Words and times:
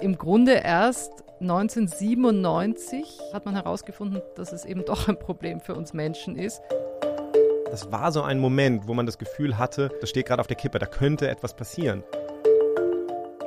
Im 0.00 0.16
Grunde 0.16 0.52
erst 0.52 1.24
1997 1.40 3.18
hat 3.32 3.44
man 3.46 3.54
herausgefunden, 3.56 4.22
dass 4.36 4.52
es 4.52 4.64
eben 4.64 4.84
doch 4.86 5.08
ein 5.08 5.18
Problem 5.18 5.60
für 5.60 5.74
uns 5.74 5.92
Menschen 5.92 6.36
ist. 6.36 6.60
Das 7.70 7.90
war 7.90 8.12
so 8.12 8.22
ein 8.22 8.38
Moment, 8.38 8.86
wo 8.86 8.94
man 8.94 9.06
das 9.06 9.18
Gefühl 9.18 9.58
hatte, 9.58 9.90
das 10.00 10.10
steht 10.10 10.26
gerade 10.26 10.40
auf 10.40 10.46
der 10.46 10.56
Kippe, 10.56 10.78
da 10.78 10.86
könnte 10.86 11.28
etwas 11.28 11.54
passieren. 11.54 12.04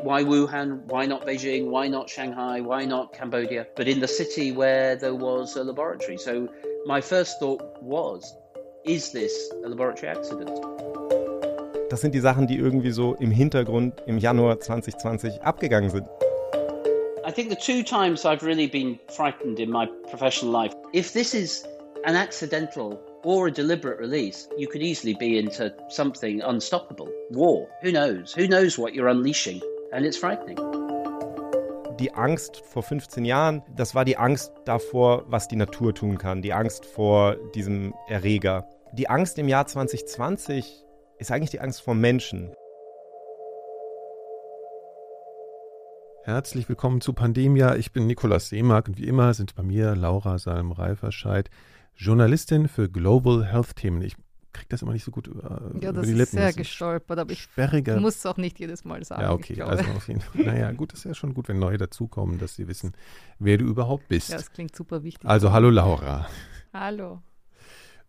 Why 0.04 0.26
Wuhan? 0.26 0.82
Why 0.88 1.08
not 1.08 1.26
Beijing? 1.26 1.70
Why 1.72 1.88
not 1.88 2.10
Shanghai? 2.10 2.60
Why 2.60 2.86
not 2.86 3.14
Cambodia? 3.14 3.66
But 3.76 3.88
in 3.88 4.02
the 4.02 4.08
city 4.08 4.52
where 4.52 4.98
there 4.98 5.14
was 5.14 5.56
a 5.56 5.64
laboratory. 5.64 6.18
So 6.18 6.50
my 6.86 7.02
first 7.02 7.40
thought 7.40 7.62
was, 7.82 8.36
is 8.84 9.12
this 9.12 9.32
a 9.64 9.70
laboratory 9.70 10.10
accident? 10.12 10.50
Das 11.90 12.02
sind 12.02 12.16
die 12.16 12.20
Sachen, 12.20 12.48
die 12.48 12.58
irgendwie 12.58 12.92
so 12.92 13.16
im 13.16 13.32
Hintergrund 13.32 14.02
im 14.06 14.18
Januar 14.18 14.60
2020 14.60 15.44
abgegangen 15.44 15.90
sind. 15.90 16.08
I 17.32 17.34
think 17.34 17.48
the 17.48 17.56
two 17.56 17.82
times 17.82 18.26
I've 18.26 18.44
really 18.44 18.68
been 18.68 19.00
frightened 19.16 19.62
in 19.62 19.72
my 19.72 19.86
professional 20.10 20.52
life, 20.52 20.74
if 20.92 21.14
this 21.14 21.34
is 21.34 21.66
an 22.04 22.18
accidental 22.18 23.02
or 23.24 23.48
a 23.48 23.52
deliberate 23.52 24.00
release, 24.00 24.50
you 24.58 24.68
could 24.68 24.82
easily 24.82 25.14
be 25.14 25.38
into 25.38 25.74
something 25.88 26.42
unstoppable. 26.42 27.08
War. 27.30 27.70
Who 27.84 27.94
knows? 27.94 28.34
Who 28.34 28.50
knows 28.50 28.78
what 28.78 28.94
you're 28.94 29.08
unleashing? 29.08 29.62
And 29.94 30.06
it's 30.06 30.18
frightening. 30.18 30.58
Die 32.02 32.14
Angst 32.14 32.58
vor 32.66 32.84
15 32.84 33.24
Jahren, 33.24 33.64
das 33.78 33.96
war 33.96 34.04
die 34.04 34.18
Angst 34.18 34.52
davor, 34.66 35.24
was 35.28 35.48
die 35.48 35.56
Natur 35.56 35.96
tun 35.96 36.18
kann. 36.18 36.42
Die 36.42 36.52
Angst 36.52 36.86
vor 36.86 37.38
diesem 37.56 37.94
Erreger. 38.10 38.68
Die 38.92 39.10
Angst 39.10 39.40
im 39.40 39.48
Jahr 39.48 39.66
2020 39.66 40.84
ist 41.18 41.32
eigentlich 41.32 41.52
die 41.52 41.62
Angst 41.62 41.82
vor 41.82 41.96
Menschen. 41.96 42.54
Herzlich 46.24 46.70
willkommen 46.70 47.02
zu 47.02 47.14
Pandemia. 47.14 47.76
Ich 47.76 47.92
bin 47.92 48.06
Nikolaus 48.06 48.50
Seemark 48.50 48.88
und 48.88 48.98
wie 48.98 49.08
immer 49.08 49.34
sind 49.34 49.56
bei 49.56 49.64
mir 49.64 49.96
Laura 49.96 50.38
Salm-Reiferscheid, 50.38 51.50
Journalistin 51.96 52.68
für 52.68 52.90
Global 52.90 53.44
Health 53.46 53.76
Themen. 53.76 54.02
Ich 54.04 54.16
kriege 54.54 54.68
das 54.70 54.84
immer 54.84 54.94
nicht 54.94 55.04
so 55.04 55.12
gut 55.12 55.28
über, 55.28 55.62
ja, 55.82 55.90
über 55.90 55.94
das 55.94 56.06
die 56.06 56.12
ist 56.12 56.18
Lippen. 56.18 56.32
sehr 56.32 56.42
Das 56.42 56.52
ist 56.52 56.58
gestolpert, 56.58 57.18
aber 57.18 57.32
ich 57.32 57.42
sperriger. 57.42 58.00
muss 58.00 58.18
es 58.18 58.26
auch 58.26 58.38
nicht 58.38 58.60
jedes 58.60 58.86
Mal 58.86 59.04
sagen. 59.04 59.22
ja, 59.24 59.32
okay. 59.32 59.60
Also 59.62 59.84
auf 59.92 60.08
jeden 60.08 60.22
Fall. 60.22 60.44
Naja, 60.44 60.72
gut, 60.74 60.94
ist 60.94 61.06
ja 61.06 61.14
schon 61.16 61.34
gut, 61.34 61.48
wenn 61.48 61.58
neue 61.58 61.78
dazukommen, 61.78 62.38
dass 62.38 62.56
sie 62.56 62.68
wissen, 62.68 62.94
wer 63.40 63.58
du 63.58 63.66
überhaupt 63.66 64.08
bist. 64.08 64.30
ja, 64.30 64.38
das 64.38 64.52
klingt 64.52 64.76
super 64.76 65.04
wichtig. 65.04 65.28
also 65.28 65.52
hallo 65.52 65.70
Laura. 65.72 66.28
Hallo. 66.74 67.22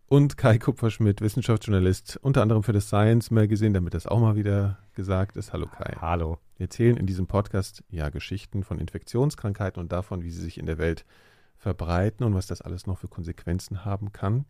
Und 0.07 0.37
Kai 0.37 0.59
Kupferschmidt, 0.59 1.21
Wissenschaftsjournalist, 1.21 2.19
unter 2.21 2.41
anderem 2.41 2.61
für 2.61 2.73
das 2.73 2.87
Science 2.87 3.31
Magazine, 3.31 3.73
damit 3.73 3.93
das 3.93 4.05
auch 4.05 4.19
mal 4.19 4.35
wieder 4.35 4.77
gesagt 4.93 5.37
ist. 5.37 5.53
Hallo 5.53 5.65
Kai. 5.65 5.95
Hallo. 5.99 6.37
Wir 6.57 6.65
erzählen 6.65 6.97
in 6.97 7.07
diesem 7.07 7.25
Podcast 7.25 7.83
ja 7.89 8.09
Geschichten 8.09 8.63
von 8.63 8.79
Infektionskrankheiten 8.79 9.81
und 9.81 9.91
davon, 9.91 10.21
wie 10.21 10.29
sie 10.29 10.41
sich 10.41 10.59
in 10.59 10.67
der 10.67 10.77
Welt 10.77 11.05
verbreiten 11.57 12.25
und 12.25 12.35
was 12.35 12.45
das 12.45 12.61
alles 12.61 12.85
noch 12.85 12.99
für 12.99 13.07
Konsequenzen 13.07 13.85
haben 13.85 14.11
kann. 14.11 14.45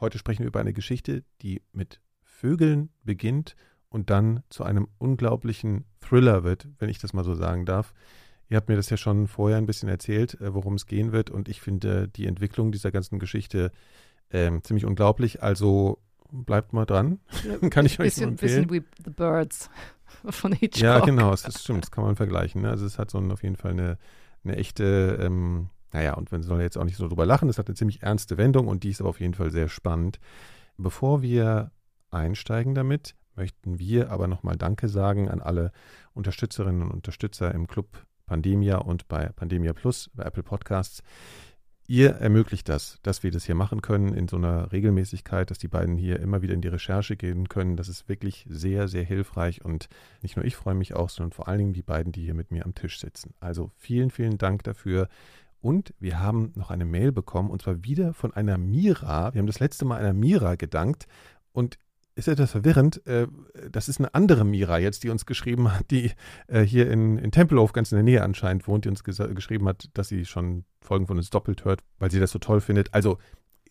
Heute 0.00 0.18
sprechen 0.18 0.40
wir 0.40 0.48
über 0.48 0.60
eine 0.60 0.72
Geschichte, 0.72 1.24
die 1.42 1.62
mit 1.72 2.00
Vögeln 2.22 2.90
beginnt 3.02 3.56
und 3.88 4.10
dann 4.10 4.44
zu 4.48 4.62
einem 4.62 4.86
unglaublichen 4.98 5.86
Thriller 6.00 6.44
wird, 6.44 6.68
wenn 6.78 6.88
ich 6.88 6.98
das 6.98 7.12
mal 7.12 7.24
so 7.24 7.34
sagen 7.34 7.66
darf. 7.66 7.94
Ihr 8.48 8.56
habt 8.56 8.68
mir 8.68 8.76
das 8.76 8.90
ja 8.90 8.96
schon 8.96 9.28
vorher 9.28 9.58
ein 9.58 9.66
bisschen 9.66 9.88
erzählt, 9.88 10.40
äh, 10.40 10.54
worum 10.54 10.74
es 10.74 10.86
gehen 10.86 11.12
wird 11.12 11.30
und 11.30 11.48
ich 11.48 11.60
finde 11.60 12.08
die 12.08 12.26
Entwicklung 12.26 12.72
dieser 12.72 12.90
ganzen 12.90 13.18
Geschichte 13.18 13.72
ähm, 14.32 14.62
ziemlich 14.62 14.84
unglaublich. 14.84 15.42
Also 15.42 15.98
bleibt 16.30 16.72
mal 16.72 16.86
dran. 16.86 17.20
Kann 17.70 17.86
ich 17.86 17.98
euch 17.98 18.06
bisschen, 18.06 18.30
empfehlen. 18.30 18.66
bisschen 18.66 18.84
wie 18.84 19.02
The 19.04 19.10
Birds 19.10 19.70
von 20.24 20.52
Hitchcock. 20.52 20.82
Ja, 20.82 21.00
genau, 21.00 21.32
es 21.32 21.46
ist, 21.46 21.62
stimmt, 21.62 21.84
das 21.84 21.90
kann 21.90 22.04
man 22.04 22.16
vergleichen. 22.16 22.62
Ne? 22.62 22.70
Also 22.70 22.86
es 22.86 22.98
hat 22.98 23.10
so 23.10 23.18
ein, 23.18 23.30
auf 23.32 23.42
jeden 23.42 23.56
Fall 23.56 23.72
eine, 23.72 23.98
eine 24.44 24.56
echte, 24.56 25.18
ähm, 25.20 25.70
naja, 25.92 26.14
und 26.14 26.30
man 26.32 26.42
soll 26.42 26.60
jetzt 26.60 26.78
auch 26.78 26.84
nicht 26.84 26.96
so 26.96 27.08
drüber 27.08 27.26
lachen, 27.26 27.48
es 27.48 27.58
hat 27.58 27.68
eine 27.68 27.74
ziemlich 27.74 28.02
ernste 28.02 28.38
Wendung 28.38 28.68
und 28.68 28.84
die 28.84 28.90
ist 28.90 29.00
aber 29.00 29.10
auf 29.10 29.20
jeden 29.20 29.34
Fall 29.34 29.50
sehr 29.50 29.68
spannend. 29.68 30.20
Bevor 30.76 31.22
wir 31.22 31.72
einsteigen 32.10 32.74
damit, 32.74 33.16
möchten 33.36 33.78
wir 33.78 34.10
aber 34.10 34.28
nochmal 34.28 34.56
Danke 34.56 34.88
sagen 34.88 35.28
an 35.28 35.40
alle 35.40 35.72
Unterstützerinnen 36.14 36.82
und 36.82 36.90
Unterstützer 36.90 37.52
im 37.54 37.66
Club 37.66 38.04
Pandemia 38.26 38.78
und 38.78 39.08
bei 39.08 39.28
Pandemia 39.30 39.72
Plus, 39.72 40.10
bei 40.14 40.22
Apple 40.24 40.42
Podcasts. 40.42 41.02
Ihr 41.90 42.10
ermöglicht 42.10 42.68
das, 42.68 43.00
dass 43.02 43.24
wir 43.24 43.32
das 43.32 43.46
hier 43.46 43.56
machen 43.56 43.82
können 43.82 44.14
in 44.14 44.28
so 44.28 44.36
einer 44.36 44.70
Regelmäßigkeit, 44.70 45.50
dass 45.50 45.58
die 45.58 45.66
beiden 45.66 45.96
hier 45.96 46.20
immer 46.20 46.40
wieder 46.40 46.54
in 46.54 46.60
die 46.60 46.68
Recherche 46.68 47.16
gehen 47.16 47.48
können. 47.48 47.76
Das 47.76 47.88
ist 47.88 48.08
wirklich 48.08 48.46
sehr, 48.48 48.86
sehr 48.86 49.02
hilfreich 49.02 49.64
und 49.64 49.88
nicht 50.22 50.36
nur 50.36 50.44
ich 50.44 50.54
freue 50.54 50.76
mich 50.76 50.94
auch, 50.94 51.10
sondern 51.10 51.32
vor 51.32 51.48
allen 51.48 51.58
Dingen 51.58 51.72
die 51.72 51.82
beiden, 51.82 52.12
die 52.12 52.22
hier 52.22 52.34
mit 52.34 52.52
mir 52.52 52.64
am 52.64 52.76
Tisch 52.76 53.00
sitzen. 53.00 53.34
Also 53.40 53.72
vielen, 53.76 54.12
vielen 54.12 54.38
Dank 54.38 54.62
dafür. 54.62 55.08
Und 55.60 55.92
wir 55.98 56.20
haben 56.20 56.52
noch 56.54 56.70
eine 56.70 56.84
Mail 56.84 57.10
bekommen 57.10 57.50
und 57.50 57.62
zwar 57.62 57.82
wieder 57.82 58.14
von 58.14 58.32
einer 58.32 58.56
Mira. 58.56 59.34
Wir 59.34 59.40
haben 59.40 59.48
das 59.48 59.58
letzte 59.58 59.84
Mal 59.84 59.98
einer 59.98 60.14
Mira 60.14 60.54
gedankt 60.54 61.08
und 61.52 61.76
ist 62.20 62.28
etwas 62.28 62.52
verwirrend. 62.52 63.06
Äh, 63.06 63.26
Das 63.70 63.88
ist 63.88 63.98
eine 63.98 64.14
andere 64.14 64.44
Mira 64.44 64.78
jetzt, 64.78 65.02
die 65.02 65.10
uns 65.10 65.26
geschrieben 65.26 65.72
hat, 65.72 65.90
die 65.90 66.12
äh, 66.46 66.62
hier 66.62 66.90
in, 66.90 67.18
in 67.18 67.30
Tempelhof 67.32 67.72
ganz 67.72 67.92
in 67.92 67.96
der 67.96 68.04
Nähe 68.04 68.22
anscheinend 68.22 68.66
wohnt, 68.68 68.84
die 68.84 68.88
uns 68.88 69.04
geschrieben 69.04 69.68
hat, 69.68 69.88
dass 69.94 70.08
sie 70.08 70.24
schon 70.24 70.64
Folgen 70.80 71.06
von 71.06 71.18
uns 71.18 71.30
doppelt 71.30 71.64
hört, 71.64 71.80
weil 71.98 72.10
sie 72.10 72.20
das 72.20 72.30
so 72.30 72.38
toll 72.38 72.60
findet. 72.60 72.94
Also 72.94 73.18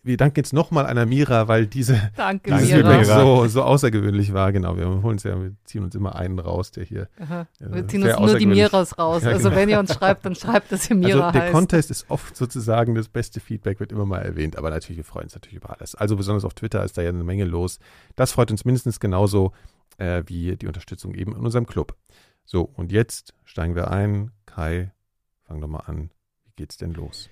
wir 0.01 0.15
danken 0.15 0.39
jetzt 0.39 0.53
nochmal 0.53 0.85
einer 0.85 1.05
Mira, 1.05 1.47
weil 1.47 1.67
diese 1.67 2.11
Danke, 2.15 2.51
dieses. 2.51 2.71
Feedback 2.71 3.05
so, 3.05 3.47
so 3.47 3.63
außergewöhnlich 3.63 4.33
war. 4.33 4.51
Genau, 4.53 4.77
wir 4.77 4.87
holen 4.87 5.03
uns 5.03 5.23
ja, 5.23 5.39
wir 5.39 5.53
ziehen 5.65 5.83
uns 5.83 5.93
immer 5.93 6.15
einen 6.15 6.39
raus, 6.39 6.71
der 6.71 6.85
hier. 6.85 7.09
Aha. 7.19 7.47
Ja, 7.59 7.73
Wir 7.73 7.87
ziehen 7.87 8.03
uns 8.03 8.17
nur 8.17 8.37
die. 8.37 8.45
Miras 8.45 8.97
raus. 8.97 9.23
Ja, 9.23 9.31
Also 9.31 9.49
genau. 9.49 9.61
wenn 9.61 9.69
ihr 9.69 9.79
uns 9.79 9.93
schreibt, 9.93 10.25
dann 10.25 10.35
schreibt, 10.35 10.71
dass 10.71 10.89
ihr 10.89 10.95
Mira 10.95 11.27
also 11.27 11.31
der 11.33 11.41
heißt. 11.43 11.53
Contest 11.53 11.91
ist 11.91 12.09
oft 12.09 12.35
sozusagen 12.35 12.95
das 12.95 13.09
beste 13.09 13.39
Feedback, 13.39 13.79
wird 13.79 13.91
immer 13.91 14.05
mal 14.05 14.19
erwähnt, 14.21 14.57
aber 14.57 14.69
natürlich, 14.69 14.97
wir 14.97 15.03
freuen 15.03 15.25
uns 15.25 15.35
natürlich 15.35 15.57
über 15.57 15.71
alles. 15.71 15.95
Also 15.95 16.15
besonders 16.15 16.45
auf 16.45 16.53
Twitter 16.53 16.83
ist 16.83 16.97
da 16.97 17.01
ja 17.01 17.09
eine 17.09 17.23
Menge 17.23 17.43
los. 17.43 17.79
Das 18.15 18.31
freut 18.31 18.51
uns 18.51 18.63
mindestens 18.63 18.99
genauso 19.01 19.51
äh, 19.97 20.23
wie 20.27 20.55
die 20.55 20.67
Unterstützung 20.67 21.13
eben 21.13 21.35
in 21.35 21.43
unserem 21.45 21.67
Club. 21.67 21.95
So, 22.45 22.61
und 22.63 22.91
jetzt 22.91 23.33
steigen 23.43 23.75
wir 23.75 23.91
ein. 23.91 24.31
Kai, 24.45 24.91
fang 25.43 25.59
doch 25.61 25.67
mal 25.67 25.81
an. 25.85 26.09
Wie 26.45 26.51
geht's 26.55 26.77
denn 26.77 26.93
los? 26.93 27.29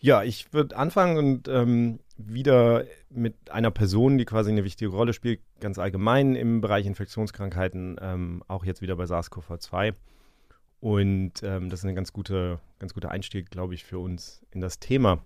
Ja, 0.00 0.22
ich 0.22 0.52
würde 0.52 0.76
anfangen 0.76 1.16
und 1.18 1.48
ähm, 1.48 1.98
wieder 2.16 2.84
mit 3.10 3.34
einer 3.50 3.70
Person, 3.70 4.18
die 4.18 4.24
quasi 4.24 4.50
eine 4.50 4.64
wichtige 4.64 4.90
Rolle 4.90 5.12
spielt, 5.12 5.40
ganz 5.60 5.78
allgemein 5.78 6.34
im 6.34 6.60
Bereich 6.60 6.86
Infektionskrankheiten, 6.86 7.96
ähm, 8.00 8.42
auch 8.48 8.64
jetzt 8.64 8.80
wieder 8.80 8.96
bei 8.96 9.04
SARS-CoV-2. 9.04 9.94
Und 10.80 11.32
ähm, 11.42 11.70
das 11.70 11.80
ist 11.80 11.86
ein 11.86 11.94
ganz 11.96 12.12
guter, 12.12 12.60
ganz 12.78 12.94
guter 12.94 13.10
Einstieg, 13.10 13.50
glaube 13.50 13.74
ich, 13.74 13.84
für 13.84 13.98
uns 13.98 14.42
in 14.52 14.60
das 14.60 14.78
Thema. 14.78 15.22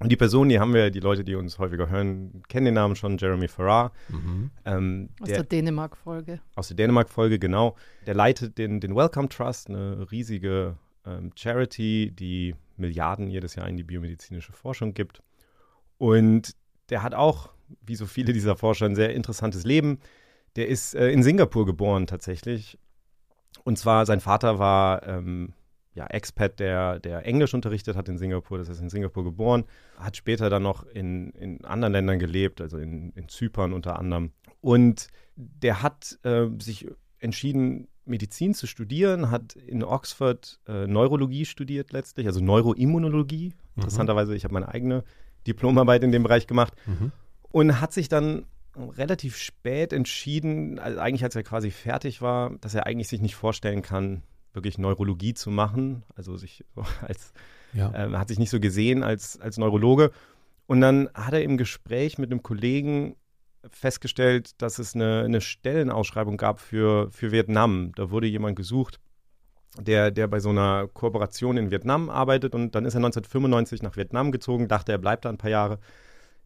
Und 0.00 0.10
die 0.10 0.16
Person, 0.16 0.48
die 0.48 0.58
haben 0.58 0.74
wir, 0.74 0.90
die 0.90 1.00
Leute, 1.00 1.24
die 1.24 1.36
uns 1.36 1.58
häufiger 1.58 1.88
hören, 1.88 2.42
kennen 2.48 2.66
den 2.66 2.74
Namen 2.74 2.96
schon, 2.96 3.16
Jeremy 3.16 3.48
Farrar. 3.48 3.92
Mhm. 4.08 4.50
Ähm, 4.64 5.08
Aus 5.20 5.28
der, 5.28 5.36
der 5.38 5.44
Dänemark-Folge. 5.44 6.40
aus 6.56 6.68
der 6.68 6.76
Dänemark-Folge, 6.76 7.38
genau. 7.38 7.76
Der 8.06 8.14
leitet 8.14 8.58
den, 8.58 8.80
den 8.80 8.94
Welcome 8.94 9.28
Trust, 9.28 9.70
eine 9.70 10.10
riesige 10.10 10.76
ähm, 11.06 11.30
Charity, 11.34 12.12
die 12.12 12.54
Milliarden 12.76 13.28
jedes 13.28 13.54
Jahr 13.54 13.68
in 13.68 13.76
die 13.76 13.84
biomedizinische 13.84 14.52
Forschung 14.52 14.94
gibt. 14.94 15.22
Und 15.98 16.54
der 16.90 17.02
hat 17.02 17.14
auch, 17.14 17.50
wie 17.80 17.96
so 17.96 18.06
viele 18.06 18.32
dieser 18.32 18.56
Forscher, 18.56 18.86
ein 18.86 18.96
sehr 18.96 19.14
interessantes 19.14 19.64
Leben. 19.64 20.00
Der 20.56 20.68
ist 20.68 20.94
äh, 20.94 21.10
in 21.10 21.22
Singapur 21.22 21.66
geboren 21.66 22.06
tatsächlich. 22.06 22.78
Und 23.64 23.78
zwar, 23.78 24.06
sein 24.06 24.20
Vater 24.20 24.58
war 24.58 25.06
ähm, 25.06 25.54
ja, 25.94 26.06
Expat, 26.06 26.58
der, 26.58 26.98
der 26.98 27.24
Englisch 27.24 27.54
unterrichtet 27.54 27.96
hat 27.96 28.08
in 28.08 28.18
Singapur. 28.18 28.58
Das 28.58 28.68
ist 28.68 28.80
in 28.80 28.90
Singapur 28.90 29.24
geboren. 29.24 29.64
Hat 29.96 30.16
später 30.16 30.50
dann 30.50 30.62
noch 30.62 30.84
in, 30.84 31.30
in 31.30 31.64
anderen 31.64 31.92
Ländern 31.92 32.18
gelebt, 32.18 32.60
also 32.60 32.78
in, 32.78 33.12
in 33.12 33.28
Zypern 33.28 33.72
unter 33.72 33.98
anderem. 33.98 34.32
Und 34.60 35.08
der 35.36 35.82
hat 35.82 36.18
äh, 36.24 36.46
sich 36.58 36.88
entschieden, 37.24 37.88
Medizin 38.04 38.54
zu 38.54 38.66
studieren, 38.66 39.30
hat 39.30 39.54
in 39.56 39.82
Oxford 39.82 40.60
äh, 40.68 40.86
Neurologie 40.86 41.44
studiert 41.46 41.92
letztlich, 41.92 42.26
also 42.26 42.40
Neuroimmunologie. 42.40 43.52
Interessanterweise, 43.76 44.34
ich 44.36 44.44
habe 44.44 44.54
meine 44.54 44.68
eigene 44.68 45.04
Diplomarbeit 45.46 46.02
in 46.04 46.12
dem 46.12 46.22
Bereich 46.22 46.46
gemacht 46.46 46.74
Mhm. 46.86 47.12
und 47.50 47.80
hat 47.80 47.92
sich 47.92 48.08
dann 48.08 48.46
relativ 48.76 49.36
spät 49.36 49.92
entschieden, 49.92 50.78
also 50.78 50.98
eigentlich 50.98 51.24
als 51.24 51.36
er 51.36 51.42
quasi 51.44 51.70
fertig 51.70 52.20
war, 52.22 52.50
dass 52.60 52.74
er 52.74 52.86
eigentlich 52.86 53.08
sich 53.08 53.20
nicht 53.20 53.36
vorstellen 53.36 53.82
kann, 53.82 54.22
wirklich 54.52 54.78
Neurologie 54.78 55.34
zu 55.34 55.50
machen, 55.50 56.02
also 56.14 56.36
sich 56.36 56.64
als 57.00 57.32
Ja. 57.72 57.92
ähm, 57.94 58.18
hat 58.18 58.28
sich 58.28 58.38
nicht 58.38 58.50
so 58.50 58.60
gesehen 58.60 59.02
als, 59.02 59.40
als 59.40 59.58
Neurologe. 59.58 60.10
Und 60.66 60.80
dann 60.80 61.08
hat 61.14 61.32
er 61.34 61.42
im 61.42 61.56
Gespräch 61.56 62.18
mit 62.18 62.30
einem 62.30 62.42
Kollegen 62.42 63.16
festgestellt, 63.70 64.60
dass 64.62 64.78
es 64.78 64.94
eine, 64.94 65.22
eine 65.24 65.40
Stellenausschreibung 65.40 66.36
gab 66.36 66.60
für, 66.60 67.10
für 67.10 67.32
Vietnam. 67.32 67.92
Da 67.94 68.10
wurde 68.10 68.26
jemand 68.26 68.56
gesucht, 68.56 69.00
der, 69.78 70.10
der 70.10 70.28
bei 70.28 70.40
so 70.40 70.50
einer 70.50 70.88
Kooperation 70.88 71.56
in 71.56 71.70
Vietnam 71.70 72.10
arbeitet. 72.10 72.54
Und 72.54 72.74
dann 72.74 72.84
ist 72.84 72.94
er 72.94 72.98
1995 72.98 73.82
nach 73.82 73.96
Vietnam 73.96 74.32
gezogen, 74.32 74.68
dachte, 74.68 74.92
er 74.92 74.98
bleibt 74.98 75.24
da 75.24 75.30
ein 75.30 75.38
paar 75.38 75.50
Jahre, 75.50 75.78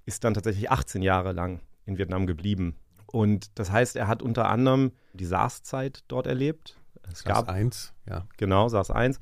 ist 0.06 0.24
dann 0.24 0.34
tatsächlich 0.34 0.70
18 0.70 1.02
Jahre 1.02 1.32
lang 1.32 1.60
in 1.84 1.98
Vietnam 1.98 2.26
geblieben. 2.26 2.76
Und 3.06 3.58
das 3.58 3.70
heißt, 3.70 3.96
er 3.96 4.06
hat 4.06 4.22
unter 4.22 4.48
anderem 4.48 4.92
die 5.12 5.24
SARS-Zeit 5.24 6.04
dort 6.08 6.26
erlebt. 6.26 6.76
Es 7.02 7.20
SARS 7.20 7.46
gab 7.46 7.48
1, 7.48 7.94
ja. 8.06 8.26
Genau, 8.36 8.68
SARS 8.68 8.90
1. 8.90 9.18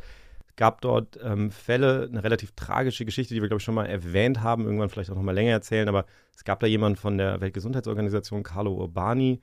Gab 0.56 0.81
dort 0.81 1.19
ähm, 1.23 1.50
Fälle, 1.50 2.08
eine 2.11 2.25
relativ 2.25 2.53
tragische 2.53 3.05
Geschichte, 3.05 3.35
die 3.35 3.43
wir, 3.43 3.49
glaube 3.49 3.61
ich, 3.61 3.64
schon 3.64 3.75
mal 3.75 3.87
erwähnt 3.87 4.43
haben, 4.43 4.64
irgendwann 4.64 4.88
vielleicht 4.88 5.11
auch 5.11 5.14
noch 5.14 5.23
mal 5.23 5.35
länger 5.35 5.53
erzählen, 5.53 5.88
aber 5.88 6.06
es 6.35 6.44
gab 6.44 6.61
da 6.61 6.67
jemanden 6.67 6.97
von 6.97 7.19
der 7.19 7.41
Weltgesundheitsorganisation, 7.41 8.43
Carlo 8.43 8.75
Urbani, 8.75 9.41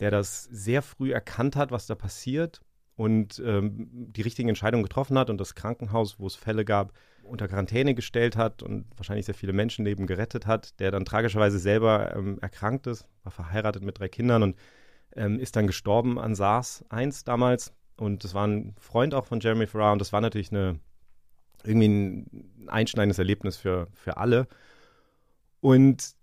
der 0.00 0.10
das 0.10 0.44
sehr 0.44 0.82
früh 0.82 1.12
erkannt 1.12 1.56
hat, 1.56 1.72
was 1.72 1.86
da 1.86 1.94
passiert 1.94 2.60
und 2.96 3.42
ähm, 3.44 3.88
die 3.90 4.22
richtigen 4.22 4.48
Entscheidungen 4.48 4.84
getroffen 4.84 5.18
hat 5.18 5.30
und 5.30 5.38
das 5.38 5.54
Krankenhaus, 5.54 6.18
wo 6.18 6.26
es 6.26 6.36
Fälle 6.36 6.64
gab, 6.64 6.92
unter 7.24 7.48
Quarantäne 7.48 7.94
gestellt 7.94 8.36
hat 8.36 8.62
und 8.62 8.86
wahrscheinlich 8.96 9.26
sehr 9.26 9.34
viele 9.34 9.52
Menschenleben 9.52 10.06
gerettet 10.06 10.46
hat, 10.46 10.78
der 10.78 10.90
dann 10.90 11.04
tragischerweise 11.04 11.58
selber 11.58 12.14
ähm, 12.14 12.38
erkrankt 12.40 12.86
ist, 12.86 13.08
war 13.22 13.32
verheiratet 13.32 13.82
mit 13.82 13.98
drei 13.98 14.08
Kindern 14.08 14.42
und 14.42 14.56
ähm, 15.16 15.38
ist 15.40 15.56
dann 15.56 15.66
gestorben 15.66 16.18
an 16.18 16.34
SARS 16.34 16.84
1 16.90 17.24
damals. 17.24 17.72
Und 17.96 18.24
das 18.24 18.34
war 18.34 18.46
ein 18.46 18.74
Freund 18.78 19.14
auch 19.14 19.26
von 19.26 19.40
Jeremy 19.40 19.66
Farrar 19.66 19.92
und 19.92 20.00
das 20.00 20.12
war 20.12 20.20
natürlich 20.20 20.50
eine, 20.50 20.78
irgendwie 21.64 21.88
ein 21.88 22.68
einschneidendes 22.68 23.18
Erlebnis 23.18 23.56
für, 23.56 23.88
für 23.92 24.16
alle. 24.16 24.48
Und 25.60 26.14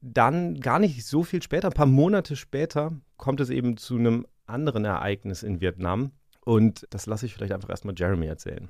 dann 0.00 0.60
gar 0.60 0.78
nicht 0.78 1.04
so 1.04 1.22
viel 1.22 1.42
später, 1.42 1.68
ein 1.68 1.74
paar 1.74 1.86
Monate 1.86 2.36
später, 2.36 2.92
kommt 3.16 3.40
es 3.40 3.50
eben 3.50 3.76
zu 3.76 3.96
einem 3.96 4.26
anderen 4.46 4.84
Ereignis 4.84 5.42
in 5.42 5.60
Vietnam. 5.60 6.12
Und 6.44 6.86
das 6.90 7.06
lasse 7.06 7.26
ich 7.26 7.34
vielleicht 7.34 7.52
einfach 7.52 7.70
erstmal 7.70 7.94
Jeremy 7.96 8.26
erzählen. 8.26 8.68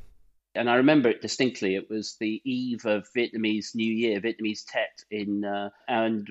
And 0.54 0.70
I 0.70 0.72
remember 0.72 1.10
it 1.10 1.22
distinctly. 1.22 1.76
It 1.76 1.90
was 1.90 2.16
the 2.18 2.40
eve 2.44 2.86
of 2.86 3.06
Vietnamese 3.14 3.76
New 3.76 3.92
Year, 3.92 4.22
Vietnamese 4.22 4.64
Tet, 4.64 5.04
in 5.10 5.44
uh, 5.44 5.68
and 5.86 6.30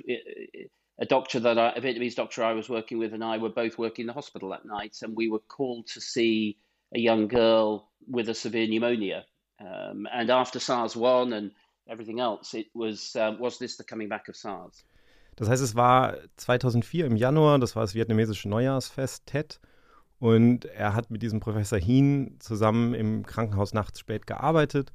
a 1.00 1.06
doctor 1.06 1.40
that 1.42 1.58
I, 1.58 1.70
a 1.76 1.82
Vietnamese 1.82 2.16
doctor 2.16 2.44
I 2.44 2.54
was 2.54 2.70
working 2.70 3.00
with, 3.00 3.14
and 3.14 3.24
I 3.24 3.38
were 3.38 3.50
both 3.50 3.78
working 3.78 4.04
in 4.04 4.08
the 4.08 4.14
hospital 4.14 4.50
that 4.50 4.66
night, 4.66 4.98
and 5.02 5.16
we 5.16 5.30
were 5.30 5.40
called 5.48 5.88
to 5.88 6.02
see 6.02 6.58
a 6.94 7.00
young 7.00 7.28
girl 7.28 7.90
with 8.08 8.30
a 8.30 8.34
severe 8.34 8.68
pneumonia. 8.68 9.26
Um, 9.60 10.08
and 10.12 10.30
after 10.30 10.60
SARS 10.60 10.96
one 10.96 11.34
and 11.34 11.52
everything 11.90 12.20
else, 12.20 12.54
it 12.54 12.68
was 12.74 13.16
um, 13.16 13.40
was 13.40 13.58
this 13.58 13.78
the 13.78 13.84
coming 13.84 14.10
back 14.10 14.28
of 14.28 14.36
SARS? 14.36 14.84
Das 15.38 15.50
heißt, 15.50 15.62
es 15.62 15.76
war 15.76 16.16
2004 16.38 17.06
im 17.06 17.18
Januar, 17.18 17.60
das 17.60 17.76
war 17.76 17.84
das 17.84 17.94
vietnamesische 17.94 18.48
Neujahrsfest 18.48 19.26
TED. 19.26 19.60
Und 20.18 20.64
er 20.64 20.96
hat 20.96 21.12
mit 21.12 21.22
diesem 21.22 21.42
Professor 21.42 21.78
Hien 21.78 22.38
zusammen 22.40 22.94
im 22.94 23.26
Krankenhaus 23.26 23.74
nachts 23.74 24.00
spät 24.00 24.28
gearbeitet. 24.28 24.94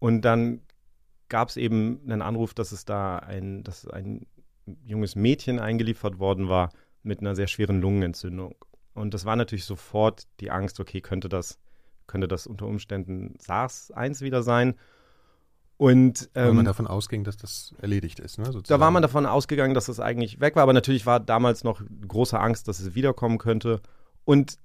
Und 0.00 0.22
dann 0.22 0.62
gab 1.28 1.50
es 1.50 1.56
eben 1.56 2.00
einen 2.02 2.20
Anruf, 2.20 2.52
dass 2.52 2.72
es 2.72 2.84
da 2.84 3.18
ein, 3.18 3.62
dass 3.62 3.86
ein 3.86 4.26
junges 4.84 5.16
Mädchen 5.16 5.58
eingeliefert 5.58 6.18
worden 6.18 6.48
war 6.48 6.70
mit 7.02 7.20
einer 7.20 7.34
sehr 7.34 7.46
schweren 7.46 7.80
Lungenentzündung. 7.80 8.54
Und 8.94 9.14
das 9.14 9.24
war 9.24 9.36
natürlich 9.36 9.64
sofort 9.64 10.24
die 10.40 10.50
Angst, 10.50 10.80
okay, 10.80 11.00
könnte 11.00 11.28
das, 11.28 11.58
könnte 12.06 12.28
das 12.28 12.46
unter 12.46 12.66
Umständen 12.66 13.34
SARS-1 13.38 14.20
wieder 14.20 14.42
sein? 14.42 14.74
Und 15.76 16.28
Weil 16.34 16.48
ähm, 16.48 16.56
man 16.56 16.64
davon 16.66 16.86
ausging, 16.86 17.24
dass 17.24 17.38
das 17.38 17.74
erledigt 17.80 18.20
ist. 18.20 18.38
Ne, 18.38 18.50
da 18.66 18.80
war 18.80 18.90
man 18.90 19.00
davon 19.00 19.24
ausgegangen, 19.24 19.72
dass 19.72 19.88
es 19.88 19.98
eigentlich 19.98 20.38
weg 20.38 20.54
war, 20.54 20.64
aber 20.64 20.74
natürlich 20.74 21.06
war 21.06 21.20
damals 21.20 21.64
noch 21.64 21.80
große 22.06 22.38
Angst, 22.38 22.68
dass 22.68 22.80
es 22.80 22.94
wiederkommen 22.94 23.38
könnte. 23.38 23.80
Und 24.26 24.58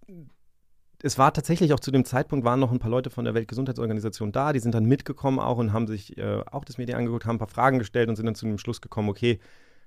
es 1.01 1.17
war 1.17 1.31
tatsächlich 1.33 1.71
auch 1.71 1.79
zu 1.79 1.91
dem 1.91 2.03
Zeitpunkt, 2.03 2.45
waren 2.45 2.59
noch 2.59 2.71
ein 2.71 2.79
paar 2.79 2.89
Leute 2.89 3.09
von 3.09 3.23
der 3.23 3.33
Weltgesundheitsorganisation 3.33 4.31
da, 4.31 4.51
die 4.51 4.59
sind 4.59 4.75
dann 4.75 4.85
mitgekommen 4.85 5.39
auch 5.39 5.57
und 5.57 5.71
haben 5.71 5.87
sich 5.87 6.17
äh, 6.17 6.41
auch 6.51 6.65
das 6.65 6.77
Medien 6.77 6.97
angeguckt, 6.97 7.25
haben 7.25 7.35
ein 7.35 7.39
paar 7.39 7.47
Fragen 7.47 7.79
gestellt 7.79 8.09
und 8.09 8.15
sind 8.15 8.25
dann 8.25 8.35
zu 8.35 8.45
dem 8.45 8.57
Schluss 8.57 8.81
gekommen, 8.81 9.07
okay, 9.07 9.39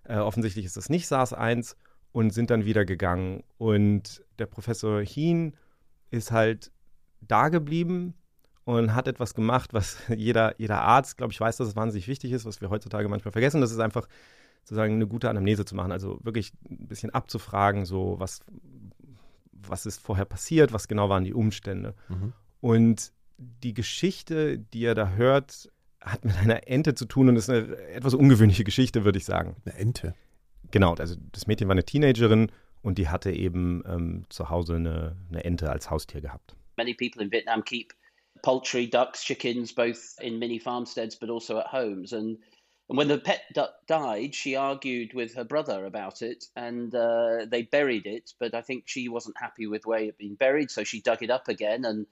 äh, 0.09 0.17
offensichtlich 0.17 0.65
ist 0.65 0.77
das 0.77 0.89
nicht 0.89 1.07
SARS-1 1.07 1.77
und 2.13 2.31
sind 2.31 2.51
dann 2.51 2.65
wieder 2.65 2.85
gegangen. 2.85 3.45
Und 3.59 4.25
der 4.39 4.47
Professor 4.47 5.01
Hien 5.03 5.55
ist 6.11 6.33
halt 6.33 6.73
da 7.21 7.49
geblieben 7.49 8.15
und 8.65 8.95
hat 8.95 9.07
etwas 9.09 9.35
gemacht, 9.35 9.75
was 9.75 9.99
jeder, 10.17 10.55
jeder 10.59 10.81
Arzt, 10.81 11.19
glaube 11.19 11.33
ich, 11.33 11.41
weiß, 11.41 11.59
dass 11.59 11.69
es 11.69 11.77
wahnsinnig 11.77 12.09
wichtig 12.09 12.33
ist, 12.33 12.45
was 12.45 12.61
wir 12.61 12.71
heutzutage 12.71 13.09
manchmal 13.09 13.33
vergessen. 13.33 13.61
Das 13.61 13.71
ist 13.71 13.79
einfach 13.79 14.09
sozusagen 14.65 14.95
eine 14.95 15.07
gute 15.07 15.31
Anamnese 15.31 15.65
zu 15.65 15.75
machen, 15.75 15.93
also 15.93 16.19
wirklich 16.23 16.53
ein 16.69 16.89
bisschen 16.89 17.11
abzufragen, 17.11 17.87
so 17.87 18.17
was, 18.19 18.41
was 19.53 19.87
ist 19.87 20.01
vorher 20.01 20.27
passiert, 20.27 20.73
was 20.73 20.89
genau 20.89 21.09
waren 21.09 21.25
die 21.25 21.33
Umstände. 21.33 21.95
Mhm. 22.09 22.33
Und 22.61 23.13
die 23.37 23.73
Geschichte, 23.73 24.59
die 24.59 24.85
er 24.85 24.95
da 24.95 25.11
hört, 25.11 25.71
hat 26.01 26.25
mit 26.25 26.37
einer 26.37 26.69
Ente 26.69 26.95
zu 26.95 27.05
tun 27.05 27.29
und 27.29 27.37
ist 27.37 27.51
eine 27.51 27.77
etwas 27.89 28.15
ungewöhnliche 28.15 28.65
Geschichte, 28.65 29.05
würde 29.05 29.19
ich 29.19 29.25
sagen. 29.25 29.57
Eine 29.65 29.75
Ente. 29.77 30.15
Genau, 30.71 30.95
also 30.95 31.17
das 31.33 31.47
Mädchen 31.47 31.69
war 31.69 31.73
eine 31.73 31.85
Teenagerin 31.85 32.53
und 32.83 32.99
die 32.99 33.09
hatte 33.09 33.31
eben 33.33 33.83
ähm, 33.87 34.25
zu 34.29 34.51
Hause 34.51 34.77
eine, 34.77 35.17
eine 35.31 35.45
Ente 35.45 35.71
als 35.71 35.91
Haustier 35.91 36.21
gehabt. 36.21 36.55
Many 36.77 36.95
people 36.95 37.23
in 37.23 37.31
Vietnam 37.31 37.65
keep 37.65 37.93
poultry, 38.43 38.89
ducks, 38.89 39.23
chickens, 39.25 39.75
both 39.75 40.17
in 40.21 40.39
mini 40.39 40.61
farmsteads 40.61 41.17
but 41.17 41.31
also 41.31 41.59
at 41.59 41.73
homes. 41.73 42.13
And 42.13 42.39
and 42.89 42.97
when 42.97 43.09
the 43.09 43.19
pet 43.19 43.43
duck 43.53 43.87
died, 43.87 44.35
she 44.35 44.57
argued 44.57 45.13
with 45.13 45.35
her 45.35 45.45
brother 45.45 45.85
about 45.85 46.23
it, 46.23 46.47
and 46.57 46.95
uh, 46.95 47.45
they 47.47 47.63
buried 47.63 48.07
it. 48.07 48.33
But 48.41 48.55
I 48.55 48.63
think 48.63 48.85
she 48.87 49.09
wasn't 49.09 49.37
happy 49.37 49.67
with 49.67 49.83
the 49.83 49.91
way 49.91 50.05
it 50.05 50.07
had 50.07 50.19
been 50.19 50.37
buried, 50.37 50.71
so 50.71 50.85
she 50.85 51.03
dug 51.03 51.23
it 51.23 51.31
up 51.31 51.49
again 51.49 51.85
and 51.85 52.07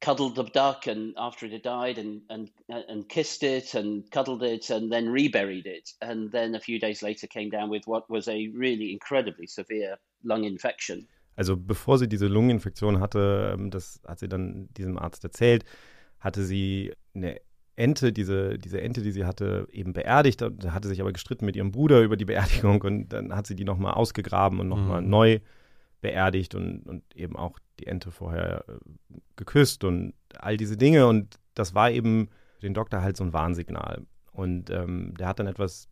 cuddled 0.00 0.34
the 0.36 0.44
duck 0.44 0.86
and 0.86 1.14
after 1.16 1.46
it 1.46 1.52
had 1.52 1.62
died 1.62 1.98
and, 1.98 2.22
and 2.28 2.50
and 2.68 3.08
kissed 3.08 3.42
it 3.42 3.74
and 3.74 4.10
cuddled 4.10 4.42
it 4.42 4.70
and 4.70 4.90
then 4.92 5.08
reburied 5.08 5.66
it 5.66 5.90
and 6.00 6.30
then 6.32 6.54
a 6.54 6.60
few 6.60 6.78
days 6.78 7.02
later 7.02 7.26
came 7.26 7.50
down 7.50 7.70
with 7.70 7.86
what 7.86 8.04
was 8.08 8.28
a 8.28 8.48
really 8.54 8.92
incredibly 8.92 9.46
severe 9.46 9.96
lung 10.22 10.44
infection 10.44 11.06
Also 11.36 11.56
bevor 11.56 11.98
sie 11.98 12.08
diese 12.08 12.28
Lungeninfektion 12.28 13.00
hatte, 13.00 13.54
ähm, 13.54 13.70
das 13.70 14.00
hat 14.06 14.20
sie 14.20 14.28
dann 14.28 14.68
diesem 14.76 14.98
Arzt 14.98 15.24
erzählt, 15.24 15.64
hatte 16.20 16.44
sie 16.44 16.92
eine 17.14 17.40
Ente, 17.76 18.12
diese, 18.12 18.56
diese 18.56 18.80
Ente, 18.80 19.02
die 19.02 19.10
sie 19.10 19.24
hatte, 19.24 19.66
eben 19.72 19.92
beerdigt. 19.92 20.42
Hatte 20.42 20.86
sich 20.86 21.00
aber 21.00 21.12
gestritten 21.12 21.44
mit 21.44 21.56
ihrem 21.56 21.72
Bruder 21.72 22.02
über 22.02 22.16
die 22.16 22.24
Beerdigung 22.24 22.82
und 22.82 23.08
dann 23.08 23.34
hat 23.34 23.48
sie 23.48 23.56
die 23.56 23.64
nochmal 23.64 23.94
ausgegraben 23.94 24.60
und 24.60 24.68
nochmal 24.68 25.02
Mhm. 25.02 25.10
neu 25.10 25.40
beerdigt 26.04 26.54
und, 26.54 26.86
und 26.86 27.02
eben 27.16 27.34
auch 27.34 27.58
die 27.80 27.86
Ente 27.86 28.10
vorher 28.10 28.64
äh, 28.68 29.18
geküsst 29.36 29.82
und 29.84 30.12
all 30.38 30.58
diese 30.58 30.76
Dinge. 30.76 31.06
Und 31.06 31.36
das 31.54 31.74
war 31.74 31.90
eben 31.90 32.28
für 32.56 32.66
den 32.66 32.74
Doktor 32.74 33.00
halt 33.00 33.16
so 33.16 33.24
ein 33.24 33.32
Warnsignal. 33.32 34.06
Und 34.32 34.68
ähm, 34.68 35.14
der 35.18 35.28
hat 35.28 35.38
dann 35.38 35.46
etwas 35.46 35.88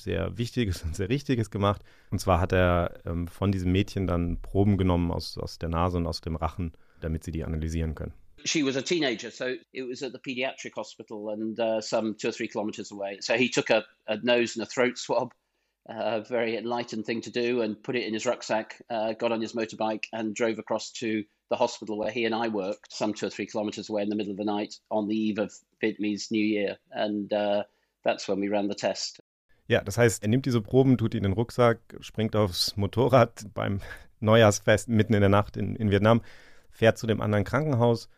sehr 0.00 0.38
Wichtiges 0.38 0.82
und 0.84 0.94
sehr 0.94 1.08
Richtiges 1.08 1.50
gemacht. 1.50 1.82
Und 2.10 2.20
zwar 2.20 2.40
hat 2.40 2.52
er 2.52 3.00
ähm, 3.04 3.26
von 3.26 3.50
diesem 3.50 3.72
Mädchen 3.72 4.06
dann 4.06 4.40
Proben 4.40 4.78
genommen 4.78 5.10
aus, 5.10 5.36
aus 5.36 5.58
der 5.58 5.68
Nase 5.70 5.96
und 5.96 6.06
aus 6.06 6.20
dem 6.20 6.36
Rachen, 6.36 6.72
damit 7.00 7.24
sie 7.24 7.32
die 7.32 7.44
analysieren 7.44 7.96
können. 7.96 8.14
she 8.44 8.62
was 8.62 8.76
a 8.76 8.82
teenager, 8.82 9.32
so 9.32 9.56
it 9.72 9.82
was 9.82 10.00
at 10.02 10.12
the 10.12 10.18
pediatric 10.20 10.72
hospital 10.76 11.30
and 11.30 11.58
uh, 11.58 11.80
some 11.80 12.14
two 12.14 12.28
or 12.28 12.32
three 12.32 12.46
kilometres 12.46 12.92
away. 12.92 13.18
So 13.20 13.36
he 13.36 13.48
took 13.48 13.68
a, 13.68 13.84
a 14.06 14.18
nose 14.22 14.54
and 14.54 14.62
a 14.62 14.66
throat 14.66 14.96
swab, 14.96 15.32
a 15.88 16.20
very 16.20 16.56
enlightened 16.56 17.06
thing 17.06 17.22
to 17.22 17.30
do, 17.30 17.62
and 17.62 17.82
put 17.82 17.96
it 17.96 18.06
in 18.06 18.14
his 18.14 18.26
rucksack, 18.26 18.80
uh, 18.90 19.14
got 19.14 19.32
on 19.32 19.40
his 19.40 19.54
motorbike, 19.54 20.04
and 20.12 20.34
drove 20.34 20.58
across 20.58 20.90
to 20.92 21.24
the 21.50 21.56
hospital 21.56 21.98
where 21.98 22.10
he 22.10 22.26
and 22.26 22.34
I 22.34 22.48
worked, 22.48 22.92
some 22.92 23.14
two 23.14 23.26
or 23.26 23.30
three 23.30 23.46
kilometres 23.46 23.88
away 23.88 24.02
in 24.02 24.08
the 24.08 24.16
middle 24.16 24.32
of 24.32 24.38
the 24.38 24.44
night 24.44 24.74
on 24.90 25.08
the 25.08 25.16
eve 25.16 25.38
of 25.38 25.52
Vietnamese 25.82 26.30
New 26.30 26.44
Year. 26.44 26.76
And 26.90 27.32
uh, 27.32 27.64
that's 28.04 28.28
when 28.28 28.40
we 28.40 28.48
ran 28.48 28.68
the 28.68 28.74
test. 28.74 29.20
Ja, 29.66 29.82
das 29.82 29.98
heißt, 29.98 30.22
er 30.22 30.28
nimmt 30.28 30.46
diese 30.46 30.62
Proben, 30.62 30.96
tut 30.96 31.12
die 31.12 31.18
in 31.18 31.24
den 31.24 31.34
Rucksack, 31.34 31.78
springt 32.00 32.34
aufs 32.34 32.76
Motorrad 32.76 33.46
beim 33.52 33.80
Neujahrsfest 34.20 34.88
mitten 34.88 35.14
in 35.14 35.20
der 35.20 35.28
Nacht 35.28 35.56
in, 35.56 35.76
in 35.76 35.90
Vietnam, 35.90 36.22
fährt 36.70 36.96
zu 36.98 37.06
dem 37.06 37.20
anderen 37.20 37.44
Krankenhaus 37.44 38.08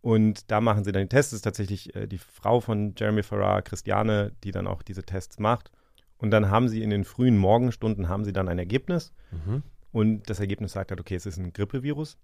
und 0.00 0.50
da 0.50 0.60
machen 0.60 0.84
sie 0.84 0.92
dann 0.92 1.02
die 1.02 1.08
Tests. 1.08 1.30
Das 1.30 1.38
ist 1.38 1.42
tatsächlich 1.42 1.94
äh, 1.94 2.06
die 2.06 2.18
Frau 2.18 2.60
von 2.60 2.94
Jeremy 2.96 3.22
Farrar, 3.22 3.62
Christiane, 3.62 4.32
die 4.44 4.50
dann 4.50 4.66
auch 4.66 4.82
diese 4.82 5.02
Tests 5.02 5.38
macht. 5.38 5.70
Und 6.18 6.30
dann 6.30 6.50
haben 6.50 6.68
sie 6.68 6.82
in 6.82 6.90
den 6.90 7.04
frühen 7.04 7.38
Morgenstunden 7.38 8.08
haben 8.08 8.24
sie 8.24 8.32
dann 8.32 8.48
ein 8.48 8.58
Ergebnis 8.58 9.12
Mhm. 9.30 9.62
und 9.92 10.28
das 10.28 10.40
Ergebnis 10.40 10.72
sagt 10.72 10.90
halt, 10.90 11.00
okay, 11.00 11.14
es 11.14 11.26
ist 11.26 11.38
ein 11.38 11.52
Grippevirus. 11.52 12.18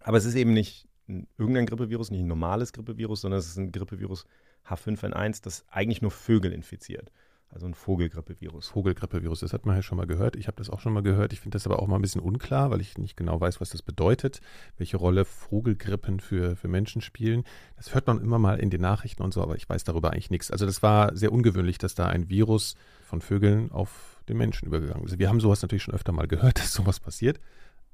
Aber 0.00 0.16
es 0.18 0.24
ist 0.24 0.34
eben 0.34 0.52
nicht 0.52 0.88
ein, 1.08 1.26
irgendein 1.38 1.66
Grippevirus, 1.66 2.10
nicht 2.10 2.20
ein 2.20 2.26
normales 2.26 2.72
Grippevirus, 2.72 3.20
sondern 3.22 3.38
es 3.38 3.46
ist 3.46 3.56
ein 3.56 3.72
Grippevirus 3.72 4.26
H5N1, 4.66 5.42
das 5.42 5.64
eigentlich 5.68 6.02
nur 6.02 6.10
Vögel 6.10 6.52
infiziert. 6.52 7.10
Also 7.54 7.66
ein 7.66 7.74
Vogelgrippevirus. 7.74 8.66
Vogelgrippevirus, 8.66 9.38
das 9.38 9.52
hat 9.52 9.64
man 9.64 9.76
ja 9.76 9.82
schon 9.82 9.96
mal 9.96 10.08
gehört. 10.08 10.34
Ich 10.34 10.48
habe 10.48 10.56
das 10.56 10.70
auch 10.70 10.80
schon 10.80 10.92
mal 10.92 11.04
gehört. 11.04 11.32
Ich 11.32 11.38
finde 11.38 11.54
das 11.54 11.66
aber 11.66 11.80
auch 11.80 11.86
mal 11.86 11.94
ein 11.94 12.02
bisschen 12.02 12.20
unklar, 12.20 12.72
weil 12.72 12.80
ich 12.80 12.98
nicht 12.98 13.16
genau 13.16 13.40
weiß, 13.40 13.60
was 13.60 13.70
das 13.70 13.80
bedeutet, 13.80 14.40
welche 14.76 14.96
Rolle 14.96 15.24
Vogelgrippen 15.24 16.18
für, 16.18 16.56
für 16.56 16.66
Menschen 16.66 17.00
spielen. 17.00 17.44
Das 17.76 17.94
hört 17.94 18.08
man 18.08 18.20
immer 18.20 18.40
mal 18.40 18.58
in 18.58 18.70
den 18.70 18.80
Nachrichten 18.80 19.22
und 19.22 19.32
so, 19.32 19.40
aber 19.40 19.54
ich 19.54 19.68
weiß 19.68 19.84
darüber 19.84 20.10
eigentlich 20.10 20.30
nichts. 20.30 20.50
Also 20.50 20.66
das 20.66 20.82
war 20.82 21.16
sehr 21.16 21.30
ungewöhnlich, 21.30 21.78
dass 21.78 21.94
da 21.94 22.08
ein 22.08 22.28
Virus 22.28 22.74
von 23.04 23.20
Vögeln 23.20 23.70
auf 23.70 24.20
den 24.28 24.36
Menschen 24.36 24.66
übergegangen 24.66 25.04
ist. 25.04 25.20
Wir 25.20 25.28
haben 25.28 25.38
sowas 25.38 25.62
natürlich 25.62 25.84
schon 25.84 25.94
öfter 25.94 26.10
mal 26.10 26.26
gehört, 26.26 26.58
dass 26.58 26.72
sowas 26.72 26.98
passiert, 26.98 27.38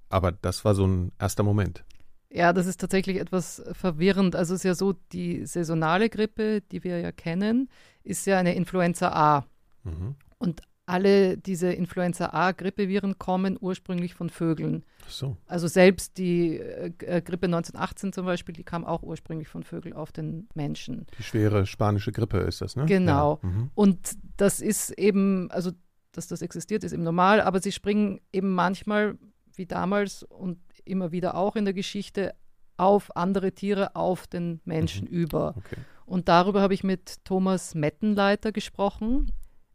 aber 0.08 0.32
das 0.32 0.64
war 0.64 0.74
so 0.74 0.86
ein 0.86 1.12
erster 1.18 1.42
Moment. 1.42 1.84
Ja, 2.32 2.52
das 2.52 2.66
ist 2.66 2.80
tatsächlich 2.80 3.18
etwas 3.18 3.62
verwirrend. 3.72 4.36
Also 4.36 4.54
es 4.54 4.60
ist 4.60 4.64
ja 4.64 4.74
so, 4.74 4.94
die 5.12 5.46
saisonale 5.46 6.08
Grippe, 6.08 6.60
die 6.60 6.84
wir 6.84 7.00
ja 7.00 7.12
kennen, 7.12 7.68
ist 8.04 8.26
ja 8.26 8.38
eine 8.38 8.54
Influenza 8.54 9.08
A. 9.08 9.46
Mhm. 9.82 10.14
Und 10.38 10.62
alle 10.90 11.38
diese 11.38 11.72
Influenza 11.72 12.30
A-Grippeviren 12.32 13.18
kommen 13.18 13.56
ursprünglich 13.60 14.14
von 14.14 14.28
Vögeln. 14.28 14.84
So. 15.06 15.36
Also 15.46 15.68
selbst 15.68 16.18
die 16.18 16.58
äh, 16.58 16.92
äh 17.00 17.22
Grippe 17.22 17.46
1918 17.46 18.12
zum 18.12 18.26
Beispiel, 18.26 18.54
die 18.54 18.64
kam 18.64 18.84
auch 18.84 19.02
ursprünglich 19.02 19.48
von 19.48 19.62
Vögeln 19.62 19.94
auf 19.94 20.10
den 20.10 20.48
Menschen. 20.54 21.06
Die 21.18 21.22
schwere 21.22 21.64
spanische 21.66 22.10
Grippe 22.10 22.38
ist 22.38 22.60
das, 22.60 22.74
ne? 22.74 22.86
Genau. 22.86 23.38
Ja. 23.42 23.48
Mhm. 23.48 23.70
Und 23.74 23.98
das 24.36 24.60
ist 24.60 24.90
eben, 24.90 25.48
also 25.52 25.70
dass 26.12 26.26
das 26.26 26.42
existiert, 26.42 26.82
ist 26.82 26.92
eben 26.92 27.04
normal, 27.04 27.40
aber 27.40 27.60
sie 27.60 27.70
springen 27.70 28.20
eben 28.32 28.52
manchmal, 28.52 29.16
wie 29.56 29.66
damals 29.66 30.22
und 30.22 30.58
immer 30.84 31.12
wieder 31.12 31.34
auch 31.36 31.56
in 31.56 31.64
der 31.64 31.74
Geschichte, 31.74 32.34
auf 32.76 33.14
andere 33.16 33.52
Tiere, 33.52 33.94
auf 33.94 34.26
den 34.26 34.60
Menschen 34.64 35.06
Mhm. 35.06 35.10
über. 35.14 35.54
Okay. 35.56 35.76
Und 36.06 36.28
darüber 36.28 36.60
habe 36.62 36.74
ich 36.74 36.82
mit 36.82 37.24
Thomas 37.24 37.74
Mettenleiter 37.74 38.52
gesprochen. 38.52 39.30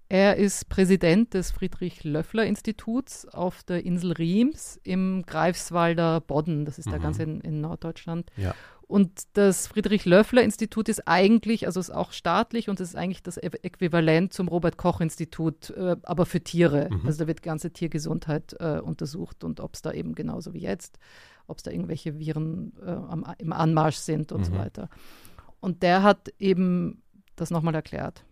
Er 0.10 0.36
ist 0.38 0.70
Präsident 0.70 1.34
des 1.34 1.52
Friedrich-Löffler-Instituts 1.52 3.26
auf 3.28 3.64
der 3.64 3.86
Insel 3.86 4.12
Riems 4.14 4.80
im 4.84 5.24
Greifswalder 5.26 6.22
Bodden. 6.22 6.66
Das 6.66 6.78
ist 6.80 6.88
da 6.92 6.98
Mhm. 6.98 7.02
ganz 7.02 7.20
in, 7.20 7.42
in 7.42 7.62
Norddeutschland. 7.62 8.32
Ja. 8.38 8.54
Und 8.88 9.24
das 9.34 9.68
Friedrich-Löffler-Institut 9.68 10.90
ist 10.90 11.08
eigentlich, 11.08 11.66
also 11.66 11.80
ist 11.80 11.90
auch 11.90 12.12
staatlich 12.12 12.70
und 12.70 12.80
es 12.80 12.90
ist 12.90 12.96
eigentlich 12.96 13.24
das 13.24 13.38
Äquivalent 13.38 14.32
zum 14.32 14.48
Robert-Koch-Institut, 14.48 15.72
äh, 15.72 15.96
aber 16.04 16.26
für 16.28 16.42
Tiere. 16.42 16.90
Mhm. 16.92 17.02
Also 17.06 17.20
da 17.24 17.28
wird 17.28 17.42
ganze 17.42 17.72
Tiergesundheit 17.72 18.56
äh, 18.60 18.80
untersucht 18.80 19.44
und 19.44 19.60
ob 19.60 19.74
es 19.74 19.82
da 19.82 19.92
eben 19.92 20.14
genauso 20.14 20.54
wie 20.54 20.60
jetzt, 20.60 21.00
ob 21.48 21.58
es 21.58 21.64
da 21.64 21.72
irgendwelche 21.72 22.20
Viren 22.20 22.74
äh, 22.86 22.92
am, 22.92 23.26
im 23.40 23.54
Anmarsch 23.54 23.98
sind 23.98 24.32
und 24.32 24.46
so 24.46 24.52
Mhm. 24.52 24.58
weiter. 24.58 24.90
Und 25.60 25.82
der 25.82 26.04
hat 26.04 26.32
eben 26.38 27.02
das 27.36 27.50
nochmal 27.50 27.74
erklärt. 27.74 28.24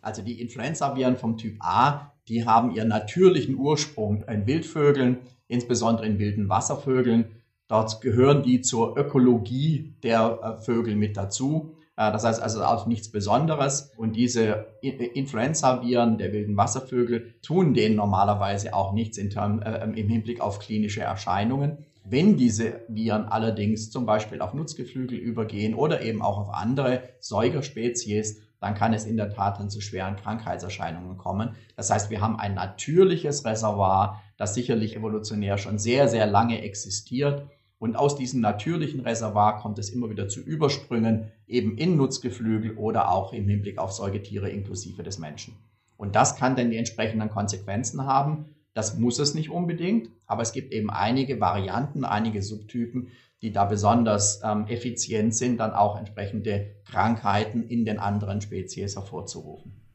Also 0.00 0.22
die 0.22 0.40
Influenza-Viren 0.40 1.16
vom 1.16 1.36
Typ 1.36 1.56
A, 1.60 2.12
die 2.28 2.46
haben 2.46 2.74
ihren 2.74 2.88
natürlichen 2.88 3.56
Ursprung 3.56 4.22
in 4.22 4.46
Wildvögeln, 4.46 5.18
insbesondere 5.48 6.06
in 6.06 6.18
wilden 6.18 6.48
Wasservögeln. 6.48 7.26
Dort 7.68 8.00
gehören 8.00 8.42
die 8.42 8.62
zur 8.62 8.96
Ökologie 8.96 9.94
der 10.02 10.38
äh, 10.58 10.62
Vögel 10.62 10.96
mit 10.96 11.16
dazu. 11.16 11.76
Äh, 11.96 12.10
Das 12.12 12.24
heißt 12.24 12.42
also 12.42 12.64
auch 12.64 12.86
nichts 12.86 13.10
Besonderes. 13.10 13.92
Und 13.96 14.16
diese 14.16 14.66
I- 14.82 14.88
Influenza-Viren 14.88 16.16
der 16.18 16.32
wilden 16.32 16.56
Wasservögel 16.56 17.34
tun 17.42 17.74
denen 17.74 17.96
normalerweise 17.96 18.74
auch 18.74 18.92
nichts 18.92 19.16
Term, 19.30 19.60
äh, 19.60 19.84
im 19.84 20.08
Hinblick 20.08 20.40
auf 20.40 20.58
klinische 20.58 21.02
Erscheinungen. 21.02 21.84
Wenn 22.10 22.38
diese 22.38 22.80
Viren 22.88 23.26
allerdings 23.26 23.90
zum 23.90 24.06
Beispiel 24.06 24.40
auf 24.40 24.54
Nutzgeflügel 24.54 25.18
übergehen 25.18 25.74
oder 25.74 26.00
eben 26.00 26.22
auch 26.22 26.38
auf 26.38 26.48
andere 26.54 27.02
Säugerspezies, 27.20 28.40
dann 28.60 28.74
kann 28.74 28.94
es 28.94 29.04
in 29.04 29.16
der 29.18 29.28
Tat 29.28 29.58
dann 29.60 29.68
zu 29.68 29.80
schweren 29.82 30.16
Krankheitserscheinungen 30.16 31.18
kommen. 31.18 31.50
Das 31.76 31.90
heißt, 31.90 32.08
wir 32.10 32.20
haben 32.22 32.38
ein 32.40 32.54
natürliches 32.54 33.44
Reservoir, 33.44 34.22
das 34.38 34.54
sicherlich 34.54 34.96
evolutionär 34.96 35.58
schon 35.58 35.78
sehr, 35.78 36.08
sehr 36.08 36.26
lange 36.26 36.62
existiert. 36.62 37.46
Und 37.78 37.96
aus 37.96 38.16
diesem 38.16 38.40
natürlichen 38.40 39.00
Reservoir 39.00 39.60
kommt 39.60 39.78
es 39.78 39.90
immer 39.90 40.10
wieder 40.10 40.28
zu 40.28 40.40
Übersprüngen, 40.40 41.30
eben 41.46 41.76
in 41.76 41.96
Nutzgeflügel 41.96 42.76
oder 42.76 43.10
auch 43.10 43.32
im 43.32 43.48
Hinblick 43.48 43.78
auf 43.78 43.92
Säugetiere 43.92 44.50
inklusive 44.50 45.02
des 45.02 45.18
Menschen. 45.18 45.54
Und 45.96 46.16
das 46.16 46.36
kann 46.36 46.56
dann 46.56 46.70
die 46.70 46.76
entsprechenden 46.76 47.28
Konsequenzen 47.30 48.04
haben. 48.04 48.46
Das 48.74 48.98
muss 48.98 49.18
es 49.18 49.34
nicht 49.34 49.50
unbedingt, 49.50 50.10
aber 50.26 50.42
es 50.42 50.52
gibt 50.52 50.72
eben 50.72 50.90
einige 50.90 51.40
Varianten, 51.40 52.04
einige 52.04 52.42
Subtypen, 52.42 53.08
die 53.42 53.52
da 53.52 53.64
besonders 53.64 54.40
ähm, 54.44 54.66
effizient 54.66 55.34
sind, 55.34 55.58
dann 55.58 55.72
auch 55.72 55.96
entsprechende 55.96 56.76
Krankheiten 56.84 57.62
in 57.68 57.84
den 57.84 57.98
anderen 57.98 58.40
Spezies 58.40 58.96
hervorzurufen. 58.96 59.87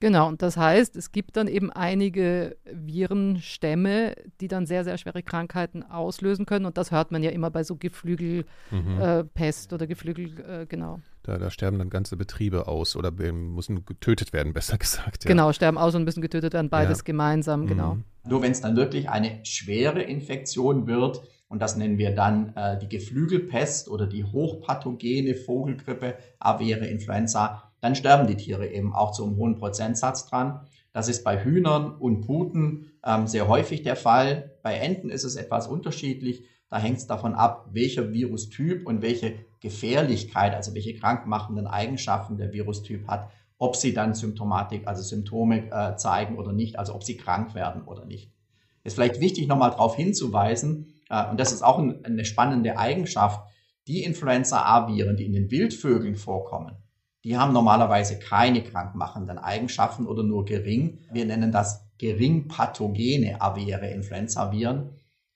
Genau, 0.00 0.28
und 0.28 0.42
das 0.42 0.58
heißt, 0.58 0.94
es 0.96 1.10
gibt 1.10 1.36
dann 1.36 1.48
eben 1.48 1.70
einige 1.72 2.56
Virenstämme, 2.70 4.14
die 4.40 4.48
dann 4.48 4.66
sehr, 4.66 4.84
sehr 4.84 4.98
schwere 4.98 5.22
Krankheiten 5.22 5.82
auslösen 5.82 6.44
können. 6.44 6.66
Und 6.66 6.76
das 6.76 6.90
hört 6.90 7.12
man 7.12 7.22
ja 7.22 7.30
immer 7.30 7.50
bei 7.50 7.64
so 7.64 7.76
Geflügelpest 7.76 8.46
Mhm. 8.70 9.00
äh, 9.00 9.74
oder 9.74 9.86
Geflügel, 9.86 10.40
äh, 10.40 10.66
genau. 10.66 11.00
Da, 11.22 11.38
da 11.38 11.50
sterben 11.50 11.78
dann 11.78 11.88
ganze 11.90 12.16
Betriebe 12.16 12.68
aus 12.68 12.94
oder 12.94 13.10
müssen 13.10 13.84
getötet 13.86 14.32
werden, 14.32 14.52
besser 14.54 14.76
gesagt. 14.76 15.24
Ja. 15.24 15.28
Genau, 15.28 15.52
sterben 15.52 15.78
aus 15.78 15.94
und 15.94 16.04
müssen 16.04 16.20
getötet 16.20 16.52
werden, 16.52 16.68
beides 16.68 16.98
Ja. 16.98 17.04
gemeinsam, 17.04 17.66
genau. 17.66 17.94
Mhm. 17.94 18.04
Nur 18.28 18.42
wenn 18.42 18.52
es 18.52 18.60
dann 18.60 18.76
wirklich 18.76 19.08
eine 19.08 19.44
schwere 19.44 20.02
Infektion 20.02 20.86
wird, 20.86 21.22
und 21.48 21.62
das 21.62 21.76
nennen 21.76 21.96
wir 21.96 22.12
dann 22.12 22.52
äh, 22.56 22.76
die 22.78 22.88
Geflügelpest 22.88 23.88
oder 23.88 24.06
die 24.08 24.24
hochpathogene 24.24 25.34
Vogelgrippe, 25.36 26.16
Aviäre 26.40 26.86
Influenza, 26.86 27.65
dann 27.80 27.94
sterben 27.94 28.26
die 28.26 28.36
Tiere 28.36 28.66
eben 28.68 28.94
auch 28.94 29.12
zu 29.12 29.24
einem 29.24 29.36
hohen 29.36 29.56
Prozentsatz 29.56 30.26
dran. 30.26 30.60
Das 30.92 31.08
ist 31.08 31.24
bei 31.24 31.44
Hühnern 31.44 31.94
und 31.94 32.22
Puten 32.22 32.92
ähm, 33.04 33.26
sehr 33.26 33.48
häufig 33.48 33.82
der 33.82 33.96
Fall. 33.96 34.52
Bei 34.62 34.74
Enten 34.74 35.10
ist 35.10 35.24
es 35.24 35.36
etwas 35.36 35.68
unterschiedlich. 35.68 36.44
Da 36.70 36.78
hängt 36.78 36.98
es 36.98 37.06
davon 37.06 37.34
ab, 37.34 37.68
welcher 37.72 38.12
Virustyp 38.12 38.86
und 38.86 39.02
welche 39.02 39.34
Gefährlichkeit, 39.60 40.54
also 40.54 40.74
welche 40.74 40.94
krankmachenden 40.94 41.66
Eigenschaften 41.66 42.38
der 42.38 42.52
Virustyp 42.52 43.06
hat, 43.08 43.30
ob 43.58 43.76
sie 43.76 43.94
dann 43.94 44.14
Symptomatik, 44.14 44.86
also 44.86 45.02
Symptome 45.02 45.70
äh, 45.70 45.96
zeigen 45.96 46.36
oder 46.38 46.52
nicht, 46.52 46.78
also 46.78 46.94
ob 46.94 47.04
sie 47.04 47.16
krank 47.16 47.54
werden 47.54 47.82
oder 47.82 48.04
nicht. 48.04 48.32
Ist 48.84 48.94
vielleicht 48.94 49.20
wichtig, 49.20 49.48
nochmal 49.48 49.70
darauf 49.70 49.96
hinzuweisen, 49.96 50.94
äh, 51.08 51.28
und 51.30 51.40
das 51.40 51.52
ist 51.52 51.62
auch 51.62 51.78
ein, 51.78 52.04
eine 52.04 52.24
spannende 52.24 52.78
Eigenschaft, 52.78 53.40
die 53.86 54.02
Influenza-A-Viren, 54.02 55.16
die 55.16 55.26
in 55.26 55.32
den 55.32 55.50
Wildvögeln 55.50 56.16
vorkommen, 56.16 56.76
die 57.26 57.36
haben 57.36 57.52
normalerweise 57.52 58.20
keine 58.20 58.62
krankmachenden 58.62 59.36
Eigenschaften 59.36 60.06
oder 60.06 60.22
nur 60.22 60.44
gering. 60.44 61.00
Wir 61.10 61.26
nennen 61.26 61.50
das 61.50 61.84
gering 61.98 62.46
pathogene 62.46 63.40
aviäre 63.40 63.90
Influenza-Viren. 63.90 64.90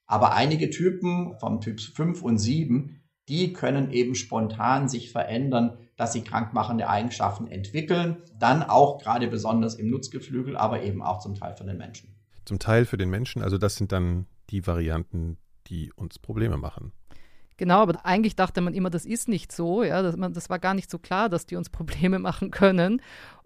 Aber 0.06 0.32
einige 0.32 0.70
Typen 0.70 1.36
vom 1.40 1.60
Typ 1.60 1.80
5 1.80 2.22
und 2.22 2.38
7, 2.38 3.02
die 3.28 3.52
können 3.52 3.90
eben 3.90 4.14
spontan 4.14 4.88
sich 4.88 5.10
verändern, 5.10 5.78
dass 5.96 6.12
sie 6.12 6.22
krankmachende 6.22 6.88
Eigenschaften 6.88 7.48
entwickeln. 7.48 8.18
Dann 8.38 8.62
auch 8.62 8.98
gerade 8.98 9.26
besonders 9.26 9.74
im 9.74 9.90
Nutzgeflügel, 9.90 10.56
aber 10.56 10.84
eben 10.84 11.02
auch 11.02 11.18
zum 11.18 11.34
Teil 11.34 11.56
für 11.56 11.64
den 11.64 11.76
Menschen. 11.76 12.14
Zum 12.44 12.60
Teil 12.60 12.84
für 12.84 12.98
den 12.98 13.10
Menschen, 13.10 13.42
also 13.42 13.58
das 13.58 13.74
sind 13.74 13.90
dann 13.90 14.26
die 14.50 14.64
Varianten, 14.64 15.38
die 15.66 15.92
uns 15.96 16.20
Probleme 16.20 16.56
machen. 16.56 16.92
Genau, 17.60 17.80
aber 17.80 18.06
eigentlich 18.06 18.36
dachte 18.36 18.62
man 18.62 18.72
immer, 18.72 18.88
das 18.88 19.04
ist 19.04 19.28
nicht 19.28 19.52
so, 19.52 19.82
ja, 19.82 20.00
dass 20.00 20.16
man, 20.16 20.32
das 20.32 20.48
war 20.48 20.58
gar 20.58 20.72
nicht 20.72 20.90
so 20.90 20.98
klar, 20.98 21.28
dass 21.28 21.44
die 21.44 21.56
uns 21.56 21.68
Probleme 21.78 22.18
machen 22.18 22.50
können. 22.50 23.02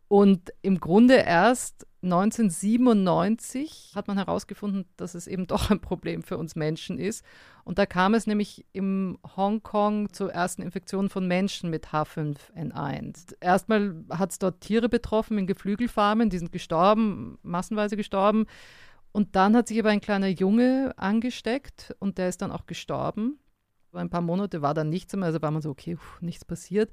Und 0.06 0.52
im 0.62 0.78
Grunde 0.78 1.14
erst 1.14 1.84
1997 2.04 3.90
hat 3.96 4.06
man 4.06 4.16
herausgefunden, 4.16 4.84
dass 4.96 5.16
es 5.16 5.26
eben 5.26 5.46
doch 5.48 5.68
ein 5.68 5.80
Problem 5.80 6.22
für 6.22 6.38
uns 6.38 6.54
Menschen 6.54 6.96
ist. 6.96 7.24
Und 7.64 7.80
da 7.80 7.86
kam 7.86 8.14
es 8.14 8.28
nämlich 8.28 8.64
im 8.72 9.18
Hongkong 9.36 10.12
zur 10.12 10.30
ersten 10.30 10.62
Infektion 10.62 11.08
von 11.08 11.26
Menschen 11.26 11.68
mit 11.68 11.88
H5N1. 11.88 13.34
Erstmal 13.40 13.96
hat 14.10 14.30
es 14.30 14.38
dort 14.38 14.60
Tiere 14.60 14.88
betroffen 14.88 15.38
in 15.38 15.48
Geflügelfarmen, 15.48 16.30
die 16.30 16.38
sind 16.38 16.52
gestorben, 16.52 17.36
massenweise 17.42 17.96
gestorben. 17.96 18.46
Und 19.10 19.34
dann 19.34 19.56
hat 19.56 19.66
sich 19.66 19.80
aber 19.80 19.90
ein 19.90 20.00
kleiner 20.00 20.28
Junge 20.28 20.94
angesteckt 20.98 21.96
und 21.98 22.18
der 22.18 22.28
ist 22.28 22.42
dann 22.42 22.52
auch 22.52 22.66
gestorben. 22.66 23.40
Ein 23.94 24.10
paar 24.10 24.20
Monate 24.20 24.62
war 24.62 24.74
dann 24.74 24.90
nichts 24.90 25.14
mehr, 25.14 25.26
also 25.26 25.42
war 25.42 25.50
man 25.50 25.62
so, 25.62 25.70
okay, 25.70 25.96
pf, 25.96 26.20
nichts 26.20 26.44
passiert. 26.44 26.90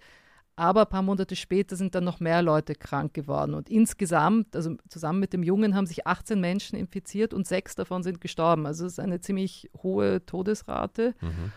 Aber 0.55 0.81
ein 0.81 0.89
paar 0.89 1.01
Monate 1.01 1.35
später 1.35 1.75
sind 1.75 1.95
dann 1.95 2.03
noch 2.03 2.19
mehr 2.19 2.41
Leute 2.41 2.75
krank 2.75 3.13
geworden. 3.13 3.53
Und 3.53 3.69
insgesamt, 3.69 4.55
also 4.55 4.75
zusammen 4.89 5.19
mit 5.19 5.33
dem 5.33 5.43
Jungen, 5.43 5.75
haben 5.75 5.87
sich 5.87 6.05
18 6.05 6.39
Menschen 6.39 6.77
infiziert 6.77 7.33
und 7.33 7.47
sechs 7.47 7.75
davon 7.75 8.03
sind 8.03 8.21
gestorben. 8.21 8.65
Also 8.65 8.85
es 8.85 8.93
ist 8.93 8.99
eine 8.99 9.21
ziemlich 9.21 9.69
hohe 9.81 10.25
Todesrate. 10.25 11.15
Mhm. 11.21 11.51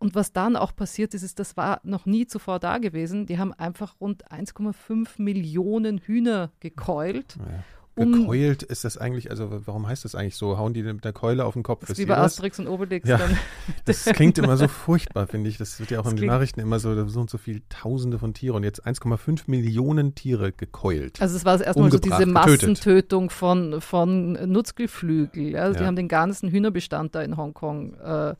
Und 0.00 0.14
was 0.14 0.32
dann 0.32 0.56
auch 0.56 0.74
passiert 0.74 1.12
ist, 1.14 1.22
ist, 1.22 1.38
das 1.38 1.56
war 1.56 1.80
noch 1.82 2.06
nie 2.06 2.26
zuvor 2.26 2.58
da 2.58 2.78
gewesen. 2.78 3.26
Die 3.26 3.38
haben 3.38 3.52
einfach 3.52 4.00
rund 4.00 4.30
1,5 4.30 5.20
Millionen 5.20 5.98
Hühner 5.98 6.50
gekeult. 6.60 7.36
Ja. 7.36 7.64
Um- 7.98 8.12
Gekeult 8.12 8.62
ist 8.62 8.84
das 8.84 8.96
eigentlich, 8.96 9.30
also 9.30 9.48
warum 9.66 9.86
heißt 9.86 10.04
das 10.04 10.14
eigentlich 10.14 10.36
so? 10.36 10.56
Hauen 10.58 10.72
die 10.74 10.82
mit 10.82 11.04
der 11.04 11.12
Keule 11.12 11.44
auf 11.44 11.54
den 11.54 11.62
Kopf? 11.62 11.80
Das 11.82 11.90
ist 11.90 11.98
wie 11.98 12.06
bei? 12.06 12.16
Asterix 12.16 12.58
und 12.58 12.68
Obelix. 12.68 13.08
Ja. 13.08 13.18
Dann. 13.18 13.36
Das 13.84 14.04
klingt 14.04 14.38
immer 14.38 14.56
so 14.56 14.68
furchtbar, 14.68 15.26
finde 15.26 15.48
ich. 15.50 15.58
Das 15.58 15.78
wird 15.80 15.90
ja 15.90 16.00
auch 16.00 16.04
Das 16.04 16.12
in 16.12 16.18
den 16.18 16.26
Nachrichten 16.28 16.60
immer 16.60 16.78
so, 16.78 17.06
so 17.08 17.20
und 17.20 17.28
so 17.30 17.38
viel 17.38 17.62
Tausende 17.68 18.18
von 18.18 18.34
Tieren. 18.34 18.56
Und 18.56 18.64
jetzt 18.64 18.86
1,5 18.86 19.42
Millionen 19.46 20.14
Tiere 20.14 20.52
gekeult. 20.52 21.20
Also 21.20 21.36
es 21.36 21.44
war 21.44 21.60
erstmal 21.60 21.90
so 21.90 21.98
diese 21.98 22.10
getötet. 22.16 22.32
Massentötung 22.34 23.30
von, 23.30 23.80
von 23.80 24.32
Nutzgeflügel. 24.50 25.50
Ja? 25.52 25.62
Also 25.62 25.74
Die 25.74 25.80
Ja. 25.82 25.86
haben 25.86 25.96
den 25.96 26.08
ganzen 26.08 26.50
Hühnerbestand 26.50 27.14
da 27.14 27.22
in 27.22 27.36
Hongkong 27.36 27.94
äh, 27.94 28.34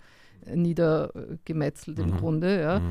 niedergemetzelt 0.54 1.98
im 1.98 2.10
Mhm. 2.10 2.16
Grunde. 2.18 2.60
Ja? 2.60 2.78
Mhm. 2.80 2.84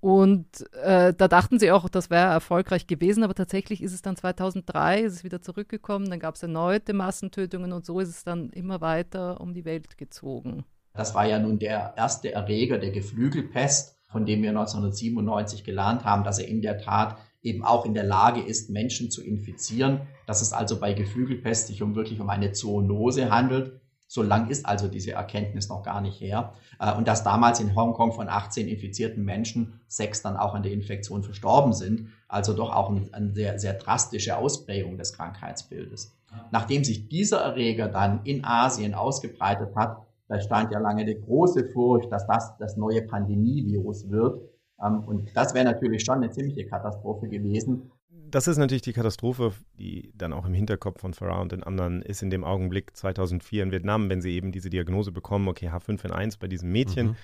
Und 0.00 0.46
äh, 0.82 1.12
da 1.12 1.26
dachten 1.26 1.58
sie 1.58 1.72
auch, 1.72 1.88
das 1.88 2.08
wäre 2.08 2.30
erfolgreich 2.30 2.86
gewesen, 2.86 3.24
aber 3.24 3.34
tatsächlich 3.34 3.82
ist 3.82 3.92
es 3.92 4.02
dann 4.02 4.14
2003, 4.14 5.02
ist 5.02 5.14
es 5.14 5.24
wieder 5.24 5.42
zurückgekommen, 5.42 6.08
dann 6.08 6.20
gab 6.20 6.36
es 6.36 6.42
erneute 6.42 6.92
Massentötungen 6.92 7.72
und 7.72 7.84
so 7.84 7.98
ist 7.98 8.10
es 8.10 8.22
dann 8.22 8.50
immer 8.50 8.80
weiter 8.80 9.40
um 9.40 9.54
die 9.54 9.64
Welt 9.64 9.98
gezogen. 9.98 10.64
Das 10.94 11.14
war 11.14 11.26
ja 11.26 11.38
nun 11.38 11.58
der 11.58 11.94
erste 11.96 12.32
Erreger 12.32 12.78
der 12.78 12.90
Geflügelpest, 12.90 13.98
von 14.06 14.24
dem 14.24 14.42
wir 14.42 14.50
1997 14.50 15.64
gelernt 15.64 16.04
haben, 16.04 16.24
dass 16.24 16.38
er 16.38 16.48
in 16.48 16.62
der 16.62 16.78
Tat 16.78 17.18
eben 17.42 17.64
auch 17.64 17.84
in 17.84 17.94
der 17.94 18.04
Lage 18.04 18.40
ist, 18.40 18.70
Menschen 18.70 19.10
zu 19.10 19.22
infizieren, 19.22 20.00
dass 20.26 20.42
es 20.42 20.52
also 20.52 20.78
bei 20.78 20.92
Geflügelpest 20.92 21.68
sich 21.68 21.82
um 21.82 21.94
wirklich 21.94 22.20
um 22.20 22.30
eine 22.30 22.52
Zoonose 22.52 23.30
handelt. 23.30 23.80
So 24.10 24.22
lang 24.22 24.48
ist 24.48 24.64
also 24.64 24.88
diese 24.88 25.12
Erkenntnis 25.12 25.68
noch 25.68 25.82
gar 25.82 26.00
nicht 26.00 26.18
her. 26.20 26.54
Äh, 26.80 26.94
und 26.94 27.06
dass 27.06 27.22
damals 27.22 27.60
in 27.60 27.76
Hongkong 27.76 28.12
von 28.12 28.28
18 28.28 28.66
infizierten 28.66 29.22
Menschen 29.22 29.80
sechs 29.86 30.22
dann 30.22 30.38
auch 30.38 30.54
an 30.54 30.62
der 30.62 30.72
Infektion 30.72 31.22
verstorben 31.22 31.74
sind. 31.74 32.08
Also 32.26 32.54
doch 32.54 32.74
auch 32.74 32.90
eine 32.90 33.34
sehr, 33.34 33.58
sehr 33.58 33.74
drastische 33.74 34.36
Ausprägung 34.38 34.96
des 34.96 35.12
Krankheitsbildes. 35.12 36.14
Nachdem 36.50 36.84
sich 36.84 37.08
dieser 37.08 37.40
Erreger 37.40 37.88
dann 37.88 38.20
in 38.24 38.44
Asien 38.44 38.94
ausgebreitet 38.94 39.76
hat, 39.76 39.98
da 40.28 40.40
stand 40.40 40.72
ja 40.72 40.78
lange 40.78 41.04
die 41.04 41.18
große 41.18 41.66
Furcht, 41.66 42.10
dass 42.10 42.26
das 42.26 42.56
das 42.58 42.76
neue 42.76 43.02
Pandemievirus 43.02 44.10
wird. 44.10 44.40
Ähm, 44.82 45.04
und 45.04 45.30
das 45.34 45.52
wäre 45.52 45.66
natürlich 45.66 46.04
schon 46.04 46.16
eine 46.16 46.30
ziemliche 46.30 46.66
Katastrophe 46.66 47.28
gewesen 47.28 47.90
das 48.30 48.48
ist 48.48 48.58
natürlich 48.58 48.82
die 48.82 48.92
Katastrophe, 48.92 49.52
die 49.78 50.12
dann 50.14 50.32
auch 50.32 50.46
im 50.46 50.54
Hinterkopf 50.54 51.00
von 51.00 51.14
Farah 51.14 51.40
und 51.40 51.52
den 51.52 51.62
anderen 51.62 52.02
ist 52.02 52.22
in 52.22 52.30
dem 52.30 52.44
Augenblick 52.44 52.96
2004 52.96 53.62
in 53.62 53.72
Vietnam, 53.72 54.08
wenn 54.10 54.20
sie 54.20 54.34
eben 54.34 54.52
diese 54.52 54.70
Diagnose 54.70 55.12
bekommen, 55.12 55.48
okay, 55.48 55.68
H5N1 55.68 56.38
bei 56.38 56.48
diesem 56.48 56.70
Mädchen. 56.70 57.08
Mhm. 57.08 57.16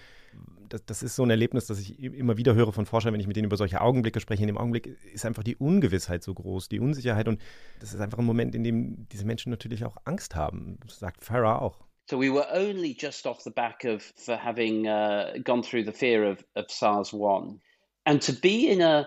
Das, 0.69 0.85
das, 0.87 1.03
ist 1.03 1.15
so 1.15 1.23
ein 1.23 1.31
Erlebnis, 1.31 1.67
das 1.67 1.79
ich 1.79 2.03
immer 2.03 2.37
wieder 2.37 2.55
höre 2.55 2.73
von 2.73 2.87
Forschern, 2.87 3.13
wenn 3.13 3.21
ich 3.21 3.27
mit 3.27 3.37
denen 3.37 3.47
über 3.47 3.57
solche 3.57 3.81
Augenblicke 3.81 4.19
spreche. 4.19 4.43
In 4.43 4.49
dem 4.49 4.59
Augenblick 4.59 4.99
ist 5.13 5.25
einfach 5.25 5.45
die 5.45 5.57
Ungewissheit 5.57 6.25
so 6.25 6.35
groß, 6.35 6.69
die 6.69 6.81
Unsicherheit 6.81 7.29
und 7.29 7.41
das 7.81 7.93
ist 7.93 8.01
einfach 8.01 8.19
ein 8.19 8.25
Moment, 8.25 8.55
in 8.55 8.65
dem 8.65 9.07
diese 9.13 9.27
Menschen 9.27 9.51
natürlich 9.51 9.85
auch 9.85 9.97
Angst 10.05 10.35
haben. 10.35 10.79
Das 10.85 10.99
sagt 10.99 11.23
Farah 11.23 11.59
auch. 11.59 11.85
So 12.11 12.21
we 12.21 12.31
were 12.31 12.47
only 12.53 12.97
just 12.99 13.27
off 13.27 13.41
the 13.43 13.51
back 13.51 13.85
of 13.85 14.03
for 14.17 14.37
having 14.37 14.87
uh, 14.87 15.39
gone 15.43 15.63
through 15.63 15.85
the 15.85 15.93
fear 15.93 16.31
of, 16.31 16.45
of 16.55 16.67
SARS-1. 16.71 17.61
And 18.05 18.21
to 18.23 18.33
be 18.33 18.69
in 18.69 18.83
a 18.83 19.07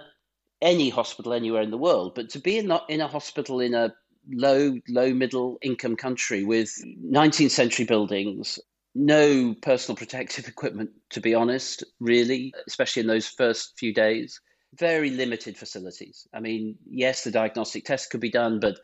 any 0.62 0.90
hospital 0.90 1.34
anywhere 1.34 1.62
in 1.62 1.72
the 1.72 1.78
world, 1.78 2.14
but 2.16 2.30
to 2.32 2.40
be 2.40 2.58
in, 2.58 2.72
in 2.90 3.02
a 3.02 3.08
hospital 3.08 3.60
in 3.60 3.74
a 3.74 3.94
low, 4.32 4.78
low 4.90 5.14
middle 5.14 5.58
income 5.62 5.96
country 5.96 6.44
with 6.44 6.70
19th 7.06 7.52
century 7.52 7.86
buildings, 7.86 8.60
no 8.96 9.56
personal 9.62 9.96
protective 9.96 10.48
equipment, 10.48 10.90
to 11.12 11.22
be 11.22 11.34
honest, 11.34 11.84
really, 12.00 12.54
especially 12.68 13.02
in 13.02 13.08
those 13.08 13.28
first 13.28 13.74
few 13.78 13.94
days 13.94 14.40
very 14.78 15.10
limited 15.10 15.58
facilities. 15.58 16.28
I 16.34 16.40
mean, 16.40 16.78
yes, 16.90 17.24
the 17.24 17.32
diagnostic 17.32 17.86
test 17.86 18.10
could 18.10 18.20
be 18.20 18.30
done, 18.30 18.60
but 18.60 18.80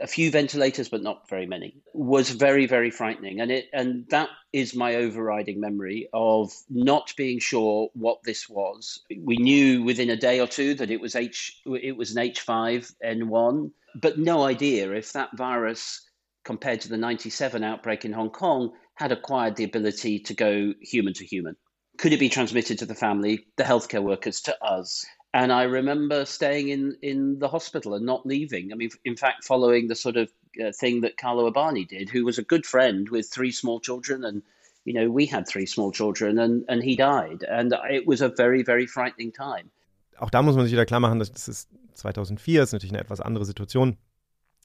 a 0.00 0.06
few 0.06 0.30
ventilators, 0.30 0.88
but 0.88 1.02
not 1.02 1.28
very 1.28 1.46
many, 1.46 1.76
was 1.94 2.30
very, 2.30 2.66
very 2.66 2.90
frightening. 2.90 3.40
And 3.40 3.50
it 3.50 3.66
and 3.72 4.06
that 4.10 4.28
is 4.52 4.74
my 4.74 4.96
overriding 4.96 5.60
memory 5.60 6.08
of 6.12 6.52
not 6.68 7.12
being 7.16 7.38
sure 7.38 7.88
what 7.94 8.22
this 8.24 8.48
was. 8.48 9.00
We 9.22 9.36
knew 9.36 9.82
within 9.82 10.10
a 10.10 10.16
day 10.16 10.40
or 10.40 10.46
two 10.46 10.74
that 10.74 10.90
it 10.90 11.00
was 11.00 11.14
H 11.14 11.60
it 11.66 11.96
was 11.96 12.14
an 12.14 12.22
H5N1, 12.22 13.70
but 14.00 14.18
no 14.18 14.44
idea 14.44 14.92
if 14.92 15.12
that 15.12 15.36
virus 15.36 16.02
compared 16.44 16.80
to 16.80 16.88
the 16.88 16.96
97 16.96 17.62
outbreak 17.62 18.04
in 18.04 18.12
Hong 18.12 18.30
Kong 18.30 18.72
had 18.94 19.12
acquired 19.12 19.56
the 19.56 19.64
ability 19.64 20.18
to 20.18 20.34
go 20.34 20.72
human 20.80 21.14
to 21.14 21.24
human. 21.24 21.56
Could 21.98 22.12
it 22.12 22.20
be 22.20 22.28
transmitted 22.28 22.78
to 22.78 22.86
the 22.86 22.94
family, 22.94 23.46
the 23.56 23.64
healthcare 23.64 24.02
workers, 24.02 24.40
to 24.42 24.64
us? 24.64 25.04
And 25.34 25.52
I 25.52 25.64
remember 25.64 26.24
staying 26.24 26.68
in, 26.68 26.96
in 27.02 27.38
the 27.38 27.48
hospital 27.48 27.94
and 27.94 28.06
not 28.06 28.24
leaving. 28.24 28.72
I 28.72 28.76
mean, 28.76 28.90
in 29.04 29.16
fact, 29.16 29.44
following 29.44 29.88
the 29.88 29.94
sort 29.94 30.16
of 30.16 30.32
uh, 30.58 30.72
thing 30.72 31.02
that 31.02 31.18
Carlo 31.18 31.50
Abani 31.50 31.86
did, 31.86 32.08
who 32.08 32.24
was 32.24 32.38
a 32.38 32.42
good 32.42 32.64
friend 32.64 33.08
with 33.10 33.28
three 33.28 33.52
small 33.52 33.78
children. 33.78 34.24
And, 34.24 34.42
you 34.84 34.94
know, 34.94 35.10
we 35.10 35.26
had 35.26 35.46
three 35.46 35.66
small 35.66 35.92
children 35.92 36.38
and, 36.38 36.64
and 36.68 36.82
he 36.82 36.96
died. 36.96 37.44
And 37.44 37.74
it 37.90 38.06
was 38.06 38.22
a 38.22 38.28
very, 38.28 38.62
very 38.62 38.86
frightening 38.86 39.32
time. 39.32 39.70
Auch 40.18 40.30
da 40.30 40.42
muss 40.42 40.56
man 40.56 40.64
sich 40.64 40.72
wieder 40.72 40.86
klar 40.86 40.98
machen, 40.98 41.18
dass 41.20 41.30
das 41.30 41.46
ist 41.46 41.68
2004, 41.94 42.62
ist 42.62 42.72
natürlich 42.72 42.92
eine 42.92 43.00
etwas 43.00 43.20
andere 43.20 43.44
Situation. 43.44 43.96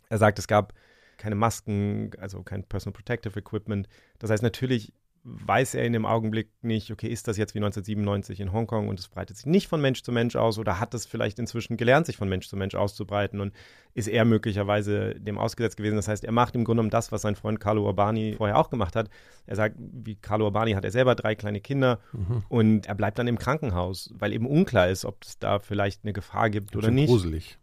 Er 0.09 0.17
sagt, 0.17 0.39
es 0.39 0.47
gab 0.47 0.73
keine 1.17 1.35
Masken, 1.35 2.11
also 2.19 2.41
kein 2.41 2.63
Personal 2.63 2.93
Protective 2.93 3.37
Equipment. 3.37 3.87
Das 4.19 4.29
heißt, 4.29 4.41
natürlich 4.41 4.93
weiß 5.25 5.75
er 5.75 5.85
in 5.85 5.93
dem 5.93 6.05
Augenblick 6.05 6.49
nicht, 6.61 6.91
okay, 6.91 7.07
ist 7.07 7.29
das 7.29 7.37
jetzt 7.37 7.55
wie 7.55 7.59
1997 7.59 8.41
in 8.41 8.51
Hongkong 8.51 8.89
und 8.89 8.99
es 8.99 9.07
breitet 9.07 9.37
sich 9.37 9.45
nicht 9.45 9.67
von 9.67 9.79
Mensch 9.79 10.03
zu 10.03 10.11
Mensch 10.11 10.35
aus 10.35 10.59
oder 10.59 10.81
hat 10.81 10.93
es 10.93 11.05
vielleicht 11.05 11.39
inzwischen 11.39 11.77
gelernt, 11.77 12.07
sich 12.07 12.17
von 12.17 12.27
Mensch 12.27 12.49
zu 12.49 12.57
Mensch 12.57 12.75
auszubreiten 12.75 13.39
und 13.39 13.53
ist 13.93 14.09
er 14.09 14.25
möglicherweise 14.25 15.15
dem 15.15 15.37
ausgesetzt 15.37 15.77
gewesen. 15.77 15.95
Das 15.95 16.09
heißt, 16.09 16.25
er 16.25 16.33
macht 16.33 16.55
im 16.55 16.65
Grunde 16.65 16.81
genommen 16.81 16.89
das, 16.89 17.13
was 17.13 17.21
sein 17.21 17.35
Freund 17.35 17.61
Carlo 17.61 17.85
Urbani 17.85 18.35
vorher 18.37 18.57
auch 18.57 18.69
gemacht 18.69 18.97
hat. 18.97 19.09
Er 19.45 19.55
sagt, 19.55 19.77
wie 19.79 20.15
Carlo 20.15 20.45
Urbani 20.45 20.73
hat 20.73 20.83
er 20.83 20.91
selber 20.91 21.15
drei 21.15 21.35
kleine 21.35 21.61
Kinder 21.61 21.99
mhm. 22.11 22.43
und 22.49 22.87
er 22.87 22.95
bleibt 22.95 23.17
dann 23.17 23.27
im 23.27 23.39
Krankenhaus, 23.39 24.13
weil 24.17 24.33
eben 24.33 24.45
unklar 24.45 24.89
ist, 24.89 25.05
ob 25.05 25.23
es 25.23 25.39
da 25.39 25.59
vielleicht 25.59 26.03
eine 26.03 26.11
Gefahr 26.11 26.49
gibt 26.49 26.75
oder 26.75 26.91
nicht. 26.91 27.07
Gruselig. 27.07 27.57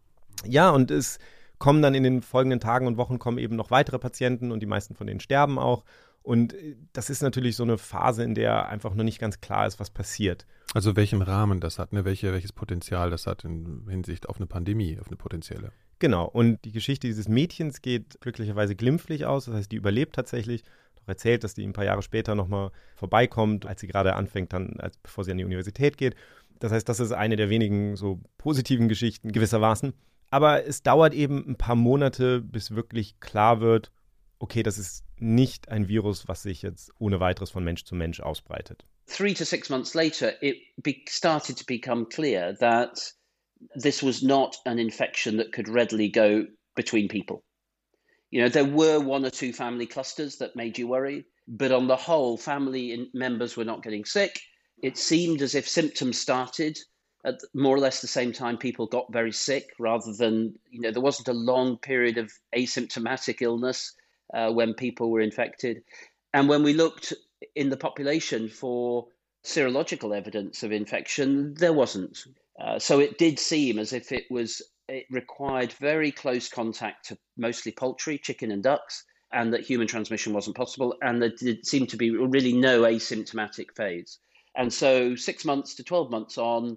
Ja, 0.47 0.71
und 0.71 0.91
es 0.91 1.19
kommen 1.59 1.83
dann 1.83 1.95
in 1.95 2.05
den 2.05 2.23
folgenden 2.23 2.59
Tagen 2.59 2.87
und 2.87 2.97
Wochen 2.97 3.19
kommen 3.19 3.37
eben 3.37 3.55
noch 3.55 3.71
weitere 3.71 3.99
Patienten 3.99 4.51
und 4.51 4.61
die 4.61 4.67
meisten 4.67 4.95
von 4.95 5.07
denen 5.07 5.21
sterben 5.21 5.59
auch. 5.59 5.85
Und 6.23 6.53
äh, 6.55 6.77
das 6.93 7.11
ist 7.11 7.23
natürlich 7.23 7.57
so 7.57 7.63
eine 7.63 7.79
Phase, 7.79 8.23
in 8.23 8.35
der 8.35 8.69
einfach 8.69 8.95
noch 8.95 9.05
nicht 9.05 9.19
ganz 9.19 9.41
klar 9.41 9.67
ist, 9.67 9.81
was 9.81 9.91
passiert. 9.91 10.47
Also 10.75 10.95
welchen 10.97 11.23
Rahmen 11.23 11.61
das 11.61 11.79
hat, 11.79 11.93
ne? 11.93 12.05
Welche, 12.05 12.33
welches 12.33 12.53
Potenzial 12.53 13.11
das 13.11 13.27
hat 13.27 13.45
in 13.45 13.87
Hinsicht 13.89 14.29
auf 14.29 14.37
eine 14.37 14.47
Pandemie, 14.47 14.99
auf 15.01 15.09
eine 15.09 15.17
potenzielle. 15.17 15.73
Genau. 15.99 16.27
Und 16.27 16.65
die 16.65 16.73
Geschichte 16.73 17.07
dieses 17.07 17.29
Mädchens 17.29 17.83
geht 17.83 18.21
glücklicherweise 18.21 18.75
glimpflich 18.75 19.27
aus. 19.27 19.47
Das 19.47 19.55
heißt, 19.55 19.73
die 19.73 19.77
überlebt 19.77 20.15
tatsächlich. 20.15 20.63
Doch 20.97 21.09
erzählt, 21.09 21.45
dass 21.45 21.55
die 21.55 21.65
ein 21.65 21.73
paar 21.73 21.85
Jahre 21.85 22.03
später 22.03 22.35
nochmal 22.35 22.71
vorbeikommt, 22.95 23.67
als 23.67 23.81
sie 23.81 23.87
gerade 23.87 24.15
anfängt, 24.15 24.53
dann, 24.53 24.79
als, 24.79 24.97
bevor 24.99 25.25
sie 25.25 25.31
an 25.31 25.39
die 25.39 25.45
Universität 25.45 25.97
geht. 25.97 26.15
Das 26.59 26.73
heißt, 26.73 26.89
das 26.89 27.01
ist 27.01 27.13
eine 27.13 27.37
der 27.37 27.51
wenigen 27.51 27.97
so 27.97 28.21
positiven 28.39 28.89
Geschichten 28.89 29.33
gewissermaßen. 29.33 29.95
Aber 30.31 30.65
es 30.65 30.83
dauert 30.83 31.13
eben 31.13 31.45
ein 31.49 31.57
paar 31.57 31.75
Monate, 31.75 32.41
bis 32.41 32.71
wirklich 32.71 33.19
klar 33.19 33.61
wird, 33.61 33.91
okay, 34.39 34.63
das 34.63 34.79
ist 34.79 35.05
nicht 35.21 35.69
ein 35.69 35.89
Virus, 35.89 36.29
was 36.29 36.43
sich 36.43 36.63
jetzt 36.63 36.93
ohne 36.99 37.21
weiteres 37.21 37.51
von 37.51 37.65
Mensch 37.65 37.85
zu 37.85 37.95
Mensch 37.95 38.21
ausbreitet. 38.21 38.85
Three 39.07 39.35
to 39.35 39.45
six 39.45 39.69
months 39.69 39.95
later, 39.95 40.35
it 40.41 40.59
started 41.09 41.57
to 41.57 41.65
become 41.67 42.07
clear 42.07 42.57
that 42.61 43.13
this 43.75 44.03
was 44.03 44.23
not 44.23 44.57
an 44.65 44.79
infection 44.79 45.37
that 45.37 45.53
could 45.53 45.69
readily 45.69 46.09
go 46.09 46.47
between 46.75 47.09
people. 47.09 47.43
You 48.31 48.43
know, 48.43 48.49
there 48.49 48.65
were 48.65 49.01
one 49.01 49.25
or 49.25 49.31
two 49.31 49.53
family 49.53 49.87
clusters 49.87 50.37
that 50.39 50.55
made 50.55 50.79
you 50.79 50.87
worry, 50.87 51.27
but 51.49 51.73
on 51.73 51.89
the 51.89 51.97
whole, 51.97 52.37
family 52.37 53.11
members 53.13 53.57
were 53.57 53.65
not 53.65 53.83
getting 53.83 54.05
sick. 54.05 54.41
It 54.83 54.97
seemed 54.97 55.43
as 55.43 55.55
if 55.55 55.69
symptoms 55.69 56.19
started 56.19 56.79
at 57.25 57.41
more 57.53 57.75
or 57.75 57.81
less 57.81 58.01
the 58.01 58.07
same 58.07 58.33
time 58.33 58.57
people 58.57 58.87
got 58.87 59.13
very 59.13 59.33
sick 59.33 59.75
rather 59.79 60.13
than, 60.15 60.55
you 60.71 60.81
know, 60.81 60.91
there 60.91 61.03
wasn't 61.03 61.29
a 61.29 61.35
long 61.35 61.77
period 61.79 62.17
of 62.17 62.33
asymptomatic 62.57 63.43
illness 63.43 63.95
uh, 64.35 64.51
when 64.51 64.75
people 64.75 65.11
were 65.11 65.21
infected. 65.21 65.83
And 66.33 66.49
when 66.49 66.63
we 66.63 66.73
looked 66.73 67.13
in 67.55 67.71
the 67.71 67.77
population 67.77 68.49
for 68.49 69.07
serological 69.45 70.17
evidence 70.17 70.63
of 70.63 70.73
infection, 70.73 71.55
there 71.55 71.73
wasn't. 71.73 72.25
Uh, 72.61 72.79
so 72.79 73.01
it 73.01 73.19
did 73.19 73.39
seem 73.39 73.79
as 73.79 73.93
if 73.93 74.13
it 74.13 74.25
was 74.31 74.63
it 74.89 75.07
required 75.11 75.73
very 75.75 76.11
close 76.11 76.49
contact 76.49 77.07
to 77.09 77.19
mostly 77.37 77.73
poultry, 77.73 78.19
chicken 78.19 78.51
and 78.51 78.63
ducks, 78.63 79.05
and 79.33 79.53
that 79.53 79.63
human 79.63 79.87
transmission 79.87 80.33
wasn't 80.33 80.57
possible, 80.57 80.97
and 81.03 81.23
there 81.23 81.33
did 81.39 81.65
seem 81.65 81.87
to 81.87 81.97
be 81.97 82.11
really 82.11 82.53
no 82.53 82.83
asymptomatic 82.83 83.75
phase. 83.77 84.19
And 84.57 84.73
so 84.73 85.15
six 85.15 85.45
months 85.45 85.75
to 85.77 85.85
12 85.85 86.11
months 86.11 86.37
on, 86.39 86.77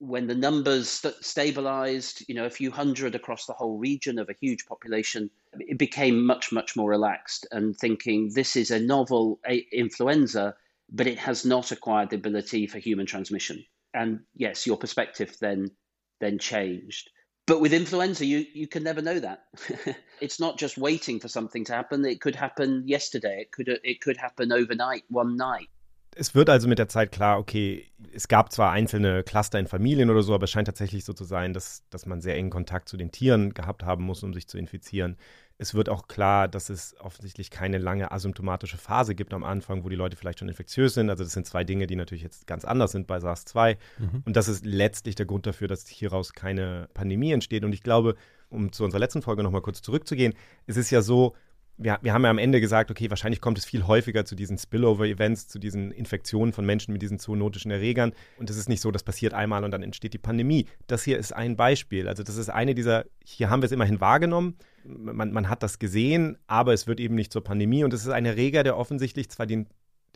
when 0.00 0.26
the 0.26 0.34
numbers 0.34 0.88
st- 0.88 1.22
stabilized, 1.22 2.24
you 2.26 2.34
know, 2.34 2.46
a 2.46 2.50
few 2.50 2.70
hundred 2.70 3.14
across 3.14 3.44
the 3.44 3.52
whole 3.52 3.76
region 3.76 4.18
of 4.18 4.30
a 4.30 4.36
huge 4.40 4.64
population, 4.66 5.30
it 5.58 5.78
became 5.78 6.24
much, 6.24 6.50
much 6.50 6.74
more 6.74 6.88
relaxed 6.88 7.46
and 7.52 7.76
thinking 7.76 8.30
this 8.32 8.56
is 8.56 8.70
a 8.70 8.80
novel 8.80 9.38
a- 9.46 9.66
influenza, 9.72 10.54
but 10.90 11.06
it 11.06 11.18
has 11.18 11.44
not 11.44 11.70
acquired 11.70 12.08
the 12.08 12.16
ability 12.16 12.66
for 12.66 12.78
human 12.78 13.04
transmission. 13.04 13.62
And 13.92 14.20
yes, 14.34 14.66
your 14.66 14.78
perspective 14.78 15.36
then 15.40 15.70
then 16.18 16.38
changed. 16.38 17.10
But 17.46 17.60
with 17.60 17.72
influenza, 17.72 18.24
you, 18.24 18.46
you 18.52 18.68
can 18.68 18.82
never 18.82 19.02
know 19.02 19.18
that. 19.18 19.44
it's 20.20 20.38
not 20.38 20.58
just 20.58 20.78
waiting 20.78 21.18
for 21.18 21.28
something 21.28 21.64
to 21.64 21.72
happen. 21.72 22.04
It 22.04 22.20
could 22.20 22.36
happen 22.36 22.84
yesterday. 22.86 23.40
It 23.42 23.52
could 23.52 23.68
it 23.68 24.00
could 24.00 24.16
happen 24.16 24.52
overnight, 24.52 25.04
one 25.08 25.36
night. 25.36 25.68
Es 26.16 26.34
wird 26.34 26.50
also 26.50 26.68
mit 26.68 26.78
der 26.78 26.88
Zeit 26.88 27.12
klar, 27.12 27.38
okay, 27.38 27.86
es 28.12 28.28
gab 28.28 28.52
zwar 28.52 28.72
einzelne 28.72 29.22
Cluster 29.22 29.58
in 29.58 29.66
Familien 29.66 30.10
oder 30.10 30.22
so, 30.22 30.34
aber 30.34 30.44
es 30.44 30.50
scheint 30.50 30.66
tatsächlich 30.66 31.04
so 31.04 31.12
zu 31.12 31.24
sein, 31.24 31.52
dass, 31.52 31.84
dass 31.90 32.06
man 32.06 32.20
sehr 32.20 32.36
engen 32.36 32.50
Kontakt 32.50 32.88
zu 32.88 32.96
den 32.96 33.12
Tieren 33.12 33.54
gehabt 33.54 33.84
haben 33.84 34.04
muss, 34.04 34.22
um 34.22 34.34
sich 34.34 34.48
zu 34.48 34.58
infizieren. 34.58 35.16
Es 35.56 35.74
wird 35.74 35.90
auch 35.90 36.08
klar, 36.08 36.48
dass 36.48 36.70
es 36.70 36.96
offensichtlich 37.00 37.50
keine 37.50 37.76
lange 37.76 38.10
asymptomatische 38.10 38.78
Phase 38.78 39.14
gibt 39.14 39.34
am 39.34 39.44
Anfang, 39.44 39.84
wo 39.84 39.90
die 39.90 39.96
Leute 39.96 40.16
vielleicht 40.16 40.38
schon 40.38 40.48
infektiös 40.48 40.94
sind. 40.94 41.10
Also 41.10 41.22
das 41.22 41.34
sind 41.34 41.46
zwei 41.46 41.64
Dinge, 41.64 41.86
die 41.86 41.96
natürlich 41.96 42.24
jetzt 42.24 42.46
ganz 42.46 42.64
anders 42.64 42.92
sind 42.92 43.06
bei 43.06 43.18
SARS-2. 43.18 43.76
Mhm. 43.98 44.22
Und 44.24 44.36
das 44.36 44.48
ist 44.48 44.64
letztlich 44.64 45.16
der 45.16 45.26
Grund 45.26 45.46
dafür, 45.46 45.68
dass 45.68 45.86
hieraus 45.86 46.32
keine 46.32 46.88
Pandemie 46.94 47.32
entsteht. 47.32 47.62
Und 47.62 47.74
ich 47.74 47.82
glaube, 47.82 48.16
um 48.48 48.72
zu 48.72 48.84
unserer 48.84 49.00
letzten 49.00 49.20
Folge 49.20 49.42
nochmal 49.42 49.60
kurz 49.60 49.82
zurückzugehen, 49.82 50.32
es 50.66 50.78
ist 50.78 50.90
ja 50.90 51.02
so, 51.02 51.36
wir, 51.82 51.98
wir 52.02 52.12
haben 52.12 52.24
ja 52.24 52.30
am 52.30 52.38
Ende 52.38 52.60
gesagt, 52.60 52.90
okay, 52.90 53.08
wahrscheinlich 53.08 53.40
kommt 53.40 53.56
es 53.56 53.64
viel 53.64 53.86
häufiger 53.86 54.24
zu 54.26 54.34
diesen 54.34 54.58
Spillover-Events, 54.58 55.48
zu 55.48 55.58
diesen 55.58 55.90
Infektionen 55.90 56.52
von 56.52 56.66
Menschen 56.66 56.92
mit 56.92 57.00
diesen 57.00 57.18
zoonotischen 57.18 57.70
Erregern. 57.70 58.12
Und 58.38 58.50
es 58.50 58.58
ist 58.58 58.68
nicht 58.68 58.82
so, 58.82 58.90
das 58.90 59.02
passiert 59.02 59.32
einmal 59.32 59.64
und 59.64 59.70
dann 59.70 59.82
entsteht 59.82 60.12
die 60.12 60.18
Pandemie. 60.18 60.66
Das 60.86 61.02
hier 61.04 61.18
ist 61.18 61.32
ein 61.32 61.56
Beispiel. 61.56 62.06
Also 62.06 62.22
das 62.22 62.36
ist 62.36 62.50
eine 62.50 62.74
dieser, 62.74 63.06
hier 63.24 63.48
haben 63.48 63.62
wir 63.62 63.66
es 63.66 63.72
immerhin 63.72 64.00
wahrgenommen. 64.00 64.56
Man, 64.84 65.32
man 65.32 65.48
hat 65.48 65.62
das 65.62 65.78
gesehen, 65.78 66.36
aber 66.46 66.74
es 66.74 66.86
wird 66.86 67.00
eben 67.00 67.14
nicht 67.14 67.32
zur 67.32 67.42
Pandemie. 67.42 67.82
Und 67.82 67.94
es 67.94 68.02
ist 68.02 68.10
ein 68.10 68.26
Erreger, 68.26 68.62
der 68.62 68.76
offensichtlich 68.76 69.30
zwar 69.30 69.46
den 69.46 69.66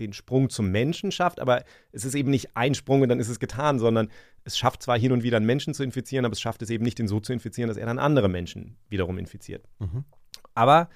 den 0.01 0.13
Sprung 0.13 0.51
zum 0.51 0.73
Menschen 0.73 1.13
schafft, 1.13 1.39
aber 1.39 1.63
es 1.93 2.05
ist 2.05 2.17
eben 2.17 2.29
nicht 2.29 2.57
ein 2.57 2.75
Sprung 2.75 3.03
und 3.03 3.11
dann 3.11 3.21
ist 3.21 3.29
es 3.29 3.39
getan, 3.39 3.79
sondern 3.79 4.09
es 4.43 4.59
schafft 4.59 4.83
zwar 4.83 4.99
hin 4.99 5.13
und 5.13 5.23
wieder 5.23 5.37
einen 5.37 5.47
Menschen 5.47 5.73
zu 5.73 5.85
infizieren, 5.85 6.25
aber 6.25 6.33
es 6.33 6.41
schafft 6.41 6.63
es 6.63 6.71
eben 6.71 6.83
nicht, 6.83 6.99
den 6.99 7.07
so 7.07 7.21
zu 7.21 7.33
infizieren, 7.33 7.69
dass 7.69 7.77
er 7.77 7.87
dann 7.87 8.01
andere 8.01 8.29
Menschen 8.29 8.77
wiederum 8.89 9.19
infiziert. 9.19 9.69
Mhm. 9.79 10.05
Aber 10.53 10.89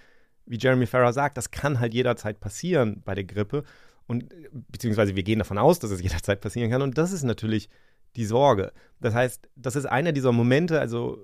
wie 0.49 0.59
Jeremy 0.59 0.87
Farrar 0.87 1.13
sagt, 1.13 1.37
das 1.37 1.51
kann 1.51 1.79
halt 1.81 1.95
jederzeit 1.95 2.41
passieren 2.41 3.03
bei 3.05 3.15
der 3.15 3.25
Grippe. 3.25 3.65
Und 4.07 4.35
beziehungsweise 4.53 5.15
wir 5.15 5.23
gehen 5.23 5.39
davon 5.39 5.59
aus, 5.59 5.79
dass 5.79 5.91
es 5.91 6.03
jederzeit 6.03 6.41
passieren 6.41 6.71
kann. 6.71 6.83
Und 6.83 6.99
das 6.99 7.13
ist 7.13 7.23
natürlich 7.23 7.69
die 8.17 8.25
Sorge. 8.25 8.73
Das 9.01 9.15
heißt, 9.15 9.49
das 9.57 9.77
ist 9.77 9.87
einer 9.87 10.13
dieser 10.13 10.33
Momente, 10.33 10.81
also 10.81 11.19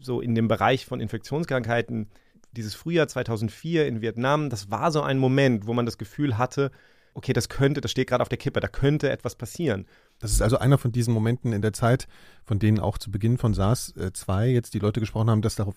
so 0.00 0.20
in 0.20 0.34
dem 0.34 0.48
Bereich 0.48 0.86
von 0.86 1.00
Infektionskrankheiten, 1.00 2.08
dieses 2.52 2.74
Frühjahr 2.74 3.08
2004 3.08 3.86
in 3.86 4.02
Vietnam, 4.02 4.50
das 4.50 4.70
war 4.70 4.90
so 4.90 5.02
ein 5.02 5.18
Moment, 5.18 5.66
wo 5.66 5.72
man 5.72 5.86
das 5.86 5.98
Gefühl 5.98 6.38
hatte, 6.38 6.70
okay, 7.14 7.32
das 7.32 7.48
könnte, 7.48 7.80
das 7.80 7.90
steht 7.90 8.08
gerade 8.08 8.22
auf 8.22 8.28
der 8.28 8.38
Kippe, 8.38 8.60
da 8.60 8.68
könnte 8.68 9.10
etwas 9.10 9.36
passieren. 9.36 9.86
Das 10.22 10.30
ist 10.30 10.40
also 10.40 10.56
einer 10.56 10.78
von 10.78 10.92
diesen 10.92 11.12
Momenten 11.12 11.52
in 11.52 11.62
der 11.62 11.72
Zeit, 11.72 12.06
von 12.44 12.60
denen 12.60 12.78
auch 12.78 12.96
zu 12.96 13.10
Beginn 13.10 13.38
von 13.38 13.54
SARS-2 13.54 14.44
äh, 14.44 14.54
jetzt 14.54 14.72
die 14.72 14.78
Leute 14.78 15.00
gesprochen 15.00 15.28
haben, 15.28 15.42
dass 15.42 15.56
darauf 15.56 15.74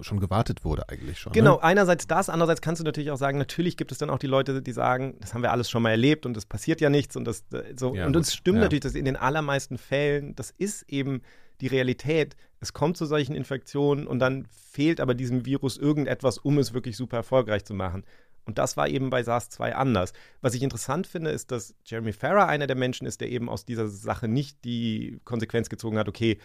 schon 0.00 0.20
gewartet 0.20 0.64
wurde 0.64 0.88
eigentlich 0.88 1.18
schon. 1.18 1.32
Genau, 1.32 1.56
ne? 1.56 1.64
einerseits 1.64 2.06
das, 2.06 2.28
andererseits 2.28 2.60
kannst 2.60 2.80
du 2.80 2.84
natürlich 2.84 3.10
auch 3.10 3.16
sagen, 3.16 3.38
natürlich 3.38 3.76
gibt 3.76 3.90
es 3.90 3.98
dann 3.98 4.08
auch 4.08 4.20
die 4.20 4.28
Leute, 4.28 4.62
die 4.62 4.70
sagen, 4.70 5.16
das 5.20 5.34
haben 5.34 5.42
wir 5.42 5.50
alles 5.50 5.68
schon 5.68 5.82
mal 5.82 5.90
erlebt 5.90 6.26
und 6.26 6.36
es 6.36 6.46
passiert 6.46 6.80
ja 6.80 6.90
nichts 6.90 7.16
und 7.16 7.24
das 7.24 7.44
äh, 7.52 7.74
so. 7.76 7.92
Ja, 7.92 8.06
und 8.06 8.14
es 8.14 8.32
stimmt 8.32 8.58
ja. 8.58 8.62
natürlich, 8.62 8.82
dass 8.82 8.94
in 8.94 9.04
den 9.04 9.16
allermeisten 9.16 9.78
Fällen, 9.78 10.36
das 10.36 10.52
ist 10.56 10.84
eben 10.88 11.22
die 11.60 11.66
Realität. 11.66 12.36
Es 12.60 12.72
kommt 12.72 12.96
zu 12.96 13.04
solchen 13.04 13.34
Infektionen 13.34 14.06
und 14.06 14.20
dann 14.20 14.46
fehlt 14.46 15.00
aber 15.00 15.14
diesem 15.14 15.44
Virus 15.44 15.76
irgendetwas, 15.76 16.38
um 16.38 16.58
es 16.58 16.72
wirklich 16.72 16.96
super 16.96 17.16
erfolgreich 17.16 17.64
zu 17.64 17.74
machen. 17.74 18.04
Und 18.48 18.56
das 18.56 18.78
war 18.78 18.88
eben 18.88 19.10
bei 19.10 19.22
SARS-2 19.22 19.72
anders. 19.72 20.14
Was 20.40 20.54
ich 20.54 20.62
interessant 20.62 21.06
finde, 21.06 21.28
ist, 21.28 21.50
dass 21.52 21.74
Jeremy 21.84 22.14
Farrar 22.14 22.48
einer 22.48 22.66
der 22.66 22.76
Menschen 22.76 23.06
ist, 23.06 23.20
der 23.20 23.28
eben 23.28 23.50
aus 23.50 23.66
dieser 23.66 23.88
Sache 23.88 24.26
nicht 24.26 24.64
die 24.64 25.20
Konsequenz 25.26 25.68
gezogen 25.68 25.98
hat, 25.98 26.08
okay, 26.08 26.38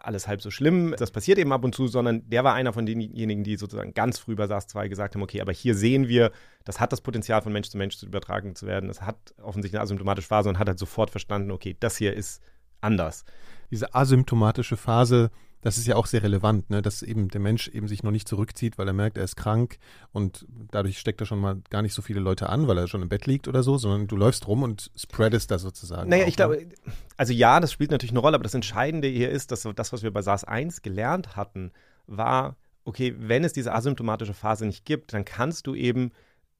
alles 0.00 0.28
halb 0.28 0.42
so 0.42 0.52
schlimm, 0.52 0.94
das 0.96 1.10
passiert 1.10 1.38
eben 1.38 1.52
ab 1.52 1.64
und 1.64 1.74
zu, 1.74 1.88
sondern 1.88 2.22
der 2.30 2.44
war 2.44 2.54
einer 2.54 2.72
von 2.72 2.86
denjenigen, 2.86 3.42
die 3.42 3.56
sozusagen 3.56 3.94
ganz 3.94 4.20
früh 4.20 4.36
bei 4.36 4.44
SARS-2 4.44 4.88
gesagt 4.88 5.16
haben, 5.16 5.22
okay, 5.22 5.40
aber 5.40 5.50
hier 5.50 5.74
sehen 5.74 6.06
wir, 6.06 6.30
das 6.64 6.78
hat 6.78 6.92
das 6.92 7.00
Potenzial 7.00 7.42
von 7.42 7.52
Mensch 7.52 7.68
zu 7.68 7.78
Mensch 7.78 7.96
zu 7.96 8.06
übertragen 8.06 8.54
zu 8.54 8.68
werden, 8.68 8.86
das 8.86 9.02
hat 9.02 9.34
offensichtlich 9.42 9.80
eine 9.80 9.82
asymptomatische 9.82 10.28
Phase 10.28 10.50
und 10.50 10.60
hat 10.60 10.68
halt 10.68 10.78
sofort 10.78 11.10
verstanden, 11.10 11.50
okay, 11.50 11.76
das 11.80 11.96
hier 11.96 12.14
ist 12.14 12.44
anders. 12.80 13.24
Diese 13.72 13.92
asymptomatische 13.92 14.76
Phase, 14.76 15.32
das 15.62 15.76
ist 15.76 15.86
ja 15.86 15.96
auch 15.96 16.06
sehr 16.06 16.22
relevant, 16.22 16.70
ne? 16.70 16.82
dass 16.82 17.02
eben 17.02 17.28
der 17.28 17.40
Mensch 17.40 17.68
eben 17.68 17.88
sich 17.88 18.02
noch 18.02 18.10
nicht 18.10 18.28
zurückzieht, 18.28 18.78
weil 18.78 18.86
er 18.86 18.92
merkt, 18.92 19.18
er 19.18 19.24
ist 19.24 19.36
krank 19.36 19.78
und 20.12 20.46
dadurch 20.70 20.98
steckt 20.98 21.20
er 21.20 21.26
schon 21.26 21.40
mal 21.40 21.60
gar 21.70 21.82
nicht 21.82 21.94
so 21.94 22.02
viele 22.02 22.20
Leute 22.20 22.48
an, 22.48 22.66
weil 22.66 22.78
er 22.78 22.88
schon 22.88 23.02
im 23.02 23.08
Bett 23.08 23.26
liegt 23.26 23.48
oder 23.48 23.62
so, 23.62 23.76
sondern 23.76 24.06
du 24.06 24.16
läufst 24.16 24.46
rum 24.48 24.62
und 24.62 24.90
spreadest 24.96 25.50
da 25.50 25.58
sozusagen. 25.58 26.08
Naja, 26.08 26.24
auch, 26.24 26.28
ich 26.28 26.36
glaube, 26.36 26.56
ne? 26.56 26.68
also 27.16 27.32
ja, 27.32 27.60
das 27.60 27.72
spielt 27.72 27.90
natürlich 27.90 28.12
eine 28.12 28.20
Rolle, 28.20 28.36
aber 28.36 28.44
das 28.44 28.54
Entscheidende 28.54 29.08
hier 29.08 29.30
ist, 29.30 29.52
dass 29.52 29.68
das, 29.74 29.92
was 29.92 30.02
wir 30.02 30.12
bei 30.12 30.20
SARS-1 30.20 30.82
gelernt 30.82 31.36
hatten, 31.36 31.72
war, 32.06 32.56
okay, 32.84 33.14
wenn 33.18 33.44
es 33.44 33.52
diese 33.52 33.74
asymptomatische 33.74 34.34
Phase 34.34 34.66
nicht 34.66 34.84
gibt, 34.84 35.12
dann 35.12 35.24
kannst 35.24 35.66
du 35.66 35.74
eben 35.74 36.12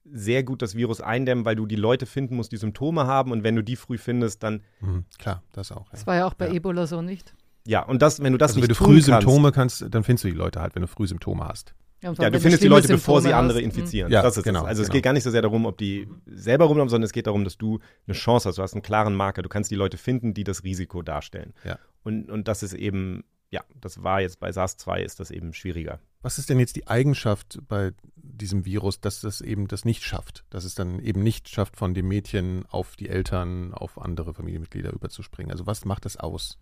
sehr 0.03 0.43
gut 0.43 0.61
das 0.61 0.75
Virus 0.75 1.01
eindämmen, 1.01 1.45
weil 1.45 1.55
du 1.55 1.65
die 1.65 1.75
Leute 1.75 2.05
finden 2.05 2.35
musst, 2.35 2.51
die 2.51 2.57
Symptome 2.57 3.05
haben 3.05 3.31
und 3.31 3.43
wenn 3.43 3.55
du 3.55 3.63
die 3.63 3.75
früh 3.75 3.97
findest, 3.97 4.43
dann. 4.43 4.63
Mhm, 4.79 5.05
klar, 5.19 5.43
das 5.53 5.71
auch. 5.71 5.85
Ja. 5.85 5.91
Das 5.91 6.07
war 6.07 6.15
ja 6.15 6.25
auch 6.25 6.33
bei 6.33 6.47
ja. 6.47 6.53
Ebola 6.53 6.87
so 6.87 7.01
nicht. 7.01 7.35
Ja, 7.65 7.83
und 7.83 8.01
das, 8.01 8.21
wenn 8.21 8.31
du 8.31 8.37
das 8.37 8.51
also 8.51 8.59
nicht 8.59 8.69
wenn 8.69 8.75
du 8.75 8.83
früh 8.83 9.01
Symptome 9.01 9.51
kannst, 9.51 9.85
dann 9.89 10.03
findest 10.03 10.23
du 10.23 10.29
die 10.29 10.35
Leute 10.35 10.61
halt, 10.61 10.75
wenn 10.75 10.81
du 10.81 10.87
früh 10.87 11.07
Symptome 11.07 11.47
hast. 11.47 11.73
Ja, 12.01 12.11
ja 12.13 12.29
du 12.31 12.39
findest 12.39 12.63
die 12.63 12.67
Leute, 12.67 12.87
Symptome 12.87 12.97
bevor 12.97 13.21
sie 13.21 13.33
andere 13.33 13.59
hast. 13.59 13.63
infizieren. 13.63 14.11
Ja, 14.11 14.23
das 14.23 14.37
ist 14.37 14.43
genau. 14.43 14.61
Es. 14.61 14.69
Also 14.69 14.81
genau. 14.81 14.87
es 14.87 14.93
geht 14.93 15.03
gar 15.03 15.13
nicht 15.13 15.23
so 15.23 15.29
sehr 15.29 15.43
darum, 15.43 15.65
ob 15.65 15.77
die 15.77 16.07
selber 16.25 16.65
rumlaufen, 16.65 16.89
sondern 16.89 17.05
es 17.05 17.11
geht 17.11 17.27
darum, 17.27 17.43
dass 17.43 17.57
du 17.57 17.79
eine 18.07 18.15
Chance 18.15 18.49
hast. 18.49 18.57
Du 18.57 18.63
hast 18.63 18.73
einen 18.73 18.81
klaren 18.81 19.15
Marker. 19.15 19.43
Du 19.43 19.49
kannst 19.49 19.69
die 19.69 19.75
Leute 19.75 19.97
finden, 19.97 20.33
die 20.33 20.43
das 20.43 20.63
Risiko 20.63 21.03
darstellen. 21.03 21.53
Ja. 21.63 21.77
Und, 22.03 22.31
und 22.31 22.47
das 22.47 22.63
ist 22.63 22.73
eben, 22.73 23.23
ja, 23.51 23.61
das 23.79 24.01
war 24.01 24.21
jetzt 24.21 24.39
bei 24.39 24.49
SARS-2 24.49 25.01
ist 25.01 25.19
das 25.19 25.29
eben 25.29 25.53
schwieriger. 25.53 25.99
Was 26.23 26.39
ist 26.39 26.49
denn 26.49 26.59
jetzt 26.59 26.75
die 26.75 26.87
Eigenschaft 26.87 27.59
bei 27.67 27.91
diesem 28.15 28.65
Virus, 28.65 28.99
dass 28.99 29.21
das 29.21 29.41
eben 29.41 29.67
das 29.67 29.85
nicht 29.85 30.03
schafft? 30.03 30.43
Dass 30.49 30.65
es 30.65 30.73
dann 30.73 30.99
eben 30.99 31.21
nicht 31.21 31.49
schafft, 31.49 31.77
von 31.77 31.93
dem 31.93 32.07
Mädchen 32.07 32.65
auf 32.69 32.95
die 32.95 33.09
Eltern, 33.09 33.75
auf 33.75 34.01
andere 34.01 34.33
Familienmitglieder 34.33 34.91
überzuspringen? 34.91 35.51
Also 35.51 35.67
was 35.67 35.85
macht 35.85 36.05
das 36.05 36.17
aus? 36.17 36.57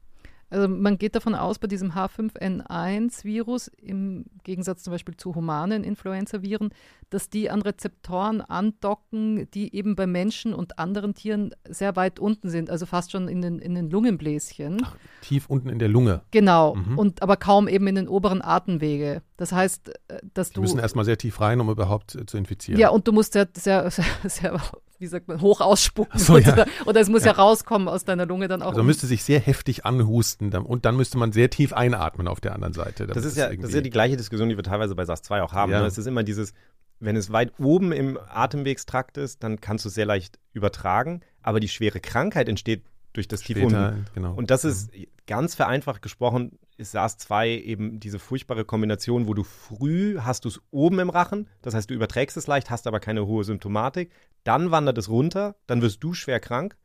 Also 0.49 0.67
man 0.67 0.97
geht 0.97 1.15
davon 1.15 1.35
aus, 1.35 1.59
bei 1.59 1.67
diesem 1.67 1.91
H5N1-Virus, 1.91 3.67
im 3.67 4.25
Gegensatz 4.43 4.83
zum 4.83 4.91
Beispiel 4.91 5.15
zu 5.15 5.35
humanen 5.35 5.83
Influenza-Viren, 5.83 6.69
dass 7.09 7.29
die 7.29 7.49
an 7.49 7.61
Rezeptoren 7.61 8.41
andocken, 8.41 9.49
die 9.51 9.75
eben 9.75 9.95
bei 9.95 10.07
Menschen 10.07 10.53
und 10.53 10.79
anderen 10.79 11.13
Tieren 11.13 11.51
sehr 11.67 11.95
weit 11.95 12.19
unten 12.19 12.49
sind, 12.49 12.69
also 12.69 12.85
fast 12.85 13.11
schon 13.11 13.27
in 13.27 13.41
den, 13.41 13.59
in 13.59 13.75
den 13.75 13.89
Lungenbläschen. 13.89 14.81
Ach, 14.83 14.95
tief 15.21 15.47
unten 15.47 15.69
in 15.69 15.79
der 15.79 15.89
Lunge. 15.89 16.21
Genau, 16.31 16.75
mhm. 16.75 16.97
und 16.97 17.21
aber 17.21 17.37
kaum 17.37 17.67
eben 17.67 17.87
in 17.87 17.95
den 17.95 18.07
oberen 18.07 18.41
Atemwege. 18.41 19.21
Das 19.37 19.51
heißt, 19.51 19.89
äh, 19.89 20.19
dass 20.33 20.49
die 20.49 20.55
du. 20.55 20.61
Die 20.61 20.65
müssen 20.65 20.79
erstmal 20.79 21.05
sehr 21.05 21.17
tief 21.17 21.39
rein, 21.41 21.59
um 21.61 21.69
überhaupt 21.69 22.15
äh, 22.15 22.25
zu 22.25 22.37
infizieren. 22.37 22.79
Ja, 22.79 22.89
und 22.89 23.07
du 23.07 23.11
musst 23.11 23.33
sehr, 23.33 23.47
sehr, 23.53 23.89
sehr, 23.91 24.05
sehr 24.25 24.61
wie 24.99 25.07
sagt 25.07 25.27
man, 25.27 25.41
hoch 25.41 25.61
ausspucken. 25.61 26.19
So, 26.19 26.37
ja. 26.37 26.65
Oder 26.85 26.99
es 26.99 27.09
muss 27.09 27.23
ja. 27.23 27.31
ja. 27.31 27.37
rauskommen 27.37 27.87
aus 27.87 28.03
deiner 28.03 28.25
Lunge 28.25 28.47
dann 28.47 28.61
auch. 28.61 28.69
Also 28.69 28.83
müsste 28.83 29.07
sich 29.07 29.23
sehr 29.23 29.39
heftig 29.39 29.85
anhusten 29.85 30.53
und 30.53 30.85
dann 30.85 30.95
müsste 30.97 31.17
man 31.17 31.31
sehr 31.31 31.49
tief 31.49 31.73
einatmen 31.73 32.27
auf 32.27 32.41
der 32.41 32.53
anderen 32.53 32.73
Seite. 32.73 33.07
Das 33.07 33.23
ist, 33.23 33.37
ja, 33.37 33.53
das 33.53 33.69
ist 33.69 33.75
ja 33.75 33.81
die 33.81 33.89
gleiche 33.89 34.17
Diskussion, 34.17 34.49
die 34.49 34.57
wir 34.57 34.63
teilweise 34.63 34.95
bei 34.95 35.03
SARS-2 35.03 35.41
auch 35.41 35.53
haben. 35.53 35.71
Ja. 35.71 35.81
Ne? 35.81 35.87
Es 35.87 35.97
ist 35.97 36.05
immer 36.05 36.23
dieses, 36.23 36.53
wenn 36.99 37.15
es 37.15 37.31
weit 37.31 37.53
oben 37.59 37.91
im 37.91 38.19
Atemwegstrakt 38.29 39.17
ist, 39.17 39.43
dann 39.43 39.61
kannst 39.61 39.85
du 39.85 39.89
es 39.89 39.95
sehr 39.95 40.05
leicht 40.05 40.37
übertragen, 40.53 41.21
aber 41.41 41.59
die 41.59 41.69
schwere 41.69 41.99
Krankheit 41.99 42.49
entsteht 42.49 42.83
durch 43.13 43.27
das 43.27 43.41
Später, 43.41 43.61
tief 43.61 43.67
unten. 43.67 44.05
Genau. 44.13 44.33
Und 44.33 44.51
das 44.51 44.65
ist 44.65 44.91
ganz 45.27 45.55
vereinfacht 45.55 46.01
gesprochen, 46.01 46.59
ist 46.79 46.91
SARS-2 46.93 47.47
eben 47.61 47.99
diese 47.99 48.19
furchtbare 48.19 48.65
Kombination, 48.65 49.27
wo 49.27 49.33
du 49.33 49.43
früh 49.43 50.17
hast 50.19 50.45
du 50.45 50.49
es 50.49 50.61
oben 50.71 50.99
im 50.99 51.09
Rachen, 51.09 51.47
das 51.61 51.73
heißt, 51.73 51.89
du 51.89 51.93
überträgst 51.93 52.37
es 52.37 52.47
leicht, 52.47 52.69
hast 52.69 52.87
aber 52.87 52.99
keine 52.99 53.27
hohe 53.27 53.43
Symptomatik, 53.43 54.11
dann 54.43 54.71
wandert 54.71 54.97
es 54.97 55.09
runter, 55.09 55.55
dann 55.67 55.81
wirst 55.81 56.03
du 56.03 56.13
schwer 56.13 56.39
krank. 56.39 56.77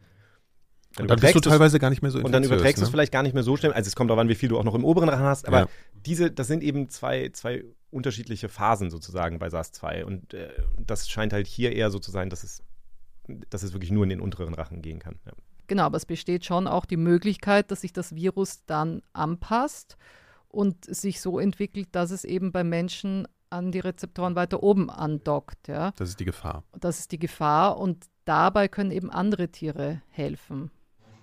Dann 0.97 1.05
und 1.05 1.11
dann 1.11 1.21
bist 1.21 1.35
du 1.35 1.41
teilweise 1.41 1.79
gar 1.79 1.91
nicht 1.91 2.03
mehr 2.03 2.11
so 2.11 2.21
Und 2.21 2.31
dann 2.31 2.45
überträgst 2.45 2.79
ne? 2.79 2.83
du 2.83 2.87
es 2.87 2.91
vielleicht 2.91 3.13
gar 3.13 3.25
nicht 3.25 3.35
mehr 3.35 3.43
so 3.43 3.57
schnell. 3.57 3.73
Also 3.73 3.89
es 3.89 3.97
kommt 3.97 4.11
darauf 4.11 4.21
an, 4.21 4.29
wie 4.29 4.37
viel 4.37 4.49
du 4.49 4.59
auch 4.59 4.65
noch 4.65 4.77
im 4.77 4.85
oberen 4.85 5.09
Rachen 5.09 5.25
hast. 5.25 5.49
Aber 5.49 5.61
ja. 5.61 5.69
diese, 6.07 6.31
das 6.31 6.47
sind 6.47 6.63
eben 6.63 6.89
zwei, 6.89 7.31
zwei 7.31 7.65
unterschiedliche 7.91 8.49
Phasen 8.49 8.91
sozusagen 8.91 9.41
bei 9.41 9.49
SARS-2. 9.49 10.05
Und 10.05 10.35
äh, 10.35 10.51
das 10.79 11.09
scheint 11.09 11.33
halt 11.33 11.49
hier 11.49 11.73
eher 11.73 11.91
so 11.91 11.99
zu 11.99 12.13
sein, 12.13 12.31
dass 12.31 12.45
es, 12.45 12.63
dass 13.51 13.65
es 13.65 13.73
wirklich 13.73 13.91
nur 13.91 14.05
in 14.05 14.11
den 14.11 14.21
unteren 14.21 14.55
Rachen 14.55 14.83
gehen 14.83 15.01
kann. 15.01 15.19
Ja. 15.27 15.33
Genau, 15.67 15.85
aber 15.85 15.97
es 15.97 16.07
besteht 16.07 16.45
schon 16.45 16.67
auch 16.67 16.85
die 16.85 16.97
Möglichkeit, 16.97 17.71
dass 17.71 17.83
sich 17.83 17.93
das 17.93 18.15
Virus 18.15 18.65
dann 18.67 19.03
anpasst 19.13 19.97
und 20.49 20.85
sich 20.85 21.21
so 21.21 21.39
entwickelt, 21.39 21.89
dass 21.93 22.11
es 22.11 22.25
eben 22.25 22.53
bei 22.53 22.65
Menschen 22.65 23.27
an 23.51 23.73
die 23.73 23.81
Rezeptoren 23.81 24.35
weiter 24.35 24.63
oben 24.63 24.91
andockt. 24.91 25.69
Ja. 25.69 25.93
Das 25.97 26.09
ist 26.11 26.21
die 26.21 26.25
Gefahr. 26.25 26.65
Das 26.79 26.99
ist 26.99 27.13
die 27.13 27.19
Gefahr 27.19 27.79
und 27.79 28.07
dabei 28.25 28.69
können 28.69 28.91
eben 28.91 29.11
andere 29.11 29.49
Tiere 29.49 30.03
helfen. 30.09 30.71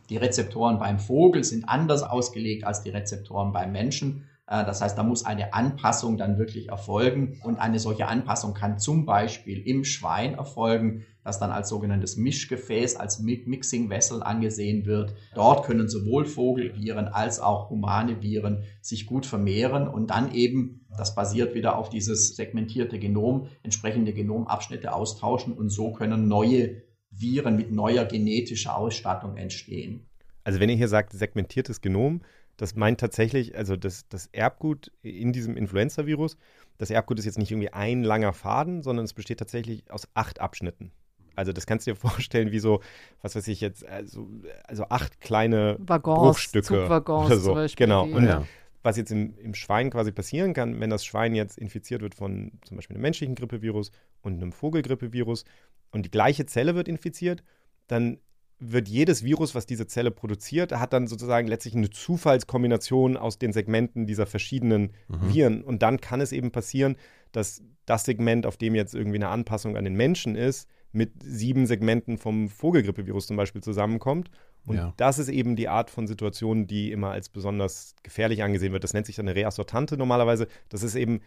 Die 0.10 0.18
Rezeptoren 0.18 0.78
beim 0.78 1.00
Vogel 1.00 1.44
sind 1.44 1.68
anders 1.70 2.04
ausgelegt 2.04 2.66
als 2.66 2.84
die 2.84 2.90
Rezeptoren 2.90 3.52
beim 3.52 3.72
Menschen. 3.72 4.28
Äh, 4.52 4.66
das 4.66 4.82
heißt, 4.82 4.98
da 4.98 5.04
muss 5.04 5.26
eine 5.26 5.54
Anpassung 5.54 6.18
dann 6.18 6.38
wirklich 6.38 6.70
erfolgen. 6.70 7.40
Und 7.44 7.58
eine 7.58 7.80
solche 7.80 8.08
Anpassung 8.08 8.54
kann 8.54 8.78
zum 8.78 9.06
Beispiel 9.06 9.66
im 9.66 9.86
Schwein 9.86 10.34
erfolgen, 10.34 11.06
das 11.24 11.40
dann 11.40 11.52
als 11.52 11.70
sogenanntes 11.70 12.18
Mischgefäß, 12.18 12.98
als 12.98 13.20
Mixing 13.20 13.90
Vessel 13.90 14.22
angesehen 14.22 14.86
wird. 14.86 15.14
Dort 15.36 15.66
können 15.66 15.88
sowohl 15.88 16.26
Vogelviren 16.26 17.08
als 17.08 17.40
auch 17.40 17.70
humane 17.70 18.22
Viren 18.22 18.64
sich 18.82 19.06
gut 19.06 19.26
vermehren 19.26 19.88
und 19.88 20.10
dann 20.10 20.34
eben, 20.34 20.86
das 20.98 21.16
basiert 21.16 21.54
wieder 21.54 21.78
auf 21.78 21.90
dieses 21.90 22.36
segmentierte 22.36 23.00
Genom, 23.00 23.48
entsprechende 23.64 24.14
Genomabschnitte 24.14 24.94
austauschen 24.94 25.54
und 25.54 25.70
so 25.70 25.94
können 25.94 26.28
neue 26.28 26.82
Viren 27.12 27.56
mit 27.56 27.72
neuer 27.72 28.06
genetischer 28.06 28.76
Ausstattung 28.76 29.38
entstehen. 29.38 30.08
Also 30.44 30.60
wenn 30.60 30.70
ihr 30.70 30.76
hier 30.76 30.88
sagt 30.88 31.14
segmentiertes 31.14 31.82
Genom, 31.82 32.22
das 32.62 32.76
meint 32.76 33.00
tatsächlich, 33.00 33.58
also 33.58 33.76
das, 33.76 34.08
das 34.08 34.28
Erbgut 34.28 34.92
in 35.02 35.34
diesem 35.34 35.58
Influenza-Virus, 35.58 36.38
das 36.78 36.92
Erbgut 36.92 37.18
ist 37.18 37.26
jetzt 37.26 37.40
nicht 37.40 37.50
irgendwie 37.50 37.74
ein 37.74 38.04
langer 38.04 38.34
Faden, 38.34 38.84
sondern 38.84 39.04
es 39.04 39.14
besteht 39.14 39.40
tatsächlich 39.40 39.90
aus 39.90 40.08
acht 40.14 40.40
Abschnitten. 40.40 40.92
Also 41.36 41.54
das 41.54 41.66
kannst 41.66 41.88
du 41.88 41.92
dir 41.92 41.96
vorstellen 42.10 42.52
wie 42.52 42.60
so, 42.60 42.82
was 43.24 43.36
weiß 43.36 43.48
ich 43.48 43.62
jetzt, 43.62 43.84
also, 43.84 44.30
also 44.66 44.84
acht 44.90 45.20
kleine 45.22 45.76
Waggons, 45.80 46.20
Bruchstücke 46.20 46.68
Zugwaggons 46.68 47.26
oder 47.26 47.38
so. 47.38 47.46
Zum 47.46 47.54
Beispiel, 47.56 47.88
genau. 47.88 48.04
Und 48.04 48.26
ja. 48.28 48.46
was 48.84 48.96
jetzt 48.96 49.12
im, 49.12 49.36
im 49.40 49.56
Schwein 49.56 49.90
quasi 49.90 50.12
passieren 50.12 50.54
kann, 50.54 50.80
wenn 50.80 50.92
das 50.92 51.04
Schwein 51.04 51.34
jetzt 51.34 51.58
infiziert 51.58 52.04
wird 52.04 52.14
von 52.14 52.52
zum 52.64 52.78
Beispiel 52.78 52.96
einem 52.96 53.02
menschlichen 53.02 53.34
Grippevirus 53.34 53.92
und 54.22 54.36
einem 54.36 54.52
Vogelgrippevirus 54.52 55.46
und 55.90 56.06
die 56.06 56.12
gleiche 56.12 56.46
Zelle 56.46 56.76
wird 56.76 56.88
infiziert, 56.88 57.44
dann 57.88 58.20
wird 58.62 58.88
jedes 58.88 59.24
Virus, 59.24 59.56
was 59.56 59.66
diese 59.66 59.88
Zelle 59.88 60.12
produziert, 60.12 60.72
hat 60.72 60.94
dann 60.94 61.08
sozusagen 61.08 61.48
letztlich 61.48 61.76
eine 61.76 61.90
Zufallskombination 61.90 63.18
aus 63.18 63.40
den 63.40 63.54
Segmenten 63.54 64.06
dieser 64.06 64.28
verschiedenen 64.28 64.92
mhm. 65.08 65.34
Viren. 65.34 65.64
Und 65.64 65.82
dann 65.82 66.00
kann 66.00 66.22
es 66.22 66.32
eben 66.32 66.52
passieren, 66.52 66.96
dass 67.32 67.64
das 67.86 68.06
Segment, 68.06 68.46
auf 68.46 68.58
dem 68.58 68.76
jetzt 68.76 68.94
irgendwie 68.94 69.18
eine 69.18 69.30
Anpassung 69.30 69.78
an 69.78 69.84
den 69.84 69.96
Menschen 69.96 70.36
ist, 70.36 70.70
mit 70.92 71.12
sieben 71.24 71.66
Segmenten 71.66 72.18
vom 72.18 72.50
Vogelgrippevirus 72.50 73.28
zum 73.28 73.38
Beispiel 73.38 73.64
zusammenkommt. 73.64 74.30
Und 74.66 74.76
ja. 74.76 74.94
das 74.98 75.18
ist 75.18 75.30
eben 75.30 75.56
die 75.56 75.68
Art 75.68 75.90
von 75.90 76.06
Situation, 76.06 76.68
die 76.68 76.92
immer 76.92 77.12
als 77.12 77.30
besonders 77.30 77.96
gefährlich 78.04 78.44
angesehen 78.44 78.74
wird. 78.74 78.84
Das 78.84 78.94
nennt 78.94 79.08
sich 79.08 79.16
dann 79.16 79.28
eine 79.28 79.36
Reassortante 79.36 79.98
normalerweise. 79.98 80.48
Das 80.70 80.84
ist 80.84 80.96
eben 80.96 81.22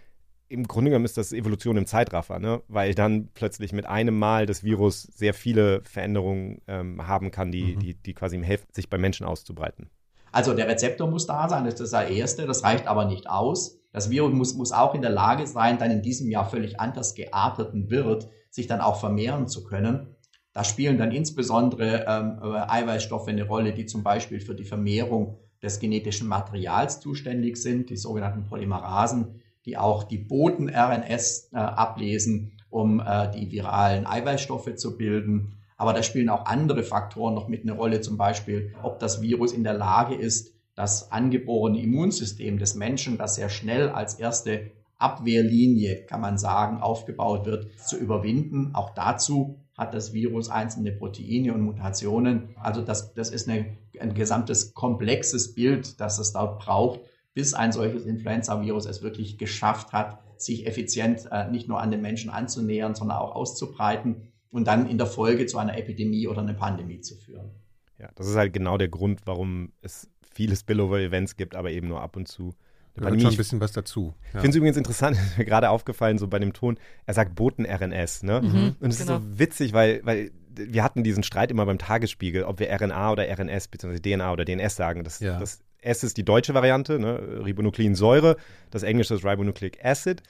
im 0.48 0.68
Grunde 0.68 0.90
genommen 0.90 1.04
ist 1.04 1.16
das 1.16 1.32
Evolution 1.32 1.76
im 1.76 1.86
Zeitraffer, 1.86 2.38
ne? 2.38 2.62
weil 2.68 2.94
dann 2.94 3.28
plötzlich 3.34 3.72
mit 3.72 3.86
einem 3.86 4.18
Mal 4.18 4.46
das 4.46 4.62
Virus 4.62 5.02
sehr 5.02 5.34
viele 5.34 5.82
Veränderungen 5.84 6.60
ähm, 6.68 7.06
haben 7.06 7.30
kann, 7.30 7.50
die, 7.50 7.76
mhm. 7.76 7.78
die, 7.80 7.94
die 7.94 8.14
quasi 8.14 8.36
ihm 8.36 8.42
helfen, 8.42 8.66
sich 8.72 8.88
bei 8.90 8.98
Menschen 8.98 9.26
auszubreiten. 9.26 9.90
Also 10.32 10.52
der 10.52 10.68
Rezeptor 10.68 11.08
muss 11.08 11.26
da 11.26 11.48
sein, 11.48 11.64
das 11.64 11.80
ist 11.80 11.92
das 11.92 12.10
Erste, 12.10 12.46
das 12.46 12.64
reicht 12.64 12.86
aber 12.86 13.04
nicht 13.04 13.28
aus. 13.28 13.78
Das 13.92 14.10
Virus 14.10 14.32
muss, 14.32 14.54
muss 14.54 14.72
auch 14.72 14.94
in 14.94 15.02
der 15.02 15.12
Lage 15.12 15.46
sein, 15.46 15.78
dann 15.78 15.90
in 15.92 16.02
diesem 16.02 16.28
Jahr 16.28 16.50
völlig 16.50 16.80
anders 16.80 17.14
gearteten 17.14 17.90
Wirt 17.90 18.28
sich 18.50 18.66
dann 18.66 18.80
auch 18.80 18.98
vermehren 18.98 19.46
zu 19.46 19.64
können. 19.64 20.16
Da 20.52 20.64
spielen 20.64 20.98
dann 20.98 21.12
insbesondere 21.12 22.04
ähm, 22.08 22.38
äh, 22.42 22.58
Eiweißstoffe 22.68 23.28
eine 23.28 23.44
Rolle, 23.44 23.72
die 23.72 23.86
zum 23.86 24.02
Beispiel 24.02 24.40
für 24.40 24.54
die 24.54 24.64
Vermehrung 24.64 25.38
des 25.62 25.80
genetischen 25.80 26.28
Materials 26.28 27.00
zuständig 27.00 27.56
sind, 27.56 27.90
die 27.90 27.96
sogenannten 27.96 28.44
Polymerasen 28.44 29.40
die 29.66 29.76
auch 29.76 30.04
die 30.04 30.18
Boten-RNS 30.18 31.50
äh, 31.52 31.56
ablesen, 31.56 32.52
um 32.70 33.00
äh, 33.00 33.30
die 33.30 33.50
viralen 33.50 34.06
Eiweißstoffe 34.06 34.74
zu 34.76 34.96
bilden. 34.96 35.58
Aber 35.76 35.92
da 35.92 36.02
spielen 36.02 36.28
auch 36.28 36.46
andere 36.46 36.82
Faktoren 36.82 37.34
noch 37.34 37.48
mit 37.48 37.62
eine 37.62 37.72
Rolle, 37.72 38.00
zum 38.00 38.16
Beispiel, 38.16 38.74
ob 38.82 38.98
das 38.98 39.22
Virus 39.22 39.52
in 39.52 39.64
der 39.64 39.74
Lage 39.74 40.14
ist, 40.14 40.54
das 40.74 41.12
angeborene 41.12 41.80
Immunsystem 41.80 42.58
des 42.58 42.74
Menschen, 42.74 43.16
das 43.16 43.36
sehr 43.36 43.48
schnell 43.48 43.90
als 43.90 44.14
erste 44.14 44.72
Abwehrlinie, 44.98 46.04
kann 46.06 46.20
man 46.20 46.38
sagen, 46.38 46.80
aufgebaut 46.80 47.46
wird, 47.46 47.78
zu 47.78 47.96
überwinden. 47.96 48.70
Auch 48.74 48.90
dazu 48.90 49.58
hat 49.76 49.94
das 49.94 50.12
Virus 50.12 50.50
einzelne 50.50 50.92
Proteine 50.92 51.52
und 51.52 51.62
Mutationen. 51.62 52.54
Also 52.60 52.80
das, 52.80 53.12
das 53.14 53.30
ist 53.30 53.48
eine, 53.48 53.76
ein 54.00 54.14
gesamtes 54.14 54.72
komplexes 54.74 55.54
Bild, 55.54 56.00
das 56.00 56.18
es 56.18 56.32
dort 56.32 56.60
braucht, 56.60 57.00
bis 57.34 57.52
ein 57.52 57.72
solches 57.72 58.06
Influenza-Virus 58.06 58.86
es 58.86 59.02
wirklich 59.02 59.38
geschafft 59.38 59.92
hat, 59.92 60.22
sich 60.40 60.66
effizient 60.66 61.28
äh, 61.30 61.50
nicht 61.50 61.68
nur 61.68 61.80
an 61.80 61.90
den 61.90 62.00
Menschen 62.00 62.30
anzunähern, 62.30 62.94
sondern 62.94 63.18
auch 63.18 63.34
auszubreiten 63.34 64.32
und 64.50 64.66
dann 64.66 64.88
in 64.88 64.98
der 64.98 65.06
Folge 65.06 65.46
zu 65.46 65.58
einer 65.58 65.76
Epidemie 65.76 66.28
oder 66.28 66.40
einer 66.40 66.54
Pandemie 66.54 67.00
zu 67.00 67.16
führen. 67.16 67.50
Ja, 67.98 68.08
das 68.14 68.28
ist 68.28 68.36
halt 68.36 68.52
genau 68.52 68.78
der 68.78 68.88
Grund, 68.88 69.20
warum 69.24 69.72
es 69.82 70.08
viele 70.32 70.56
Spillover-Events 70.56 71.36
gibt, 71.36 71.54
aber 71.54 71.70
eben 71.70 71.88
nur 71.88 72.00
ab 72.00 72.16
und 72.16 72.28
zu. 72.28 72.54
Da 72.96 73.08
schon 73.08 73.26
ein 73.26 73.36
bisschen 73.36 73.60
was 73.60 73.72
dazu. 73.72 74.14
Ja. 74.22 74.26
Ich 74.26 74.30
finde 74.32 74.50
es 74.50 74.56
übrigens 74.56 74.76
interessant, 74.76 75.16
ist 75.30 75.38
mir 75.38 75.44
gerade 75.44 75.70
aufgefallen, 75.70 76.18
so 76.18 76.28
bei 76.28 76.38
dem 76.38 76.52
Ton, 76.52 76.78
er 77.06 77.14
sagt 77.14 77.34
Boten-RNS, 77.34 78.22
ne? 78.22 78.40
Mhm, 78.40 78.76
und 78.78 78.90
es 78.90 78.98
genau. 78.98 79.16
ist 79.16 79.22
so 79.22 79.38
witzig, 79.38 79.72
weil, 79.72 80.00
weil 80.04 80.30
wir 80.56 80.84
hatten 80.84 81.02
diesen 81.02 81.24
Streit 81.24 81.50
immer 81.50 81.66
beim 81.66 81.78
Tagesspiegel, 81.78 82.44
ob 82.44 82.60
wir 82.60 82.70
RNA 82.70 83.10
oder 83.10 83.24
RNS 83.28 83.68
bzw. 83.68 83.98
DNA 83.98 84.32
oder 84.32 84.44
DNS 84.44 84.76
sagen. 84.76 85.02
Das, 85.02 85.18
ja. 85.18 85.40
das 85.40 85.60
S 85.84 86.02
ist 86.02 86.16
die 86.16 86.24
deutsche 86.24 86.54
Variante, 86.54 86.98
ne? 86.98 87.42
Ribonukleinsäure, 87.44 88.36
das 88.70 88.82
englische 88.82 89.14
ist 89.14 89.24
Ribonucleic 89.24 89.84
Acid. 89.84 90.22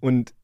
Und 0.00 0.34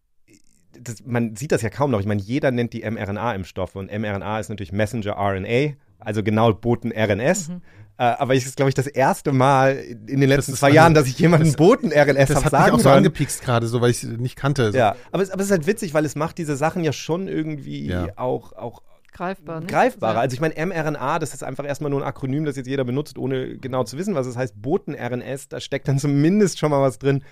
das, 0.79 1.05
man 1.05 1.37
sieht 1.37 1.53
das 1.53 1.63
ja 1.63 1.71
kaum 1.71 1.91
noch. 1.91 2.01
Ich 2.01 2.07
meine, 2.07 2.21
jeder 2.21 2.51
nennt 2.51 2.73
die 2.73 2.89
mRNA-Impfstoffe 2.89 3.77
und 3.77 3.91
mRNA 3.93 4.41
ist 4.41 4.49
natürlich 4.49 4.73
Messenger 4.73 5.17
RNA, 5.17 5.75
also 5.99 6.23
genau 6.23 6.53
Boten 6.53 6.93
RNS. 6.93 7.49
Mhm. 7.49 7.63
Äh, 7.99 8.05
aber 8.05 8.35
ich 8.35 8.47
ist, 8.47 8.57
glaube 8.57 8.71
ich, 8.71 8.75
das 8.75 8.87
erste 8.87 9.33
Mal 9.33 9.77
in 10.07 10.21
den 10.21 10.29
letzten 10.29 10.55
zwei 10.55 10.71
Jahren, 10.71 10.95
dass 10.95 11.07
ich 11.07 11.19
jemanden 11.19 11.53
Boten 11.53 11.93
RNS 11.93 11.95
habe 11.95 12.09
sagen 12.09 12.33
Das 12.33 12.53
hat 12.53 12.67
mich 12.67 12.75
auch 12.75 12.81
so 12.81 12.89
angepikst 12.89 13.43
gerade, 13.43 13.67
so 13.67 13.81
weil 13.81 13.91
ich 13.91 14.03
es 14.03 14.11
nicht 14.19 14.37
kannte. 14.37 14.73
So. 14.73 14.79
Ja, 14.79 14.97
aber 15.11 15.23
es, 15.23 15.31
aber 15.31 15.41
es 15.41 15.49
ist 15.49 15.53
halt 15.53 15.67
witzig, 15.67 15.93
weil 15.93 16.05
es 16.05 16.17
macht 16.17 16.39
diese 16.39 16.57
Sachen 16.57 16.85
ja 16.85 16.93
schon 16.93 17.29
irgendwie 17.29 17.87
ja. 17.87 18.09
auch, 18.17 18.53
auch 18.55 18.83
greifbar. 19.13 19.61
Ne? 19.61 19.67
Greifbarer. 19.67 20.21
Also 20.21 20.35
ich 20.35 20.41
meine, 20.41 20.55
mRNA, 20.55 21.19
das 21.19 21.35
ist 21.35 21.45
einfach 21.45 21.67
erstmal 21.67 21.91
nur 21.91 22.01
ein 22.01 22.07
Akronym, 22.07 22.45
das 22.45 22.57
jetzt 22.57 22.67
jeder 22.67 22.85
benutzt, 22.85 23.19
ohne 23.19 23.59
genau 23.59 23.85
zu 23.85 23.97
wissen, 23.99 24.15
was 24.15 24.27
es 24.27 24.37
heißt. 24.37 24.61
Boten-RNS, 24.61 25.49
da 25.49 25.61
steckt 25.61 25.89
dann 25.89 25.99
zumindest 26.01 26.59
schon 26.59 26.71
mal 26.71 26.83
was 26.83 26.99
drin. 26.99 27.23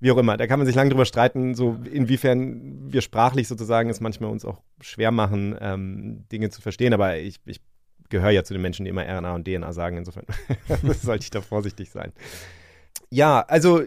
Wie 0.00 0.10
auch 0.10 0.18
immer, 0.18 0.36
da 0.36 0.46
kann 0.46 0.58
man 0.58 0.66
sich 0.66 0.76
lange 0.76 0.90
drüber 0.90 1.06
streiten, 1.06 1.54
so 1.54 1.78
inwiefern 1.90 2.92
wir 2.92 3.00
sprachlich 3.00 3.48
sozusagen 3.48 3.88
es 3.88 4.00
manchmal 4.00 4.30
uns 4.30 4.44
auch 4.44 4.60
schwer 4.80 5.10
machen, 5.12 5.56
ähm, 5.60 6.24
Dinge 6.30 6.50
zu 6.50 6.60
verstehen. 6.60 6.92
Aber 6.92 7.16
ich, 7.16 7.40
ich 7.46 7.60
gehöre 8.10 8.30
ja 8.30 8.44
zu 8.44 8.52
den 8.52 8.62
Menschen, 8.62 8.84
die 8.84 8.90
immer 8.90 9.02
RNA 9.02 9.34
und 9.34 9.46
DNA 9.46 9.72
sagen. 9.72 9.96
Insofern 9.96 10.26
sollte 11.02 11.22
ich 11.22 11.30
da 11.30 11.40
vorsichtig 11.40 11.90
sein. 11.90 12.12
Ja, 13.10 13.40
also 13.40 13.82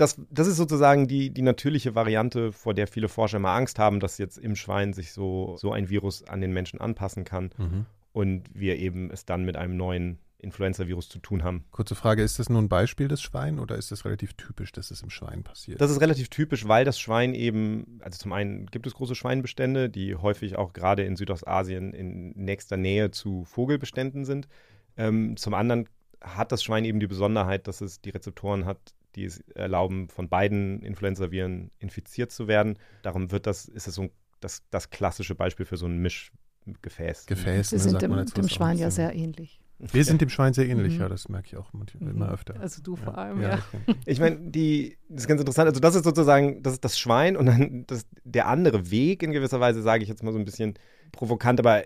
das, 0.00 0.20
das 0.30 0.46
ist 0.46 0.56
sozusagen 0.56 1.08
die, 1.08 1.30
die 1.30 1.42
natürliche 1.42 1.94
Variante, 1.94 2.52
vor 2.52 2.74
der 2.74 2.86
viele 2.86 3.08
Forscher 3.08 3.36
immer 3.36 3.50
Angst 3.50 3.78
haben, 3.78 4.00
dass 4.00 4.18
jetzt 4.18 4.38
im 4.38 4.56
Schwein 4.56 4.92
sich 4.92 5.12
so, 5.12 5.56
so 5.58 5.72
ein 5.72 5.90
Virus 5.90 6.26
an 6.26 6.40
den 6.40 6.52
Menschen 6.52 6.80
anpassen 6.80 7.24
kann 7.24 7.50
mhm. 7.58 7.86
und 8.12 8.48
wir 8.54 8.76
eben 8.76 9.10
es 9.10 9.26
dann 9.26 9.44
mit 9.44 9.56
einem 9.56 9.76
neuen 9.76 10.18
Influenza-Virus 10.38 11.10
zu 11.10 11.18
tun 11.18 11.44
haben. 11.44 11.64
Kurze 11.70 11.94
Frage, 11.94 12.22
ist 12.22 12.38
das 12.38 12.48
nur 12.48 12.62
ein 12.62 12.70
Beispiel 12.70 13.08
des 13.08 13.20
Schwein 13.20 13.58
oder 13.58 13.76
ist 13.76 13.92
das 13.92 14.06
relativ 14.06 14.32
typisch, 14.34 14.72
dass 14.72 14.90
es 14.90 15.02
im 15.02 15.10
Schwein 15.10 15.42
passiert? 15.42 15.80
Das 15.82 15.90
ist 15.90 16.00
relativ 16.00 16.30
typisch, 16.30 16.66
weil 16.66 16.86
das 16.86 16.98
Schwein 16.98 17.34
eben, 17.34 18.00
also 18.02 18.18
zum 18.18 18.32
einen 18.32 18.66
gibt 18.66 18.86
es 18.86 18.94
große 18.94 19.14
Schweinbestände, 19.14 19.90
die 19.90 20.16
häufig 20.16 20.56
auch 20.56 20.72
gerade 20.72 21.04
in 21.04 21.16
Südostasien 21.16 21.92
in 21.92 22.30
nächster 22.30 22.78
Nähe 22.78 23.10
zu 23.10 23.44
Vogelbeständen 23.44 24.24
sind. 24.24 24.48
Ähm, 24.96 25.36
zum 25.36 25.52
anderen 25.52 25.88
hat 26.22 26.52
das 26.52 26.62
Schwein 26.62 26.86
eben 26.86 27.00
die 27.00 27.06
Besonderheit, 27.06 27.66
dass 27.68 27.82
es 27.82 28.00
die 28.00 28.10
Rezeptoren 28.10 28.64
hat, 28.64 28.94
die 29.16 29.24
es 29.24 29.40
erlauben, 29.54 30.08
von 30.08 30.28
beiden 30.28 30.82
Influenza-Viren 30.82 31.70
infiziert 31.78 32.30
zu 32.30 32.48
werden. 32.48 32.78
Darum 33.02 33.30
wird 33.30 33.46
das, 33.46 33.66
ist 33.66 33.88
es 33.88 33.94
so 33.94 34.10
das, 34.40 34.62
das 34.70 34.90
klassische 34.90 35.34
Beispiel 35.34 35.66
für 35.66 35.76
so 35.76 35.86
ein 35.86 35.98
Mischgefäß. 35.98 37.26
Gefäß, 37.26 37.70
Sie 37.70 37.76
ne, 37.76 37.82
sind 37.82 38.02
dem, 38.02 38.24
dem 38.24 38.48
Schwein 38.48 38.78
ja 38.78 38.90
sehr 38.90 39.14
ähnlich. 39.14 39.60
Wir 39.78 40.04
sind 40.04 40.20
dem 40.20 40.28
Schwein 40.28 40.52
sehr 40.52 40.68
ähnlich, 40.68 40.94
mhm. 40.94 41.00
ja, 41.00 41.08
das 41.08 41.30
merke 41.30 41.46
ich 41.46 41.56
auch 41.56 41.72
manchmal, 41.72 42.10
immer 42.10 42.26
mhm. 42.26 42.32
öfter. 42.32 42.60
Also 42.60 42.82
du 42.82 42.96
vor 42.96 43.16
allem, 43.16 43.40
ja. 43.40 43.56
ja. 43.56 43.94
Ich 44.04 44.20
meine, 44.20 44.36
die, 44.38 44.98
das 45.08 45.22
ist 45.22 45.28
ganz 45.28 45.40
interessant, 45.40 45.68
also 45.68 45.80
das 45.80 45.94
ist 45.94 46.04
sozusagen, 46.04 46.62
das 46.62 46.74
ist 46.74 46.84
das 46.84 46.98
Schwein 46.98 47.36
und 47.36 47.46
dann 47.46 47.84
das, 47.86 48.06
der 48.24 48.46
andere 48.48 48.90
Weg 48.90 49.22
in 49.22 49.32
gewisser 49.32 49.58
Weise, 49.58 49.80
sage 49.80 50.02
ich 50.02 50.08
jetzt 50.10 50.22
mal 50.22 50.32
so 50.32 50.38
ein 50.38 50.44
bisschen 50.44 50.74
provokant, 51.12 51.60
aber 51.60 51.84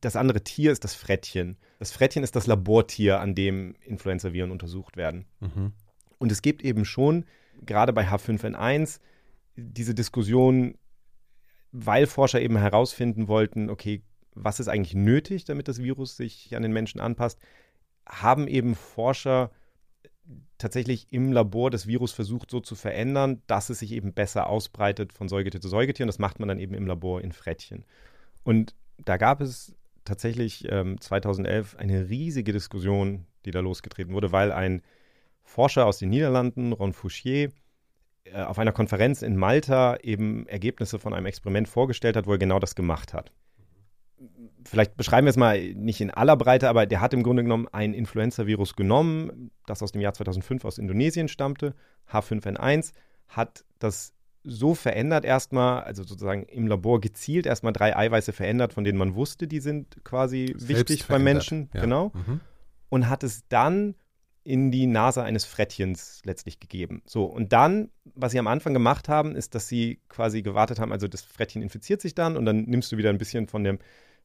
das 0.00 0.16
andere 0.16 0.42
Tier 0.42 0.72
ist 0.72 0.82
das 0.82 0.94
Frettchen. 0.94 1.58
Das 1.78 1.92
Frettchen 1.92 2.24
ist 2.24 2.34
das 2.34 2.46
Labortier, 2.46 3.20
an 3.20 3.34
dem 3.34 3.76
Influenza-Viren 3.84 4.50
untersucht 4.50 4.96
werden. 4.96 5.26
Mhm. 5.40 5.72
Und 6.18 6.32
es 6.32 6.42
gibt 6.42 6.62
eben 6.62 6.84
schon, 6.84 7.24
gerade 7.64 7.92
bei 7.92 8.08
H5N1, 8.08 9.00
diese 9.56 9.94
Diskussion, 9.94 10.76
weil 11.72 12.06
Forscher 12.06 12.40
eben 12.40 12.56
herausfinden 12.56 13.28
wollten, 13.28 13.70
okay, 13.70 14.02
was 14.34 14.60
ist 14.60 14.68
eigentlich 14.68 14.94
nötig, 14.94 15.44
damit 15.44 15.68
das 15.68 15.82
Virus 15.82 16.16
sich 16.16 16.54
an 16.56 16.62
den 16.62 16.72
Menschen 16.72 17.00
anpasst, 17.00 17.40
haben 18.06 18.48
eben 18.48 18.74
Forscher 18.74 19.50
tatsächlich 20.58 21.06
im 21.10 21.32
Labor 21.32 21.70
das 21.70 21.86
Virus 21.86 22.12
versucht 22.12 22.50
so 22.50 22.60
zu 22.60 22.74
verändern, 22.74 23.42
dass 23.46 23.70
es 23.70 23.78
sich 23.78 23.92
eben 23.92 24.12
besser 24.12 24.48
ausbreitet 24.48 25.12
von 25.12 25.28
Säugetier 25.28 25.60
zu 25.60 25.68
Säugetier. 25.68 26.04
Und 26.04 26.08
das 26.08 26.18
macht 26.18 26.38
man 26.38 26.48
dann 26.48 26.58
eben 26.58 26.74
im 26.74 26.86
Labor 26.86 27.20
in 27.20 27.32
Frettchen. 27.32 27.84
Und 28.44 28.74
da 28.98 29.16
gab 29.16 29.40
es 29.40 29.74
tatsächlich 30.04 30.66
ähm, 30.70 31.00
2011 31.00 31.76
eine 31.76 32.08
riesige 32.08 32.52
Diskussion, 32.52 33.26
die 33.44 33.50
da 33.50 33.60
losgetreten 33.60 34.12
wurde, 34.12 34.32
weil 34.32 34.52
ein 34.52 34.82
Forscher 35.48 35.86
aus 35.86 35.98
den 35.98 36.10
Niederlanden, 36.10 36.72
Ron 36.72 36.92
Fouchier, 36.92 37.50
äh, 38.24 38.42
auf 38.42 38.58
einer 38.58 38.72
Konferenz 38.72 39.22
in 39.22 39.36
Malta 39.36 39.96
eben 40.02 40.46
Ergebnisse 40.46 40.98
von 40.98 41.14
einem 41.14 41.26
Experiment 41.26 41.68
vorgestellt 41.68 42.16
hat, 42.16 42.26
wo 42.26 42.32
er 42.32 42.38
genau 42.38 42.58
das 42.58 42.74
gemacht 42.74 43.14
hat. 43.14 43.32
Vielleicht 44.64 44.96
beschreiben 44.96 45.26
wir 45.26 45.30
es 45.30 45.36
mal 45.36 45.58
nicht 45.74 46.00
in 46.00 46.10
aller 46.10 46.36
Breite, 46.36 46.68
aber 46.68 46.84
der 46.84 47.00
hat 47.00 47.14
im 47.14 47.22
Grunde 47.22 47.44
genommen 47.44 47.66
ein 47.72 47.94
Influenza-Virus 47.94 48.76
genommen, 48.76 49.50
das 49.66 49.82
aus 49.82 49.92
dem 49.92 50.02
Jahr 50.02 50.12
2005 50.12 50.64
aus 50.64 50.76
Indonesien 50.76 51.28
stammte, 51.28 51.74
H5N1, 52.12 52.92
hat 53.28 53.64
das 53.78 54.12
so 54.44 54.74
verändert 54.74 55.24
erstmal, 55.24 55.82
also 55.84 56.02
sozusagen 56.02 56.42
im 56.44 56.66
Labor 56.66 57.00
gezielt 57.00 57.46
erstmal 57.46 57.72
drei 57.72 57.96
Eiweiße 57.96 58.32
verändert, 58.32 58.74
von 58.74 58.84
denen 58.84 58.98
man 58.98 59.14
wusste, 59.14 59.46
die 59.46 59.60
sind 59.60 60.04
quasi 60.04 60.54
Selbst 60.56 60.68
wichtig 60.68 61.06
beim 61.06 61.22
Menschen, 61.22 61.70
ja. 61.72 61.80
genau. 61.80 62.12
Mhm. 62.14 62.40
Und 62.90 63.08
hat 63.08 63.22
es 63.22 63.46
dann 63.48 63.94
in 64.48 64.70
die 64.70 64.86
Nase 64.86 65.22
eines 65.22 65.44
Frettchens 65.44 66.22
letztlich 66.24 66.58
gegeben. 66.58 67.02
So, 67.04 67.24
und 67.24 67.52
dann, 67.52 67.90
was 68.14 68.32
sie 68.32 68.38
am 68.38 68.46
Anfang 68.46 68.72
gemacht 68.72 69.06
haben, 69.06 69.36
ist, 69.36 69.54
dass 69.54 69.68
sie 69.68 70.00
quasi 70.08 70.40
gewartet 70.40 70.80
haben, 70.80 70.90
also 70.90 71.06
das 71.06 71.20
Frettchen 71.20 71.60
infiziert 71.60 72.00
sich 72.00 72.14
dann 72.14 72.34
und 72.34 72.46
dann 72.46 72.62
nimmst 72.62 72.90
du 72.90 72.96
wieder 72.96 73.10
ein 73.10 73.18
bisschen 73.18 73.46
von 73.46 73.62
dem, 73.62 73.78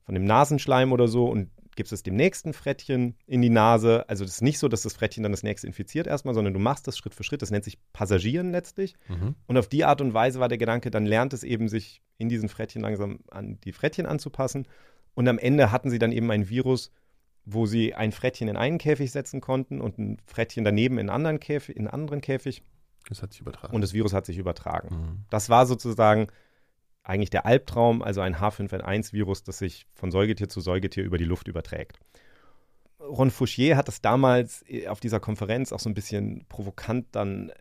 von 0.05 0.15
dem 0.15 0.23
Nasenschleim 0.23 0.93
oder 0.93 1.09
so 1.09 1.25
und 1.25 1.49
gibst 1.75 1.91
es 1.91 2.03
dem 2.03 2.15
nächsten 2.15 2.53
Frettchen 2.53 3.15
in 3.27 3.41
die 3.41 3.49
Nase. 3.49 4.07
Also 4.07 4.23
das 4.23 4.35
ist 4.35 4.41
nicht 4.41 4.59
so, 4.59 4.69
dass 4.69 4.83
das 4.83 4.93
Frettchen 4.93 5.23
dann 5.23 5.33
das 5.33 5.43
nächste 5.43 5.67
infiziert 5.67 6.07
erstmal, 6.07 6.33
sondern 6.33 6.53
du 6.53 6.59
machst 6.59 6.87
das 6.87 6.97
Schritt 6.97 7.13
für 7.13 7.25
Schritt. 7.25 7.41
Das 7.41 7.51
nennt 7.51 7.65
sich 7.65 7.77
Passagieren 7.91 8.51
letztlich. 8.51 8.95
Mhm. 9.09 9.35
Und 9.47 9.57
auf 9.57 9.67
die 9.67 9.83
Art 9.83 9.99
und 9.99 10.13
Weise 10.13 10.39
war 10.39 10.47
der 10.47 10.57
Gedanke, 10.57 10.89
dann 10.89 11.05
lernt 11.05 11.33
es 11.33 11.43
eben 11.43 11.67
sich 11.67 12.01
in 12.17 12.29
diesen 12.29 12.47
Frettchen 12.47 12.81
langsam 12.81 13.19
an 13.29 13.59
die 13.65 13.73
Frettchen 13.73 14.05
anzupassen. 14.05 14.69
Und 15.15 15.27
am 15.27 15.37
Ende 15.37 15.69
hatten 15.71 15.89
sie 15.89 15.99
dann 15.99 16.13
eben 16.13 16.31
ein 16.31 16.47
Virus, 16.47 16.91
wo 17.45 17.65
sie 17.65 17.93
ein 17.93 18.11
Frettchen 18.11 18.47
in 18.47 18.55
einen 18.55 18.77
Käfig 18.77 19.11
setzen 19.11 19.41
konnten 19.41 19.81
und 19.81 19.97
ein 19.97 20.17
Frettchen 20.25 20.63
daneben 20.63 20.95
in 20.95 21.09
einen 21.09 21.15
anderen 21.15 21.39
Käfig. 21.39 21.75
In 21.75 21.87
einen 21.87 21.93
anderen 21.93 22.21
Käfig. 22.21 22.63
Das 23.09 23.21
hat 23.21 23.33
sich 23.33 23.41
übertragen. 23.41 23.75
Und 23.75 23.81
das 23.81 23.93
Virus 23.93 24.13
hat 24.13 24.25
sich 24.25 24.37
übertragen. 24.37 24.95
Mhm. 24.95 25.25
Das 25.29 25.49
war 25.49 25.65
sozusagen 25.65 26.27
eigentlich 27.03 27.29
der 27.29 27.45
Albtraum, 27.45 28.01
also 28.01 28.21
ein 28.21 28.35
H5N1-Virus, 28.35 29.43
das 29.43 29.57
sich 29.57 29.85
von 29.93 30.09
Säugetier 30.09 30.47
zu 30.47 30.61
Säugetier 30.61 31.03
über 31.03 31.17
die 31.17 31.25
Luft 31.25 31.49
überträgt. 31.49 31.99
Ron 32.99 33.31
Fouchier 33.31 33.75
hat 33.75 33.89
das 33.89 34.01
damals 34.01 34.63
äh, 34.67 34.87
auf 34.87 35.01
dieser 35.01 35.19
Konferenz 35.19 35.73
auch 35.73 35.79
so 35.79 35.89
ein 35.89 35.93
bisschen 35.93 36.45
provokant 36.47 37.07
dann 37.11 37.49
äh, 37.49 37.53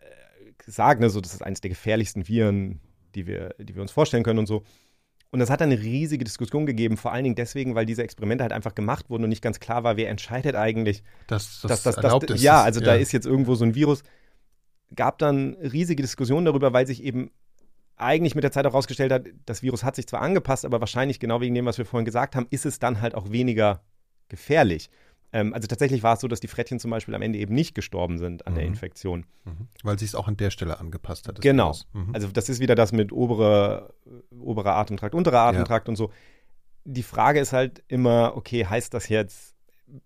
gesagt, 0.57 1.01
ne, 1.01 1.09
so, 1.09 1.19
das 1.19 1.33
ist 1.33 1.43
eines 1.43 1.59
der 1.59 1.69
gefährlichsten 1.69 2.27
Viren, 2.27 2.79
die 3.15 3.27
wir, 3.27 3.53
die 3.59 3.75
wir 3.75 3.81
uns 3.81 3.91
vorstellen 3.91 4.23
können 4.23 4.39
und 4.39 4.47
so. 4.47 4.63
Und 5.33 5.39
das 5.39 5.49
hat 5.49 5.61
dann 5.61 5.71
eine 5.71 5.81
riesige 5.81 6.23
Diskussion 6.23 6.67
gegeben, 6.67 6.95
vor 6.95 7.11
allen 7.11 7.23
Dingen 7.23 7.33
deswegen, 7.33 7.73
weil 7.73 7.87
diese 7.87 8.03
Experimente 8.03 8.43
halt 8.43 8.53
einfach 8.53 8.75
gemacht 8.75 9.09
wurden 9.09 9.23
und 9.23 9.29
nicht 9.29 9.41
ganz 9.41 9.59
klar 9.59 9.83
war, 9.83 9.97
wer 9.97 10.09
entscheidet 10.09 10.53
eigentlich, 10.53 11.01
dass 11.25 11.61
das, 11.61 11.81
dass, 11.81 11.97
erlaubt 11.97 12.29
ist. 12.29 12.43
Ja, 12.43 12.61
also 12.61 12.79
ja. 12.81 12.85
da 12.85 12.93
ist 12.93 13.11
jetzt 13.13 13.25
irgendwo 13.25 13.55
so 13.55 13.65
ein 13.65 13.73
Virus. 13.73 14.03
Gab 14.95 15.17
dann 15.17 15.55
riesige 15.55 16.03
Diskussionen 16.03 16.45
darüber, 16.45 16.71
weil 16.71 16.85
sich 16.85 17.03
eben 17.03 17.31
eigentlich 17.95 18.35
mit 18.35 18.43
der 18.43 18.51
Zeit 18.51 18.67
auch 18.67 18.73
herausgestellt 18.73 19.11
hat, 19.11 19.25
das 19.47 19.63
Virus 19.63 19.83
hat 19.83 19.95
sich 19.95 20.05
zwar 20.05 20.21
angepasst, 20.21 20.65
aber 20.65 20.79
wahrscheinlich 20.81 21.19
genau 21.19 21.41
wegen 21.41 21.55
dem, 21.55 21.65
was 21.65 21.79
wir 21.79 21.85
vorhin 21.85 22.05
gesagt 22.05 22.35
haben, 22.35 22.45
ist 22.51 22.67
es 22.67 22.77
dann 22.77 23.01
halt 23.01 23.15
auch 23.15 23.31
weniger 23.31 23.81
gefährlich. 24.29 24.91
Ähm, 25.33 25.53
also 25.53 25.67
tatsächlich 25.67 26.03
war 26.03 26.13
es 26.13 26.21
so, 26.21 26.27
dass 26.27 26.39
die 26.39 26.47
Frettchen 26.47 26.79
zum 26.79 26.91
Beispiel 26.91 27.15
am 27.15 27.21
Ende 27.21 27.39
eben 27.39 27.55
nicht 27.55 27.73
gestorben 27.73 28.19
sind 28.19 28.45
an 28.45 28.53
mhm. 28.53 28.57
der 28.57 28.65
Infektion. 28.65 29.25
Mhm. 29.45 29.67
Weil 29.81 29.99
sich 29.99 30.09
es 30.09 30.15
auch 30.15 30.27
an 30.27 30.37
der 30.37 30.51
Stelle 30.51 30.79
angepasst 30.79 31.27
hat. 31.27 31.41
Genau. 31.41 31.75
Mhm. 31.93 32.11
Also 32.13 32.27
das 32.27 32.49
ist 32.49 32.59
wieder 32.59 32.75
das 32.75 32.91
mit 32.91 33.11
oberer, 33.11 33.93
oberer 34.39 34.75
Atemtrakt, 34.75 35.15
unterer 35.15 35.41
Atemtrakt 35.41 35.87
ja. 35.87 35.91
und 35.91 35.95
so. 35.95 36.11
Die 36.85 37.03
Frage 37.03 37.39
ist 37.39 37.51
halt 37.51 37.83
immer, 37.87 38.33
okay, 38.35 38.65
heißt 38.65 38.93
das 38.93 39.09
jetzt, 39.09 39.55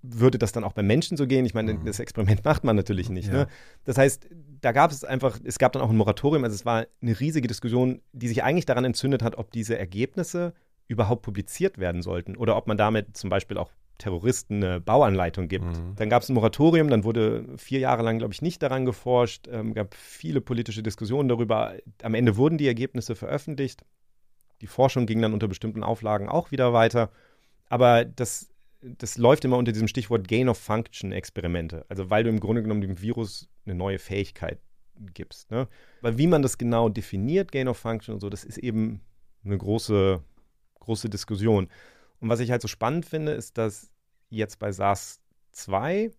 würde 0.02 0.38
das 0.38 0.52
dann 0.52 0.64
auch 0.64 0.74
beim 0.74 0.88
Menschen 0.88 1.18
so 1.18 1.28
gehen? 1.28 1.46
Ich 1.46 1.54
meine, 1.54 1.74
mhm. 1.74 1.86
das 1.86 2.00
Experiment 2.00 2.46
macht 2.46 2.64
man 2.64 2.76
natürlich 2.76 3.10
nicht. 3.10 3.30
Ne? 3.30 3.38
Ja. 3.38 3.44
Ne? 3.44 3.50
Das 3.84 3.98
heißt, 3.98 4.28
da 4.62 4.72
gab 4.72 4.92
es 4.92 5.04
einfach, 5.04 5.40
es 5.44 5.60
gab 5.60 5.74
dann 5.74 5.82
auch 5.82 5.90
ein 5.90 5.98
Moratorium, 5.98 6.44
also 6.44 6.56
es 6.56 6.66
war 6.66 6.86
eine 7.02 7.20
riesige 7.20 7.48
Diskussion, 7.48 8.02
die 8.14 8.28
sich 8.28 8.44
eigentlich 8.44 8.66
daran 8.66 8.86
entzündet 8.86 9.24
hat, 9.24 9.38
ob 9.38 9.52
diese 9.52 9.78
Ergebnisse 9.78 10.54
überhaupt 10.88 11.22
publiziert 11.22 11.80
werden 11.80 12.02
sollten 12.02 12.38
oder 12.38 12.56
ob 12.56 12.68
man 12.68 12.78
damit 12.78 13.18
zum 13.18 13.30
Beispiel 13.30 13.58
auch 13.58 13.72
Terroristen 13.98 14.64
eine 14.64 14.80
Bauanleitung 14.80 15.48
gibt. 15.48 15.66
Mhm. 15.66 15.96
Dann 15.96 16.10
gab 16.10 16.24
es 16.24 16.30
ein 16.30 16.34
Moratorium, 16.34 16.90
dann 16.90 17.04
wurde 17.04 17.46
vier 17.58 17.80
Jahre 17.80 18.04
lang, 18.04 18.20
glaube 18.20 18.34
ich, 18.34 18.42
nicht 18.42 18.62
daran 18.62 18.86
geforscht, 18.86 19.48
ähm, 19.52 19.74
gab 19.74 19.96
viele 19.96 20.42
politische 20.42 20.84
Diskussionen 20.84 21.30
darüber. 21.30 21.74
Am 22.04 22.14
Ende 22.14 22.38
wurden 22.38 22.58
die 22.58 22.68
Ergebnisse 22.68 23.16
veröffentlicht. 23.16 23.84
Die 24.62 24.68
Forschung 24.68 25.06
ging 25.06 25.22
dann 25.22 25.34
unter 25.34 25.48
bestimmten 25.48 25.84
Auflagen 25.84 26.30
auch 26.30 26.52
wieder 26.52 26.74
weiter. 26.74 27.12
Aber 27.70 28.06
das, 28.06 28.50
das 28.82 29.18
läuft 29.18 29.46
immer 29.46 29.58
unter 29.58 29.72
diesem 29.72 29.88
Stichwort 29.88 30.28
Gain-of-Function-Experimente. 30.28 31.86
Also 31.90 32.10
weil 32.10 32.24
du 32.24 32.30
im 32.30 32.40
Grunde 32.40 32.62
genommen 32.62 32.82
dem 32.82 33.02
Virus 33.02 33.50
eine 33.66 33.76
neue 33.76 34.00
Fähigkeit 34.00 34.60
gibst. 35.14 35.52
Ne? 35.52 35.68
Weil 36.02 36.18
wie 36.18 36.28
man 36.28 36.42
das 36.42 36.58
genau 36.58 36.90
definiert, 36.90 37.52
Gain-of-Function 37.52 38.16
und 38.16 38.22
so, 38.22 38.30
das 38.30 38.44
ist 38.44 38.58
eben 38.58 39.02
eine 39.44 39.58
große, 39.58 40.22
große 40.80 41.10
Diskussion. 41.10 41.70
Und 42.20 42.30
was 42.30 42.40
ich 42.40 42.52
halt 42.52 42.62
so 42.62 42.68
spannend 42.68 43.06
finde, 43.06 43.34
ist, 43.34 43.58
dass 43.58 43.92
jetzt 44.30 44.60
bei 44.60 44.72
SARS-2 44.72 46.12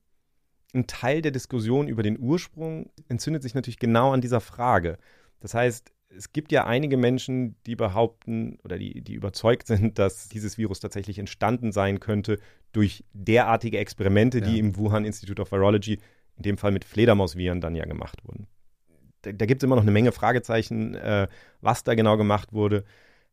ein 0.74 0.86
Teil 0.86 1.22
der 1.22 1.32
Diskussion 1.32 1.88
über 1.88 2.02
den 2.02 2.18
Ursprung 2.18 2.90
entzündet 3.08 3.42
sich 3.42 3.54
natürlich 3.54 3.78
genau 3.78 4.12
an 4.12 4.20
dieser 4.20 4.40
Frage. 4.40 4.98
Das 5.40 5.54
heißt, 5.54 5.92
es 6.10 6.32
gibt 6.32 6.52
ja 6.52 6.66
einige 6.66 6.96
Menschen, 6.96 7.56
die 7.66 7.76
behaupten 7.76 8.58
oder 8.64 8.78
die, 8.78 9.02
die 9.02 9.14
überzeugt 9.14 9.66
sind, 9.66 9.98
dass 9.98 10.28
dieses 10.28 10.58
Virus 10.58 10.80
tatsächlich 10.80 11.18
entstanden 11.18 11.72
sein 11.72 12.00
könnte 12.00 12.38
durch 12.72 13.04
derartige 13.12 13.78
Experimente, 13.78 14.38
ja. 14.40 14.46
die 14.46 14.58
im 14.58 14.76
Wuhan 14.76 15.04
Institute 15.04 15.40
of 15.40 15.52
Virology, 15.52 15.98
in 16.36 16.42
dem 16.42 16.58
Fall 16.58 16.70
mit 16.70 16.84
Fledermausviren, 16.84 17.60
dann 17.60 17.74
ja 17.74 17.84
gemacht 17.84 18.24
wurden. 18.24 18.46
Da, 19.22 19.32
da 19.32 19.46
gibt 19.46 19.62
es 19.62 19.64
immer 19.64 19.76
noch 19.76 19.82
eine 19.82 19.90
Menge 19.90 20.12
Fragezeichen, 20.12 20.94
äh, 20.94 21.28
was 21.60 21.82
da 21.82 21.94
genau 21.94 22.16
gemacht 22.16 22.52
wurde. 22.52 22.84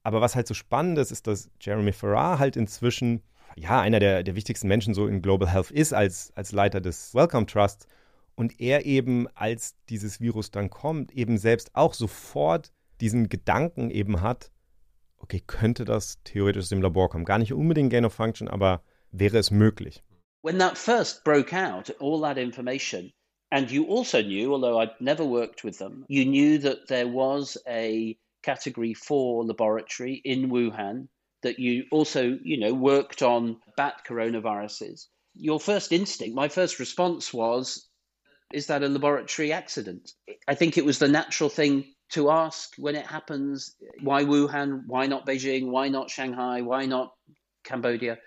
Aber 0.06 0.22
was 0.22 0.36
halt 0.36 0.48
so 0.48 0.54
spannend 0.54 1.00
ist, 1.00 1.12
ist, 1.12 1.26
dass 1.26 1.50
Jeremy 1.60 1.92
Farrar 1.92 2.38
halt 2.38 2.58
inzwischen 2.58 3.24
ja 3.56 3.82
einer 3.82 4.00
der, 4.00 4.22
der 4.22 4.36
wichtigsten 4.36 4.68
Menschen 4.68 4.94
so 4.94 5.08
in 5.08 5.24
Global 5.24 5.50
Health 5.52 5.72
ist 5.72 5.94
als, 5.94 6.32
als 6.36 6.52
Leiter 6.52 6.80
des 6.80 7.16
Wellcome 7.16 7.48
Trusts. 7.48 7.88
Und 8.36 8.62
er 8.62 8.86
eben, 8.86 9.28
als 9.34 9.76
dieses 9.90 10.22
Virus 10.22 10.52
dann 10.52 10.70
kommt, 10.70 11.12
eben 11.14 11.40
selbst 11.40 11.72
auch 11.74 11.96
sofort 11.96 12.72
diesen 13.02 13.30
Gedanken 13.30 13.90
eben 13.90 14.22
hat, 14.22 14.52
okay, 15.18 15.42
könnte 15.48 15.86
das 15.86 16.22
theoretisch 16.24 16.66
aus 16.66 16.70
dem 16.70 16.84
Labor 16.84 17.10
kommen? 17.10 17.26
Gar 17.26 17.40
nicht 17.40 17.54
unbedingt 17.54 17.90
Gain 17.90 18.06
of 18.06 18.14
Function, 18.14 18.48
aber 18.48 18.84
wäre 19.12 19.40
es 19.40 19.50
möglich? 19.50 20.04
When 20.44 20.60
that 20.60 20.78
first 20.78 21.24
broke 21.24 21.52
out, 21.52 21.96
all 22.00 22.22
that 22.22 22.38
information, 22.38 23.12
and 23.50 23.72
you 23.72 23.88
also 23.90 24.22
knew, 24.22 24.54
although 24.54 24.80
I'd 24.80 25.02
never 25.02 25.26
worked 25.26 25.64
with 25.64 25.80
them, 25.80 26.06
you 26.08 26.26
knew 26.26 26.60
that 26.60 26.86
there 26.90 27.08
was 27.08 27.60
a 27.66 28.16
category 28.46 28.94
four 28.94 29.44
laboratory 29.44 30.22
in 30.24 30.50
Wuhan 30.50 31.08
that 31.42 31.60
you 31.60 31.86
also, 31.92 32.38
you 32.44 32.58
know, 32.60 32.74
worked 32.74 33.22
on 33.22 33.58
bat 33.76 34.02
coronaviruses. 34.08 35.08
Your 35.34 35.60
first 35.60 35.92
instinct, 35.92 36.36
my 36.36 36.48
first 36.48 36.80
response 36.80 37.34
was, 37.34 37.90
is 38.54 38.68
that 38.68 38.84
a 38.84 38.88
laboratory 38.88 39.52
accident? 39.52 40.12
I 40.48 40.56
think 40.56 40.78
it 40.78 40.86
was 40.86 41.00
the 41.00 41.08
natural 41.08 41.50
thing 41.50 41.86
to 42.12 42.30
ask 42.30 42.76
when 42.78 42.96
it 42.96 43.06
happens 43.06 43.76
why 44.02 44.24
Wuhan, 44.24 44.84
why 44.86 45.08
not 45.08 45.26
Beijing, 45.26 45.72
why 45.72 45.90
not 45.90 46.10
Shanghai, 46.10 46.62
why 46.62 46.86
not 46.86 47.14
Cambodia, 47.64 48.18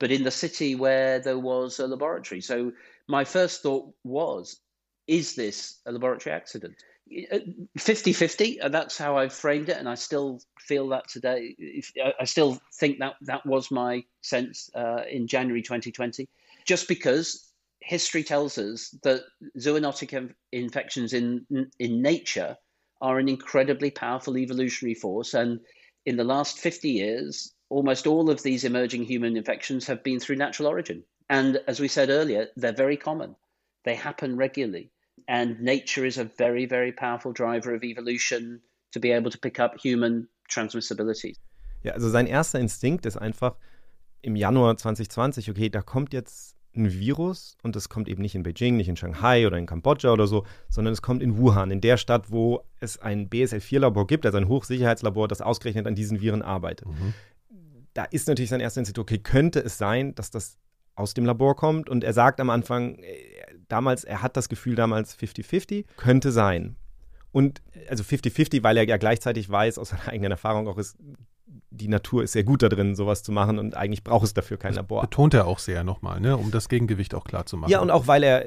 but 0.00 0.10
in 0.10 0.24
the 0.24 0.30
city 0.30 0.74
where 0.74 1.20
there 1.20 1.38
was 1.38 1.78
a 1.78 1.86
laboratory. 1.86 2.40
So 2.40 2.72
my 3.06 3.24
first 3.24 3.62
thought 3.62 3.94
was, 4.04 4.60
is 5.06 5.34
this 5.34 5.80
a 5.86 5.92
laboratory 5.92 6.34
accident? 6.34 6.74
50 7.76 8.12
50 8.12 8.58
and 8.58 8.74
that's 8.74 8.98
how 8.98 9.16
i've 9.16 9.32
framed 9.32 9.68
it 9.68 9.78
and 9.78 9.88
i 9.88 9.94
still 9.94 10.40
feel 10.60 10.88
that 10.88 11.08
today. 11.08 11.54
I 12.20 12.24
still 12.24 12.60
think 12.74 12.98
that 12.98 13.14
that 13.22 13.46
was 13.46 13.70
my 13.70 14.04
sense 14.20 14.70
uh, 14.74 15.02
in 15.10 15.26
january 15.26 15.62
2020 15.62 16.28
just 16.66 16.86
because 16.88 17.48
history 17.80 18.22
tells 18.22 18.58
us 18.58 18.94
that 19.02 19.22
zoonotic 19.58 20.32
infections 20.52 21.12
in 21.12 21.46
in 21.78 22.02
nature 22.02 22.56
are 23.00 23.18
an 23.18 23.28
incredibly 23.28 23.90
powerful 23.90 24.36
evolutionary 24.36 24.94
force 24.94 25.34
and 25.34 25.60
in 26.06 26.16
the 26.16 26.24
last 26.24 26.58
50 26.58 26.90
years 26.90 27.54
almost 27.70 28.06
all 28.06 28.30
of 28.30 28.42
these 28.42 28.64
emerging 28.64 29.04
human 29.04 29.36
infections 29.36 29.86
have 29.86 30.02
been 30.02 30.18
through 30.18 30.36
natural 30.36 30.68
origin. 30.68 31.04
And 31.28 31.60
as 31.66 31.80
we 31.80 31.88
said 31.88 32.10
earlier 32.10 32.48
they're 32.56 32.72
very 32.72 32.96
common. 32.96 33.36
They 33.84 33.94
happen 33.94 34.36
regularly 34.36 34.90
and 35.26 35.60
nature 35.60 36.06
is 36.06 36.18
a 36.18 36.24
very, 36.38 36.68
very 36.68 36.92
powerful 36.92 37.32
driver 37.32 37.74
of 37.74 37.82
evolution 37.82 38.60
to 38.92 39.00
be 39.00 39.12
able 39.12 39.30
to 39.30 39.38
pick 39.38 39.58
up 39.58 39.78
human 39.82 40.28
transmissibility. 40.48 41.36
Ja, 41.82 41.92
also 41.92 42.08
sein 42.08 42.26
erster 42.26 42.58
Instinkt 42.58 43.06
ist 43.06 43.16
einfach 43.16 43.56
im 44.22 44.36
Januar 44.36 44.76
2020, 44.76 45.50
okay, 45.50 45.68
da 45.68 45.82
kommt 45.82 46.12
jetzt 46.12 46.56
ein 46.74 46.92
Virus 46.92 47.56
und 47.62 47.76
das 47.76 47.88
kommt 47.88 48.08
eben 48.08 48.22
nicht 48.22 48.34
in 48.34 48.42
Beijing, 48.42 48.76
nicht 48.76 48.88
in 48.88 48.96
Shanghai 48.96 49.46
oder 49.46 49.58
in 49.58 49.66
Kambodscha 49.66 50.12
oder 50.12 50.26
so, 50.26 50.44
sondern 50.68 50.92
es 50.92 51.02
kommt 51.02 51.22
in 51.22 51.38
Wuhan, 51.38 51.70
in 51.70 51.80
der 51.80 51.96
Stadt, 51.96 52.30
wo 52.30 52.62
es 52.80 52.98
ein 52.98 53.28
BSL-4-Labor 53.28 54.06
gibt, 54.06 54.26
also 54.26 54.38
ein 54.38 54.48
Hochsicherheitslabor, 54.48 55.28
das 55.28 55.40
ausgerechnet 55.40 55.86
an 55.86 55.94
diesen 55.94 56.20
Viren 56.20 56.42
arbeitet. 56.42 56.88
Mhm. 56.88 57.14
Da 57.94 58.04
ist 58.04 58.28
natürlich 58.28 58.50
sein 58.50 58.60
erster 58.60 58.80
Instinkt, 58.80 58.98
okay, 58.98 59.18
könnte 59.18 59.60
es 59.60 59.78
sein, 59.78 60.14
dass 60.14 60.30
das 60.30 60.56
aus 60.94 61.14
dem 61.14 61.24
Labor 61.24 61.56
kommt 61.56 61.88
und 61.88 62.04
er 62.04 62.12
sagt 62.12 62.40
am 62.40 62.50
Anfang, 62.50 62.98
damals, 63.68 64.04
er 64.04 64.22
hat 64.22 64.36
das 64.36 64.48
Gefühl 64.48 64.74
damals 64.74 65.18
50-50, 65.18 65.84
könnte 65.96 66.32
sein. 66.32 66.76
Und 67.32 67.62
also 67.88 68.02
50-50, 68.02 68.62
weil 68.62 68.76
er 68.76 68.86
ja 68.86 68.96
gleichzeitig 68.96 69.48
weiß, 69.48 69.78
aus 69.78 69.90
seiner 69.90 70.08
eigenen 70.08 70.32
Erfahrung 70.32 70.68
auch 70.68 70.78
ist, 70.78 70.96
die 71.70 71.88
Natur 71.88 72.24
ist 72.24 72.32
sehr 72.32 72.44
gut 72.44 72.62
da 72.62 72.68
drin, 72.68 72.94
sowas 72.94 73.22
zu 73.22 73.32
machen 73.32 73.58
und 73.58 73.76
eigentlich 73.76 74.04
braucht 74.04 74.24
es 74.24 74.34
dafür 74.34 74.56
kein 74.56 74.70
das 74.70 74.76
Labor. 74.76 75.02
Betont 75.02 75.34
er 75.34 75.46
auch 75.46 75.58
sehr 75.58 75.84
nochmal, 75.84 76.20
ne, 76.20 76.36
um 76.36 76.50
das 76.50 76.68
Gegengewicht 76.68 77.14
auch 77.14 77.24
klar 77.24 77.46
zu 77.46 77.56
machen. 77.56 77.70
Ja, 77.70 77.80
und 77.80 77.90
auch 77.90 78.06
weil 78.06 78.22
er, 78.22 78.44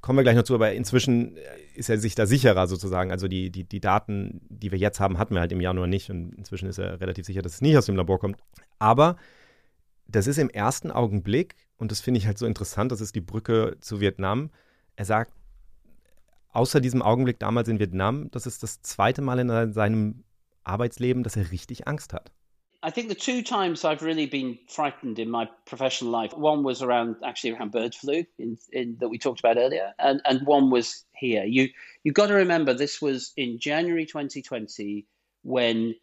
kommen 0.00 0.18
wir 0.18 0.22
gleich 0.22 0.36
noch 0.36 0.42
zu, 0.42 0.54
aber 0.54 0.72
inzwischen 0.72 1.36
ist 1.74 1.88
er 1.88 1.98
sich 1.98 2.14
da 2.14 2.26
sicherer 2.26 2.66
sozusagen. 2.66 3.10
Also 3.10 3.26
die, 3.26 3.50
die, 3.50 3.64
die 3.64 3.80
Daten, 3.80 4.40
die 4.48 4.70
wir 4.70 4.78
jetzt 4.78 5.00
haben, 5.00 5.18
hatten 5.18 5.34
wir 5.34 5.40
halt 5.40 5.52
im 5.52 5.60
Januar 5.60 5.86
nicht 5.86 6.10
und 6.10 6.34
inzwischen 6.34 6.68
ist 6.68 6.78
er 6.78 7.00
relativ 7.00 7.24
sicher, 7.24 7.42
dass 7.42 7.54
es 7.54 7.60
nicht 7.62 7.76
aus 7.78 7.86
dem 7.86 7.96
Labor 7.96 8.18
kommt. 8.18 8.36
Aber 8.78 9.16
das 10.06 10.26
ist 10.26 10.38
im 10.38 10.50
ersten 10.50 10.90
Augenblick, 10.90 11.56
und 11.76 11.90
das 11.90 12.00
finde 12.00 12.18
ich 12.18 12.26
halt 12.26 12.38
so 12.38 12.46
interessant, 12.46 12.92
das 12.92 13.00
ist 13.00 13.14
die 13.14 13.20
Brücke 13.20 13.76
zu 13.80 14.00
Vietnam, 14.00 14.50
er 14.96 15.04
sagt, 15.04 15.32
außer 16.52 16.80
diesem 16.80 17.02
Augenblick 17.02 17.38
damals 17.38 17.68
in 17.68 17.78
Vietnam, 17.78 18.30
das 18.30 18.46
ist 18.46 18.62
das 18.62 18.82
zweite 18.82 19.22
Mal 19.22 19.38
in 19.38 19.72
seinem 19.72 20.24
Arbeitsleben, 20.62 21.22
dass 21.22 21.36
er 21.36 21.50
richtig 21.50 21.86
Angst 21.86 22.12
hat. 22.12 22.30
I 22.84 22.90
think 22.90 23.08
the 23.08 23.14
two 23.14 23.40
times 23.40 23.82
I've 23.82 24.02
really 24.02 24.26
been 24.26 24.58
frightened 24.68 25.18
in 25.18 25.30
my 25.30 25.48
professional 25.64 26.12
life, 26.12 26.36
one 26.36 26.62
was 26.62 26.82
around 26.82 27.16
actually 27.24 27.54
around 27.54 27.72
bird 27.72 27.94
flu 27.94 28.24
in, 28.38 28.58
in, 28.72 28.98
that 29.00 29.08
we 29.08 29.18
talked 29.18 29.40
about 29.40 29.56
earlier, 29.56 29.94
and, 29.98 30.20
and 30.26 30.46
one 30.46 30.70
was 30.70 31.06
here. 31.14 31.44
You 31.44 31.70
you've 32.02 32.14
got 32.14 32.26
to 32.26 32.34
remember 32.34 32.74
this 32.74 33.00
was 33.00 33.32
in 33.38 33.58
January 33.58 34.04
2020 34.04 35.06
when 35.42 35.94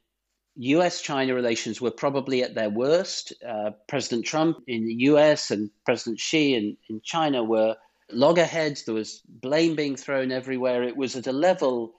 US 0.55 1.01
China 1.01 1.35
relations 1.35 1.79
were 1.79 1.91
probably 1.91 2.41
at 2.41 2.55
their 2.55 2.71
worst. 2.71 3.33
Uh, 3.47 3.71
President 3.87 4.25
Trump 4.25 4.57
in 4.65 4.85
the 4.85 4.95
US 5.11 5.51
and 5.51 5.69
President 5.85 6.19
Xi 6.19 6.55
in, 6.55 6.77
in 6.89 6.99
China 7.03 7.43
were 7.43 7.75
loggerheads. 8.13 8.83
There 8.83 8.95
was 8.95 9.21
blame 9.27 9.75
being 9.75 9.95
thrown 9.95 10.31
everywhere. 10.31 10.83
It 10.83 10.97
was 10.97 11.15
at 11.15 11.27
a 11.27 11.31
level 11.31 11.93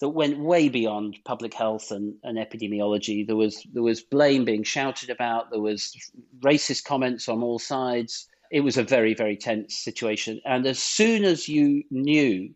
that 0.00 0.10
went 0.10 0.38
way 0.38 0.68
beyond 0.68 1.18
public 1.24 1.54
health 1.54 1.90
and, 1.90 2.14
and 2.22 2.38
epidemiology. 2.38 3.26
There 3.26 3.36
was 3.36 3.66
there 3.72 3.82
was 3.82 4.00
blame 4.00 4.44
being 4.44 4.62
shouted 4.62 5.10
about. 5.10 5.50
There 5.50 5.60
was 5.60 5.96
racist 6.40 6.84
comments 6.84 7.28
on 7.28 7.42
all 7.42 7.58
sides. 7.58 8.28
It 8.50 8.60
was 8.60 8.76
a 8.76 8.84
very 8.84 9.14
very 9.14 9.36
tense 9.36 9.76
situation. 9.76 10.40
And 10.44 10.66
as 10.66 10.78
soon 10.78 11.24
as 11.24 11.48
you 11.48 11.82
knew 11.90 12.54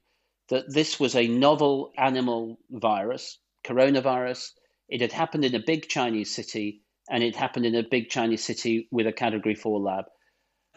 that 0.49 0.73
this 0.73 1.01
was 1.01 1.17
a 1.17 1.27
novel 1.27 1.93
animal 1.97 2.59
virus, 2.71 3.39
coronavirus, 3.65 4.51
it 4.89 5.01
had 5.01 5.13
happened 5.13 5.45
in 5.45 5.55
a 5.55 5.65
big 5.67 5.89
Chinese 5.89 6.35
city, 6.35 6.83
and 7.11 7.23
it 7.23 7.35
happened 7.35 7.67
in 7.67 7.75
a 7.75 7.83
big 7.83 8.11
Chinese 8.11 8.45
city 8.45 8.89
with 8.91 9.07
a 9.07 9.13
Category 9.13 9.55
Four 9.55 9.81
lab. 9.81 10.05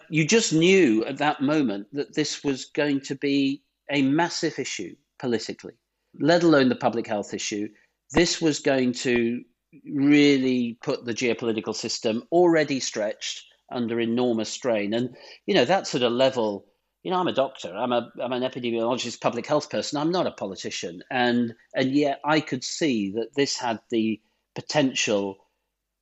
You 0.10 0.26
just 0.26 0.54
knew 0.54 1.06
at 1.06 1.18
that 1.18 1.42
moment 1.42 1.88
that 1.94 2.16
this 2.16 2.44
was 2.44 2.66
going 2.66 3.02
to 3.02 3.16
be 3.16 3.64
a 3.90 4.02
massive 4.02 4.60
issue 4.60 4.96
politically 5.20 5.74
let 6.20 6.44
alone 6.44 6.70
the 6.70 6.76
public 6.76 7.08
health 7.08 7.34
issue, 7.34 7.70
this 8.12 8.42
was 8.42 8.60
going 8.60 8.94
to 8.94 9.44
really 9.92 10.78
put 10.82 11.06
the 11.06 11.14
geopolitical 11.14 11.76
system 11.76 12.24
already 12.32 12.80
stretched 12.80 13.44
under 13.72 14.00
enormous 14.00 14.50
strain. 14.50 14.94
And, 14.94 15.16
you 15.46 15.56
know, 15.56 15.66
that's 15.66 15.96
at 15.96 16.02
a 16.02 16.10
level, 16.10 16.66
you 17.04 17.12
know, 17.12 17.18
I'm 17.18 17.28
a 17.28 17.34
doctor, 17.34 17.76
I'm, 17.76 17.92
a, 17.92 18.10
I'm 18.22 18.32
an 18.32 18.44
epidemiologist, 18.44 19.22
public 19.22 19.46
health 19.46 19.70
person, 19.70 20.00
I'm 20.00 20.12
not 20.12 20.28
a 20.28 20.32
politician. 20.32 21.02
And, 21.10 21.54
and 21.76 21.92
yet 21.92 22.22
I 22.24 22.40
could 22.40 22.64
see 22.64 23.12
that 23.12 23.36
this 23.36 23.58
had 23.58 23.80
the 23.90 24.22
potential 24.54 25.38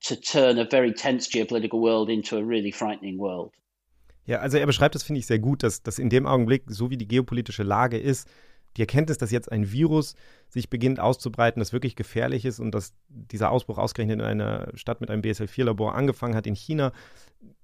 to 0.04 0.16
turn 0.18 0.60
a 0.60 0.66
very 0.66 0.94
tense 0.94 1.28
geopolitical 1.30 1.80
world 1.80 2.10
into 2.10 2.38
a 2.38 2.44
really 2.44 2.72
frightening 2.72 3.18
world. 3.18 3.54
Ja, 4.26 4.40
also 4.40 4.58
er 4.58 4.66
beschreibt 4.66 4.96
das, 4.96 5.04
finde 5.04 5.20
ich, 5.20 5.26
sehr 5.26 5.40
gut, 5.40 5.64
dass, 5.64 5.84
dass 5.84 6.00
in 6.00 6.10
dem 6.10 6.26
Augenblick, 6.26 6.64
so 6.68 6.90
wie 6.90 6.98
die 6.98 7.08
geopolitische 7.08 7.64
Lage 7.64 7.98
ist, 7.98 8.28
die 8.78 8.82
Erkenntnis, 8.82 9.18
dass 9.18 9.32
jetzt 9.32 9.52
ein 9.52 9.72
Virus 9.72 10.16
sich 10.50 10.70
beginnt 10.70 11.00
auszubreiten, 11.00 11.60
das 11.60 11.74
wirklich 11.74 11.96
gefährlich 11.96 12.46
ist 12.46 12.60
und 12.60 12.72
dass 12.72 12.94
dieser 13.10 13.52
Ausbruch 13.52 13.78
ausgerechnet 13.78 14.20
in 14.20 14.26
einer 14.26 14.72
Stadt 14.76 15.02
mit 15.02 15.10
einem 15.12 15.22
BSL-4-Labor 15.22 15.94
angefangen 15.94 16.36
hat 16.36 16.48
in 16.48 16.56
China, 16.56 16.92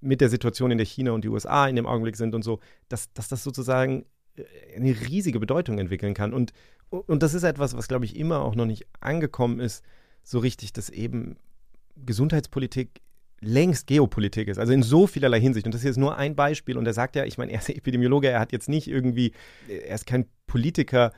mit 0.00 0.20
der 0.20 0.28
Situation, 0.28 0.70
in 0.70 0.78
der 0.78 0.86
China 0.86 1.12
und 1.12 1.24
die 1.24 1.28
USA 1.28 1.66
in 1.66 1.76
dem 1.76 1.86
Augenblick 1.86 2.16
sind 2.16 2.34
und 2.34 2.42
so, 2.42 2.60
dass, 2.88 3.12
dass 3.12 3.28
das 3.28 3.42
sozusagen 3.42 4.04
äh, 4.36 4.44
eine 4.76 4.90
riesige 4.90 5.40
Bedeutung 5.40 5.78
entwickeln 5.78 6.14
kann. 6.14 6.32
Und, 6.32 6.52
und 6.90 7.22
das 7.22 7.34
ist 7.34 7.42
etwas, 7.42 7.76
was, 7.76 7.88
glaube 7.88 8.04
ich, 8.04 8.16
immer 8.16 8.40
auch 8.40 8.54
noch 8.54 8.66
nicht 8.66 8.86
angekommen 9.00 9.58
ist, 9.58 9.84
so 10.22 10.38
richtig, 10.38 10.72
dass 10.72 10.90
eben 10.90 11.36
Gesundheitspolitik 11.96 13.00
längst 13.40 13.86
Geopolitik 13.86 14.48
ist, 14.48 14.58
also 14.58 14.72
in 14.72 14.82
so 14.82 15.06
vielerlei 15.06 15.40
Hinsicht. 15.40 15.66
Und 15.66 15.74
das 15.74 15.82
hier 15.82 15.90
ist 15.90 15.96
nur 15.96 16.16
ein 16.16 16.36
Beispiel. 16.36 16.76
Und 16.76 16.86
er 16.86 16.92
sagt 16.92 17.16
ja, 17.16 17.24
ich 17.24 17.38
meine, 17.38 17.52
er 17.52 17.60
ist 17.60 17.68
Epidemiologe, 17.68 18.28
er 18.28 18.40
hat 18.40 18.52
jetzt 18.52 18.68
nicht 18.68 18.88
irgendwie, 18.88 19.32
er 19.68 19.94
ist 19.94 20.06
kein 20.06 20.26
Politiker. 20.46 21.12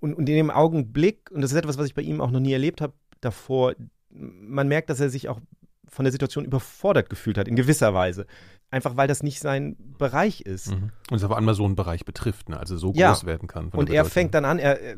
Und, 0.00 0.14
und 0.14 0.28
in 0.28 0.36
dem 0.36 0.50
Augenblick, 0.50 1.30
und 1.30 1.42
das 1.42 1.52
ist 1.52 1.56
etwas, 1.56 1.78
was 1.78 1.86
ich 1.86 1.94
bei 1.94 2.02
ihm 2.02 2.20
auch 2.20 2.30
noch 2.30 2.40
nie 2.40 2.52
erlebt 2.52 2.80
habe 2.80 2.94
davor, 3.20 3.74
man 4.10 4.68
merkt, 4.68 4.90
dass 4.90 5.00
er 5.00 5.10
sich 5.10 5.28
auch 5.28 5.40
von 5.88 6.04
der 6.04 6.12
Situation 6.12 6.44
überfordert 6.44 7.08
gefühlt 7.08 7.38
hat, 7.38 7.48
in 7.48 7.56
gewisser 7.56 7.94
Weise. 7.94 8.26
Einfach 8.70 8.96
weil 8.96 9.06
das 9.06 9.22
nicht 9.22 9.40
sein 9.40 9.76
Bereich 9.98 10.40
ist. 10.40 10.72
Mhm. 10.72 10.90
Und 11.10 11.16
es 11.16 11.24
auf 11.24 11.32
einmal 11.32 11.54
so 11.54 11.64
einen 11.64 11.76
Bereich 11.76 12.04
betrifft, 12.04 12.48
ne? 12.48 12.58
also 12.58 12.76
so 12.76 12.92
ja. 12.94 13.12
groß 13.12 13.24
werden 13.24 13.46
kann. 13.46 13.68
Und 13.68 13.90
er 13.90 14.04
fängt 14.04 14.34
dann 14.34 14.44
an, 14.44 14.58
er, 14.58 14.96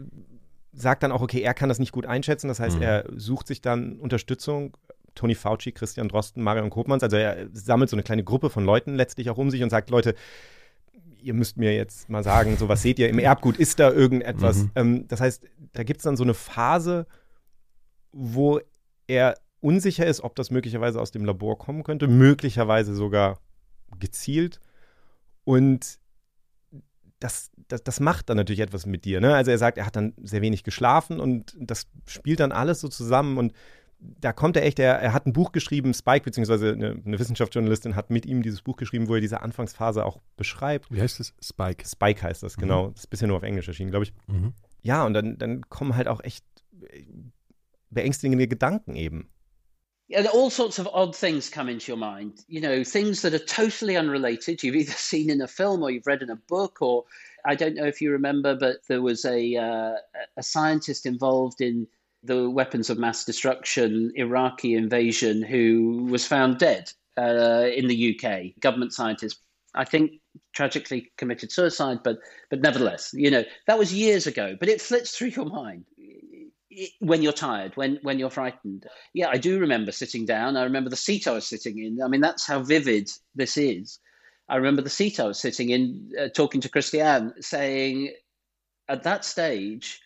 sagt 0.73 1.03
dann 1.03 1.13
auch, 1.13 1.21
okay, 1.21 1.41
er 1.41 1.55
kann 1.55 1.69
das 1.69 1.79
nicht 1.79 1.93
gut 1.93 2.07
einschätzen. 2.07 2.49
Das 2.49 2.61
heißt, 2.61 2.77
mhm. 2.77 2.83
er 2.83 3.05
sucht 3.15 3.47
sich 3.47 3.61
dann 3.61 3.99
Unterstützung 3.99 4.77
Tony 5.19 5.35
Fauci, 5.35 5.73
Christian 5.73 6.09
Drosten, 6.09 6.43
Marion 6.43 6.71
Kopmanns. 6.71 7.03
Also 7.03 7.17
er 7.17 7.49
sammelt 7.53 7.91
so 7.91 7.97
eine 7.97 8.05
kleine 8.05 8.25
Gruppe 8.25 8.51
von 8.51 8.65
Leuten 8.65 8.95
letztlich 8.95 9.31
auch 9.31 9.37
um 9.37 9.51
sich 9.51 9.63
und 9.63 9.71
sagt, 9.71 9.91
Leute, 9.91 10.15
ihr 11.21 11.35
müsst 11.35 11.57
mir 11.57 11.75
jetzt 11.75 12.09
mal 12.09 12.23
sagen, 12.23 12.57
so 12.57 12.69
was 12.69 12.83
seht 12.83 12.99
ihr 13.01 13.09
im 13.09 13.19
Erbgut, 13.19 13.57
ist 13.57 13.81
da 13.81 13.91
irgendetwas? 13.91 14.59
Mhm. 14.59 14.71
Ähm, 14.77 15.09
das 15.09 15.21
heißt, 15.21 15.43
da 15.73 15.83
gibt 15.83 15.99
es 15.99 16.05
dann 16.05 16.17
so 16.17 16.23
eine 16.23 16.35
Phase, 16.35 17.07
wo 18.13 18.61
er 19.09 19.35
unsicher 19.61 20.07
ist, 20.07 20.23
ob 20.23 20.37
das 20.37 20.53
möglicherweise 20.53 21.01
aus 21.01 21.11
dem 21.11 21.25
Labor 21.25 21.59
kommen 21.59 21.83
könnte, 21.83 22.07
möglicherweise 22.07 22.95
sogar 22.95 23.41
gezielt. 23.99 24.61
Und 25.43 25.99
das, 27.19 27.51
das, 27.67 27.83
das 27.83 27.99
macht 27.99 28.31
dann 28.31 28.37
natürlich 28.37 28.61
etwas 28.61 28.87
mit 28.87 29.05
dir. 29.05 29.21
Ne? 29.21 29.35
Also 29.35 29.51
er 29.51 29.59
sagt, 29.59 29.79
er 29.79 29.87
hat 29.87 29.97
dann 29.97 30.15
sehr 30.23 30.43
wenig 30.43 30.63
geschlafen 30.63 31.19
und 31.19 31.57
das 31.59 31.89
spielt 32.07 32.39
dann 32.39 32.53
alles 32.53 32.81
so 32.81 32.87
zusammen 32.87 33.37
und 33.39 33.53
da 34.01 34.33
kommt 34.33 34.57
er 34.57 34.65
echt, 34.65 34.79
er, 34.79 34.95
er 34.95 35.13
hat 35.13 35.27
ein 35.27 35.33
Buch 35.33 35.53
geschrieben, 35.53 35.93
Spike, 35.93 36.25
beziehungsweise 36.25 36.73
eine, 36.73 37.01
eine, 37.05 37.19
Wissenschaftsjournalistin 37.19 37.97
hat 37.97 38.11
mit 38.11 38.27
ihm 38.27 38.43
dieses 38.43 38.63
Buch 38.63 38.77
geschrieben, 38.77 39.09
wo 39.09 39.15
er 39.15 39.21
diese 39.21 39.43
Anfangsphase 39.43 40.05
auch 40.05 40.21
beschreibt. 40.37 40.93
Wie 40.93 41.01
heißt 41.01 41.21
es? 41.21 41.35
Spike. 41.43 41.87
Spike 41.87 42.23
heißt 42.23 42.43
das, 42.43 42.57
genau. 42.57 42.89
Mhm. 42.89 42.93
Das 42.95 43.01
ist 43.05 43.07
bisher 43.09 43.29
nur 43.29 43.37
auf 43.37 43.43
Englisch 43.43 43.67
erschienen, 43.67 43.91
glaube 43.91 44.05
ich. 44.05 44.13
Mhm. 44.27 44.53
Ja, 44.83 45.05
und 45.05 45.15
dann, 45.15 45.39
dann 45.39 45.63
kommen 45.69 45.97
halt 45.97 46.07
auch 46.07 46.23
echt 46.23 46.45
äh, 46.81 47.05
beängstigende 47.91 48.47
Gedanken 48.47 48.95
eben. 48.95 49.29
Yeah, 50.11 50.27
all 50.33 50.51
sorts 50.51 50.79
of 50.79 50.87
odd 50.87 51.15
things 51.15 51.51
come 51.51 51.71
into 51.71 51.93
your 51.93 51.99
mind. 51.99 52.43
You 52.49 52.63
know, 52.63 52.83
things 52.83 53.21
that 53.21 53.35
are 53.35 53.45
totally 53.45 53.99
unrelated. 53.99 54.63
You've 54.63 54.75
either 54.75 54.93
seen 54.97 55.29
in 55.29 55.43
a 55.43 55.49
film 55.49 55.83
or 55.83 55.91
you've 55.91 56.07
read 56.07 56.23
in 56.23 56.31
a 56.31 56.37
book, 56.49 56.81
or 56.81 57.05
I 57.45 57.55
don't 57.55 57.75
know 57.75 57.85
if 57.85 58.01
you 58.01 58.11
remember, 58.11 58.55
but 58.55 58.79
there 58.89 59.03
was 59.03 59.27
a 59.27 59.57
uh, 59.57 59.97
a 60.39 60.43
scientist 60.43 61.05
involved 61.05 61.61
in 61.61 61.87
the 62.29 62.49
weapons 62.49 62.91
of 62.91 62.99
mass 62.99 63.25
destruction 63.25 64.13
Iraqi 64.15 64.75
invasion 64.75 65.43
who 65.43 66.07
was 66.09 66.25
found 66.25 66.59
dead 66.59 66.93
uh, 67.19 67.67
in 67.75 67.89
the 67.89 68.15
UK. 68.15 68.61
Government 68.61 68.93
scientist, 68.93 69.41
I 69.75 69.85
think, 69.85 70.13
tragically 70.55 71.11
committed 71.19 71.51
suicide, 71.51 71.99
but 72.05 72.19
but 72.51 72.61
nevertheless, 72.61 73.11
you 73.13 73.31
know 73.31 73.45
that 73.67 73.79
was 73.79 73.93
years 73.93 74.27
ago. 74.29 74.57
But 74.61 74.69
it 74.69 74.81
flits 74.81 75.17
through 75.17 75.29
your 75.29 75.47
mind 75.47 75.85
when 77.01 77.23
you're 77.23 77.33
tired, 77.33 77.77
when 77.77 77.99
when 78.03 78.19
you're 78.21 78.31
frightened. 78.31 78.87
Yeah, 79.15 79.29
I 79.29 79.39
do 79.39 79.59
remember 79.59 79.91
sitting 79.91 80.25
down. 80.25 80.57
I 80.57 80.63
remember 80.63 80.91
the 80.91 80.97
seat 80.97 81.27
I 81.27 81.33
was 81.33 81.47
sitting 81.47 81.79
in. 81.79 82.01
I 82.03 82.09
mean, 82.09 82.21
that's 82.21 82.47
how 82.47 82.63
vivid 82.63 83.11
this 83.35 83.57
is. 83.57 83.99
I 84.49 84.57
remember 84.57 84.83
the 84.83 84.91
seat 84.91 85.21
I 85.21 85.25
was 85.25 85.39
sitting 85.39 85.71
in, 85.71 86.11
uh, 86.19 86.29
talking 86.29 86.61
to 86.63 86.71
Christiane, 86.71 87.35
saying, 87.41 88.15
at 88.89 89.03
that 89.03 89.25
stage, 89.25 90.01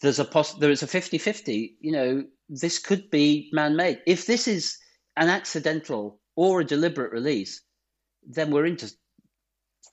there's 0.00 0.18
a 0.18 0.24
poss- 0.24 0.54
there 0.54 0.70
is 0.70 0.82
a 0.82 0.86
50-50 0.86 1.74
you 1.80 1.92
know 1.92 2.24
this 2.48 2.78
could 2.78 3.10
be 3.10 3.48
man-made. 3.52 4.00
If 4.06 4.26
this 4.26 4.46
is 4.46 4.76
an 5.16 5.28
accidental 5.28 6.20
or 6.36 6.60
a 6.60 6.64
deliberate 6.64 7.12
release 7.12 7.62
then 8.26 8.50
we're 8.50 8.66
into 8.66 8.92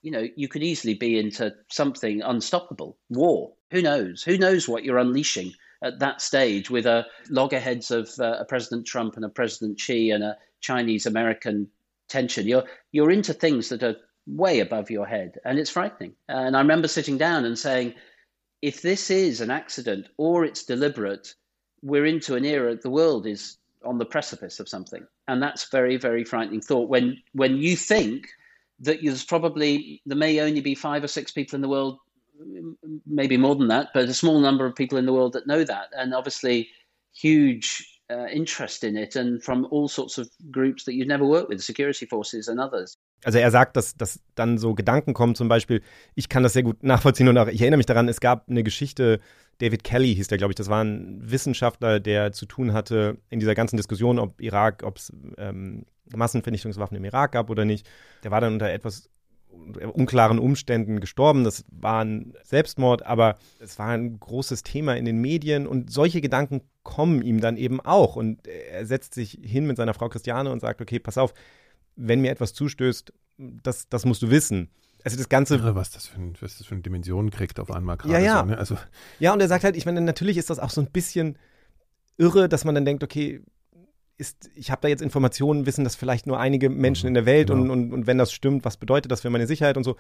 you 0.02 0.12
know 0.12 0.28
you 0.36 0.48
could 0.48 0.64
easily 0.64 0.94
be 0.94 1.18
into 1.18 1.54
something 1.70 2.22
unstoppable. 2.22 2.98
War. 3.10 3.54
Who 3.72 3.82
knows? 3.82 4.24
Who 4.24 4.38
knows 4.38 4.68
what 4.68 4.84
you're 4.84 4.98
unleashing 4.98 5.54
at 5.84 6.00
that 6.00 6.22
stage 6.22 6.70
with 6.70 6.86
a 6.86 7.06
loggerheads 7.30 7.92
of 7.92 8.10
uh, 8.20 8.38
a 8.40 8.46
president 8.46 8.86
trump 8.86 9.16
and 9.16 9.26
a 9.26 9.30
president 9.30 9.80
xi 9.80 10.12
and 10.12 10.24
a 10.24 10.38
chinese 10.62 11.06
american 11.06 11.68
tension. 12.10 12.48
You're 12.48 12.66
you're 12.92 13.12
into 13.12 13.34
things 13.34 13.70
that 13.70 13.84
are 13.84 13.96
way 14.28 14.60
above 14.60 14.92
your 14.92 15.08
head 15.08 15.38
and 15.46 15.58
it's 15.58 15.70
frightening. 15.72 16.14
And 16.28 16.56
i 16.56 16.60
remember 16.62 16.88
sitting 16.88 17.18
down 17.18 17.46
and 17.46 17.58
saying 17.58 17.96
if 18.62 18.82
this 18.82 19.10
is 19.10 19.42
an 19.42 19.52
accident 19.52 20.08
or 20.18 20.46
it's 20.46 20.66
deliberate, 20.66 21.34
we're 21.82 22.06
into 22.06 22.36
an 22.36 22.46
era 22.46 22.76
the 22.76 22.90
world 22.90 23.26
is 23.26 23.58
on 23.86 23.98
the 23.98 24.06
precipice 24.06 24.60
of 24.60 24.68
something, 24.68 25.06
and 25.28 25.42
that's 25.42 25.70
very 25.70 25.98
very 25.98 26.24
frightening 26.24 26.62
thought. 26.62 26.90
When 26.90 27.18
when 27.34 27.58
you 27.58 27.76
think 27.76 28.28
that 28.82 29.00
there's 29.02 29.24
probably 29.26 30.02
there 30.06 30.18
may 30.18 30.40
only 30.42 30.62
be 30.62 30.76
five 30.76 31.04
or 31.04 31.08
six 31.08 31.32
people 31.32 31.56
in 31.56 31.62
the 31.62 31.70
world, 31.70 32.00
maybe 33.06 33.38
more 33.38 33.56
than 33.56 33.68
that, 33.70 33.90
but 33.94 34.10
a 34.10 34.14
small 34.14 34.40
number 34.40 34.66
of 34.66 34.76
people 34.76 34.98
in 34.98 35.06
the 35.06 35.14
world 35.14 35.34
that 35.34 35.48
know 35.48 35.64
that, 35.64 35.88
and 35.98 36.14
obviously 36.14 36.70
huge 37.14 37.99
uh, 38.10 38.28
interest 38.32 38.84
in 38.84 38.96
it, 38.96 39.16
and 39.16 39.42
from 39.44 39.66
all 39.72 39.88
sorts 39.88 40.18
of 40.18 40.28
groups 40.52 40.86
that 40.86 40.94
you've 40.94 41.08
never 41.08 41.26
worked 41.26 41.50
with, 41.50 41.62
security 41.62 42.06
forces 42.06 42.48
and 42.48 42.60
others. 42.60 42.98
also 43.24 43.40
er 43.40 43.52
sagt, 43.52 43.76
dass, 43.76 43.96
dass 43.96 44.20
dann 44.36 44.58
so 44.58 44.74
Gedanken 44.74 45.14
kommen, 45.14 45.36
zum 45.36 45.50
Beispiel, 45.50 45.82
ich 46.16 46.30
kann 46.30 46.44
das 46.44 46.54
sehr 46.54 46.64
gut 46.64 46.84
nachvollziehen 46.84 47.28
und 47.28 47.38
auch, 47.38 47.48
ich 47.48 47.62
erinnere 47.62 47.78
mich 47.78 47.86
daran, 47.86 48.08
es 48.08 48.20
gab 48.20 48.50
eine 48.50 48.64
Geschichte, 48.64 49.20
David 49.60 49.84
Kelly 49.84 50.16
hieß 50.16 50.28
der, 50.28 50.38
glaube 50.38 50.52
ich, 50.52 50.56
das 50.56 50.70
war 50.70 50.84
ein 50.84 51.20
Wissenschaftler, 51.22 52.00
der 52.00 52.32
zu 52.32 52.46
tun 52.46 52.74
hatte 52.74 53.18
in 53.30 53.40
dieser 53.40 53.56
ganzen 53.56 53.78
Diskussion, 53.78 54.20
ob 54.20 54.40
Irak, 54.40 54.84
ob 54.84 54.98
es 54.98 55.12
ähm, 55.38 55.86
Massenvernichtungswaffen 56.16 56.96
im 56.96 57.04
Irak 57.04 57.34
gab 57.34 57.50
oder 57.50 57.66
nicht. 57.66 57.88
Der 58.24 58.32
war 58.32 58.42
dann 58.42 58.54
unter 58.54 58.70
etwas 58.70 59.10
unklaren 59.94 60.40
Umständen 60.40 61.00
gestorben. 61.00 61.44
Das 61.44 61.66
war 61.70 62.06
ein 62.06 62.34
Selbstmord, 62.44 63.06
aber 63.06 63.38
es 63.60 63.78
war 63.80 63.90
ein 63.90 64.20
großes 64.20 64.64
Thema 64.64 64.96
in 64.96 65.06
den 65.06 65.20
Medien 65.20 65.68
und 65.68 65.92
solche 65.92 66.22
Gedanken 66.22 66.62
kommen 66.90 67.22
ihm 67.22 67.40
dann 67.40 67.56
eben 67.56 67.80
auch. 67.80 68.16
Und 68.16 68.48
er 68.48 68.86
setzt 68.86 69.14
sich 69.14 69.40
hin 69.44 69.68
mit 69.68 69.78
seiner 69.78 69.94
Frau 69.94 70.10
Christiane 70.10 70.52
und 70.52 70.60
sagt, 70.60 70.82
okay, 70.82 70.98
pass 70.98 71.18
auf, 71.18 71.34
wenn 71.96 72.22
mir 72.22 72.32
etwas 72.32 72.54
zustößt, 72.54 73.14
das, 73.38 73.88
das 73.90 74.06
musst 74.06 74.24
du 74.24 74.32
wissen. 74.32 74.70
Also 75.04 75.18
das 75.18 75.30
Ganze. 75.30 75.56
Irre, 75.56 75.76
was 75.76 75.92
das 75.92 76.08
für, 76.08 76.20
ein, 76.20 76.34
was 76.42 76.58
das 76.58 76.68
für 76.68 76.74
eine 76.74 76.82
Dimension 76.82 77.30
kriegt 77.30 77.60
auf 77.60 77.72
einmal 77.72 77.98
gerade. 77.98 78.14
Ja, 78.14 78.20
ja. 78.20 78.40
So, 78.40 78.46
ne? 78.46 78.58
also, 78.58 78.78
Ja, 79.20 79.34
und 79.34 79.40
er 79.40 79.48
sagt 79.48 79.64
halt, 79.64 79.78
ich 79.78 79.86
meine, 79.86 80.02
natürlich 80.02 80.38
ist 80.38 80.50
das 80.50 80.60
auch 80.60 80.72
so 80.72 80.82
ein 80.82 80.90
bisschen 80.92 81.38
irre, 82.18 82.50
dass 82.50 82.66
man 82.66 82.76
dann 82.76 82.86
denkt, 82.86 83.04
okay, 83.04 83.42
ist, 84.18 84.50
ich 84.56 84.72
habe 84.72 84.82
da 84.82 84.90
jetzt 84.90 85.02
Informationen, 85.02 85.66
wissen 85.66 85.86
das 85.86 85.96
vielleicht 85.96 86.28
nur 86.28 86.40
einige 86.40 86.70
Menschen 86.70 87.08
in 87.08 87.14
der 87.14 87.26
Welt 87.26 87.48
genau. 87.48 87.62
und, 87.62 87.70
und, 87.70 87.94
und 87.94 88.08
wenn 88.08 88.18
das 88.18 88.34
stimmt, 88.34 88.66
was 88.66 88.76
bedeutet 88.76 89.12
das 89.12 89.22
für 89.22 89.30
meine 89.30 89.48
Sicherheit 89.48 89.78
und 89.78 89.86
so. 89.86 89.96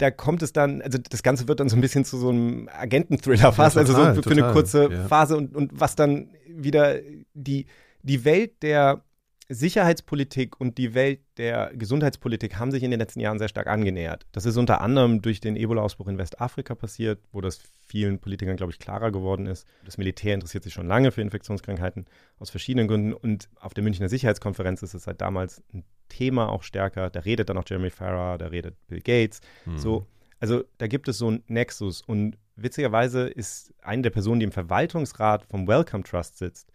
Da 0.00 0.10
kommt 0.10 0.42
es 0.42 0.52
dann, 0.54 0.80
also 0.80 0.96
das 0.98 1.22
Ganze 1.22 1.46
wird 1.46 1.60
dann 1.60 1.68
so 1.68 1.76
ein 1.76 1.82
bisschen 1.82 2.06
zu 2.06 2.16
so 2.16 2.30
einem 2.30 2.70
Agenten-Thriller 2.72 3.52
fast, 3.52 3.76
also 3.76 3.92
total, 3.92 4.14
so 4.14 4.22
für, 4.22 4.28
für 4.30 4.32
eine 4.32 4.40
total, 4.40 4.54
kurze 4.54 4.90
ja. 4.90 5.08
Phase 5.08 5.36
und, 5.36 5.54
und 5.54 5.78
was 5.78 5.94
dann 5.94 6.30
wieder 6.48 6.96
die, 7.34 7.66
die 8.02 8.24
Welt 8.24 8.62
der 8.62 9.04
Sicherheitspolitik 9.50 10.60
und 10.60 10.78
die 10.78 10.94
Welt 10.94 11.20
der 11.36 11.72
Gesundheitspolitik 11.74 12.56
haben 12.58 12.70
sich 12.70 12.84
in 12.84 12.92
den 12.92 13.00
letzten 13.00 13.18
Jahren 13.18 13.38
sehr 13.38 13.48
stark 13.48 13.66
angenähert. 13.66 14.24
Das 14.30 14.46
ist 14.46 14.56
unter 14.56 14.80
anderem 14.80 15.22
durch 15.22 15.40
den 15.40 15.56
Ebola-Ausbruch 15.56 16.06
in 16.06 16.18
Westafrika 16.18 16.76
passiert, 16.76 17.20
wo 17.32 17.40
das 17.40 17.60
vielen 17.86 18.20
Politikern, 18.20 18.56
glaube 18.56 18.72
ich, 18.72 18.78
klarer 18.78 19.10
geworden 19.10 19.46
ist. 19.46 19.66
Das 19.84 19.98
Militär 19.98 20.34
interessiert 20.34 20.62
sich 20.62 20.72
schon 20.72 20.86
lange 20.86 21.10
für 21.10 21.20
Infektionskrankheiten 21.20 22.06
aus 22.38 22.48
verschiedenen 22.48 22.86
Gründen 22.86 23.12
und 23.12 23.50
auf 23.60 23.74
der 23.74 23.82
Münchner 23.82 24.08
Sicherheitskonferenz 24.08 24.82
ist 24.82 24.94
es 24.94 25.02
seit 25.02 25.20
damals 25.20 25.62
ein 25.74 25.84
Thema 26.10 26.50
auch 26.50 26.62
stärker. 26.62 27.08
Da 27.08 27.20
redet 27.20 27.48
dann 27.48 27.56
auch 27.56 27.64
Jeremy 27.66 27.88
Farrar, 27.88 28.36
da 28.36 28.48
redet 28.48 28.76
Bill 28.86 29.00
Gates. 29.00 29.40
hm. 29.64 29.78
So, 29.78 30.06
also 30.38 30.64
da 30.78 30.86
gibt 30.86 31.08
es 31.08 31.18
so 31.18 31.28
einen 31.28 31.42
Nexus 31.46 32.02
und 32.02 32.36
witzigerweise 32.56 33.28
ist 33.28 33.72
eine 33.82 34.02
der 34.02 34.10
Personen, 34.10 34.40
die 34.40 34.44
im 34.44 34.52
Verwaltungsrat 34.52 35.44
vom 35.44 35.66
Wellcome 35.66 36.04
Trust 36.04 36.38
sitzt, 36.38 36.70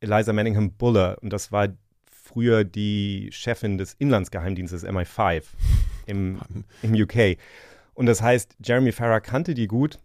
Eliza 0.00 0.32
Manningham 0.32 0.72
Buller 0.72 1.18
und 1.20 1.32
das 1.32 1.52
war 1.52 1.68
früher 2.10 2.64
die 2.64 3.28
Chefin 3.32 3.78
des 3.78 3.94
Inlandsgeheimdienstes 3.94 4.84
MI5 4.84 5.44
im, 6.06 6.40
im 6.82 6.94
UK. 6.94 7.38
Und 7.94 8.06
das 8.06 8.22
heißt, 8.22 8.56
Jeremy 8.62 8.92
Farrar 8.92 9.20
kannte 9.20 9.54
die 9.54 9.66
gut 9.66 9.98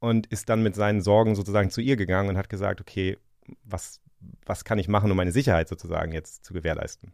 und 0.00 0.26
ist 0.28 0.48
dann 0.48 0.62
mit 0.62 0.74
seinen 0.74 1.02
Sorgen 1.02 1.34
sozusagen 1.36 1.70
zu 1.70 1.80
ihr 1.80 1.96
gegangen 1.96 2.30
und 2.30 2.36
hat 2.36 2.48
gesagt, 2.48 2.80
okay, 2.80 3.18
was, 3.62 4.00
was 4.46 4.64
kann 4.64 4.78
ich 4.78 4.88
machen, 4.88 5.10
um 5.10 5.16
meine 5.16 5.32
Sicherheit 5.32 5.68
sozusagen 5.68 6.12
jetzt 6.12 6.44
zu 6.44 6.54
gewährleisten? 6.54 7.12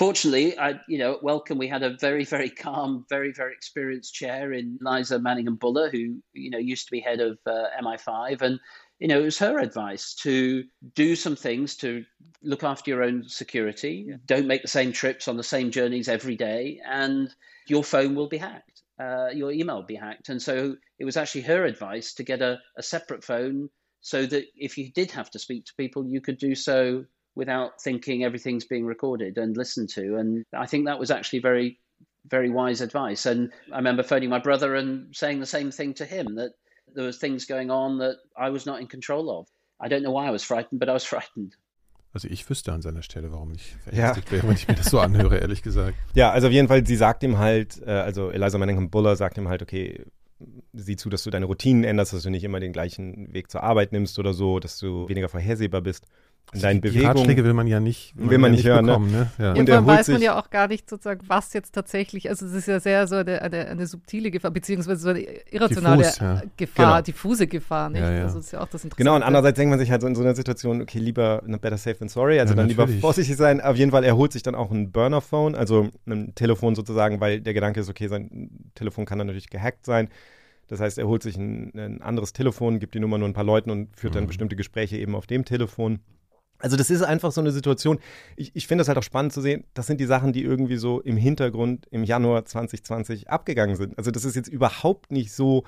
Fortunately, 0.00 0.58
I, 0.58 0.80
you 0.88 0.96
know, 0.96 1.12
at 1.12 1.22
Welcome 1.22 1.58
we 1.58 1.68
had 1.68 1.82
a 1.82 1.94
very, 1.98 2.24
very 2.24 2.48
calm, 2.48 3.04
very, 3.10 3.32
very 3.32 3.52
experienced 3.52 4.14
chair 4.14 4.50
in 4.54 4.78
Liza 4.80 5.18
Manningham 5.18 5.56
Buller, 5.56 5.90
who 5.90 6.22
you 6.32 6.48
know 6.48 6.56
used 6.56 6.86
to 6.86 6.90
be 6.90 7.00
head 7.00 7.20
of 7.20 7.38
uh, 7.44 7.64
MI5, 7.82 8.40
and 8.40 8.58
you 8.98 9.08
know 9.08 9.20
it 9.20 9.24
was 9.24 9.38
her 9.40 9.58
advice 9.58 10.14
to 10.22 10.64
do 10.94 11.14
some 11.14 11.36
things 11.36 11.76
to 11.76 12.02
look 12.42 12.64
after 12.64 12.90
your 12.90 13.02
own 13.02 13.28
security. 13.28 14.08
Don't 14.24 14.46
make 14.46 14.62
the 14.62 14.68
same 14.68 14.90
trips 14.90 15.28
on 15.28 15.36
the 15.36 15.42
same 15.42 15.70
journeys 15.70 16.08
every 16.08 16.34
day, 16.34 16.80
and 16.88 17.28
your 17.66 17.84
phone 17.84 18.14
will 18.14 18.28
be 18.28 18.38
hacked. 18.38 18.80
Uh, 18.98 19.28
your 19.34 19.52
email 19.52 19.76
will 19.76 19.82
be 19.82 19.96
hacked, 19.96 20.30
and 20.30 20.40
so 20.40 20.76
it 20.98 21.04
was 21.04 21.18
actually 21.18 21.42
her 21.42 21.66
advice 21.66 22.14
to 22.14 22.22
get 22.22 22.40
a, 22.40 22.58
a 22.78 22.82
separate 22.82 23.22
phone 23.22 23.68
so 24.00 24.24
that 24.24 24.46
if 24.56 24.78
you 24.78 24.90
did 24.92 25.10
have 25.10 25.30
to 25.32 25.38
speak 25.38 25.66
to 25.66 25.74
people, 25.74 26.06
you 26.06 26.22
could 26.22 26.38
do 26.38 26.54
so 26.54 27.04
without 27.40 27.70
thinking 27.86 28.22
everything's 28.24 28.66
being 28.68 28.86
recorded 28.94 29.38
and 29.38 29.56
listened 29.56 29.88
to. 29.94 30.04
And 30.20 30.44
I 30.52 30.66
think 30.70 30.86
that 30.86 30.98
was 31.00 31.10
actually 31.10 31.40
very, 31.50 31.78
very 32.26 32.50
wise 32.50 32.80
advice. 32.82 33.26
And 33.30 33.50
I 33.72 33.76
remember 33.82 34.02
phoning 34.04 34.30
my 34.30 34.38
brother 34.48 34.70
and 34.80 34.90
saying 35.20 35.40
the 35.40 35.46
same 35.56 35.70
thing 35.72 35.94
to 35.94 36.04
him 36.04 36.26
that 36.36 36.52
there 36.94 37.06
was 37.06 37.18
things 37.18 37.46
going 37.46 37.70
on 37.70 37.98
that 37.98 38.16
I 38.36 38.50
was 38.50 38.64
not 38.66 38.80
in 38.80 38.86
control 38.88 39.24
of. 39.38 39.46
I 39.84 39.88
don't 39.88 40.02
know 40.02 40.12
why 40.12 40.26
I 40.28 40.30
was 40.30 40.44
frightened, 40.44 40.78
but 40.80 40.88
I 40.88 40.92
was 40.92 41.04
frightened. 41.14 41.52
also 42.12 42.28
ich 42.28 42.48
wüsste 42.50 42.72
an 42.72 42.82
seiner 42.82 43.02
Stelle, 43.02 43.30
warum 43.32 43.52
ich 43.54 43.72
Ja. 43.86 43.92
verängstigt 43.92 44.32
wäre, 44.32 44.42
wenn 44.48 44.56
ich 44.56 44.66
mir 44.68 44.74
das 44.74 44.90
so 44.90 44.98
anhöre, 45.00 45.38
ehrlich 45.38 45.62
gesagt. 45.62 45.96
Ja, 46.14 46.30
also 46.32 46.48
auf 46.48 46.52
jeden 46.52 46.68
Fall, 46.68 46.84
sie 46.86 46.96
sagt 46.96 47.22
ihm 47.22 47.38
halt, 47.38 47.80
äh, 47.86 47.90
also 47.90 48.30
Eliza 48.30 48.58
Manningham 48.58 48.90
Buller 48.90 49.14
sagt 49.16 49.38
ihm 49.38 49.48
halt, 49.48 49.62
okay, 49.62 50.04
sieh 50.72 50.96
zu, 50.96 51.08
dass 51.08 51.22
du 51.22 51.30
deine 51.30 51.46
Routinen 51.46 51.84
änderst, 51.84 52.12
dass 52.12 52.22
du 52.24 52.30
nicht 52.30 52.42
immer 52.44 52.58
den 52.60 52.72
gleichen 52.72 53.32
Weg 53.32 53.50
zur 53.50 53.62
Arbeit 53.62 53.92
nimmst 53.92 54.18
oder 54.18 54.32
so, 54.32 54.58
dass 54.58 54.78
du 54.78 55.08
weniger 55.08 55.28
vorhersehbar 55.28 55.82
bist. 55.82 56.06
Deinen 56.52 56.80
die 56.80 56.88
Ratschläge 56.88 57.12
Bewegungen. 57.42 57.44
will 57.44 57.52
man 57.54 57.66
ja 57.68 57.78
nicht, 57.78 58.12
Will 58.16 58.38
man 58.38 58.50
ja 58.50 58.56
nicht 58.56 58.66
hören, 58.66 58.84
ne? 58.84 58.90
bekommen, 58.90 59.12
ne? 59.12 59.30
Ja. 59.38 59.52
Und 59.52 59.70
holt 59.70 59.86
weiß 59.86 60.08
man 60.08 60.20
ja 60.20 60.36
auch 60.36 60.50
gar 60.50 60.66
nicht 60.66 60.90
sozusagen, 60.90 61.20
was 61.28 61.52
jetzt 61.52 61.72
tatsächlich, 61.72 62.28
also 62.28 62.44
es 62.44 62.52
ist 62.52 62.66
ja 62.66 62.80
sehr 62.80 63.06
so 63.06 63.14
eine, 63.14 63.40
eine, 63.40 63.68
eine 63.68 63.86
subtile 63.86 64.32
Gefahr, 64.32 64.50
beziehungsweise 64.50 65.00
so 65.00 65.10
eine 65.10 65.20
irrationale 65.52 65.98
Diffus, 66.02 66.18
ja. 66.18 66.42
Gefahr, 66.56 66.86
Genau. 66.86 67.02
diffuse 67.02 67.46
Gefahr, 67.46 67.88
nicht? 67.90 68.00
Ja, 68.00 68.10
ja. 68.12 68.22
Also 68.24 68.38
das 68.38 68.46
ist 68.46 68.52
ja 68.52 68.58
auch 68.58 68.66
das 68.66 68.82
Interessante. 68.82 68.96
Genau, 68.96 69.14
und 69.14 69.22
andererseits 69.22 69.56
denkt 69.58 69.70
man 69.70 69.78
sich 69.78 69.92
halt 69.92 70.00
so 70.02 70.08
in 70.08 70.16
so 70.16 70.22
einer 70.22 70.34
Situation, 70.34 70.82
okay, 70.82 70.98
lieber 70.98 71.40
ne, 71.46 71.56
better 71.56 71.78
safe 71.78 71.98
than 71.98 72.08
sorry, 72.08 72.40
also 72.40 72.52
Ja, 72.52 72.56
dann 72.56 72.66
lieber 72.68 72.82
natürlich. 72.82 73.00
vorsichtig 73.00 73.36
sein. 73.36 73.60
Auf 73.60 73.76
jeden 73.76 73.92
Fall, 73.92 74.02
er 74.02 74.16
holt 74.16 74.32
sich 74.32 74.42
dann 74.42 74.56
auch 74.56 74.72
ein 74.72 74.90
Burner-Phone, 74.90 75.54
also 75.54 75.88
ein 76.06 76.34
Telefon 76.34 76.74
sozusagen, 76.74 77.20
weil 77.20 77.40
der 77.40 77.54
Gedanke 77.54 77.78
ist, 77.78 77.88
okay, 77.88 78.08
sein 78.08 78.50
Telefon 78.74 79.04
kann 79.06 79.18
dann 79.18 79.28
natürlich 79.28 79.50
gehackt 79.50 79.86
sein. 79.86 80.08
Das 80.66 80.80
heißt, 80.80 80.98
er 80.98 81.06
holt 81.06 81.22
sich 81.22 81.36
ein, 81.36 81.70
ein 81.76 82.02
anderes 82.02 82.32
Telefon, 82.32 82.80
gibt 82.80 82.94
die 82.94 83.00
Nummer 83.00 83.18
nur 83.18 83.28
ein 83.28 83.34
paar 83.34 83.44
Leuten 83.44 83.70
und 83.70 83.96
führt 83.96 84.16
dann 84.16 84.24
Mhm. 84.24 84.28
bestimmte 84.28 84.56
Gespräche 84.56 84.96
eben 84.96 85.14
auf 85.14 85.28
dem 85.28 85.44
Telefon. 85.44 86.00
Also 86.60 86.76
das 86.76 86.90
ist 86.90 87.02
einfach 87.02 87.32
so 87.32 87.40
eine 87.40 87.52
Situation. 87.52 87.98
Ich, 88.36 88.54
ich 88.54 88.66
finde 88.66 88.82
das 88.82 88.88
halt 88.88 88.98
auch 88.98 89.02
spannend 89.02 89.32
zu 89.32 89.40
sehen. 89.40 89.64
Das 89.74 89.86
sind 89.86 90.00
die 90.00 90.06
Sachen, 90.06 90.32
die 90.32 90.42
irgendwie 90.42 90.76
so 90.76 91.00
im 91.00 91.16
Hintergrund 91.16 91.86
im 91.90 92.04
Januar 92.04 92.44
2020 92.44 93.30
abgegangen 93.30 93.76
sind. 93.76 93.96
Also 93.98 94.10
das 94.10 94.24
ist 94.24 94.36
jetzt 94.36 94.48
überhaupt 94.48 95.10
nicht 95.10 95.32
so, 95.32 95.64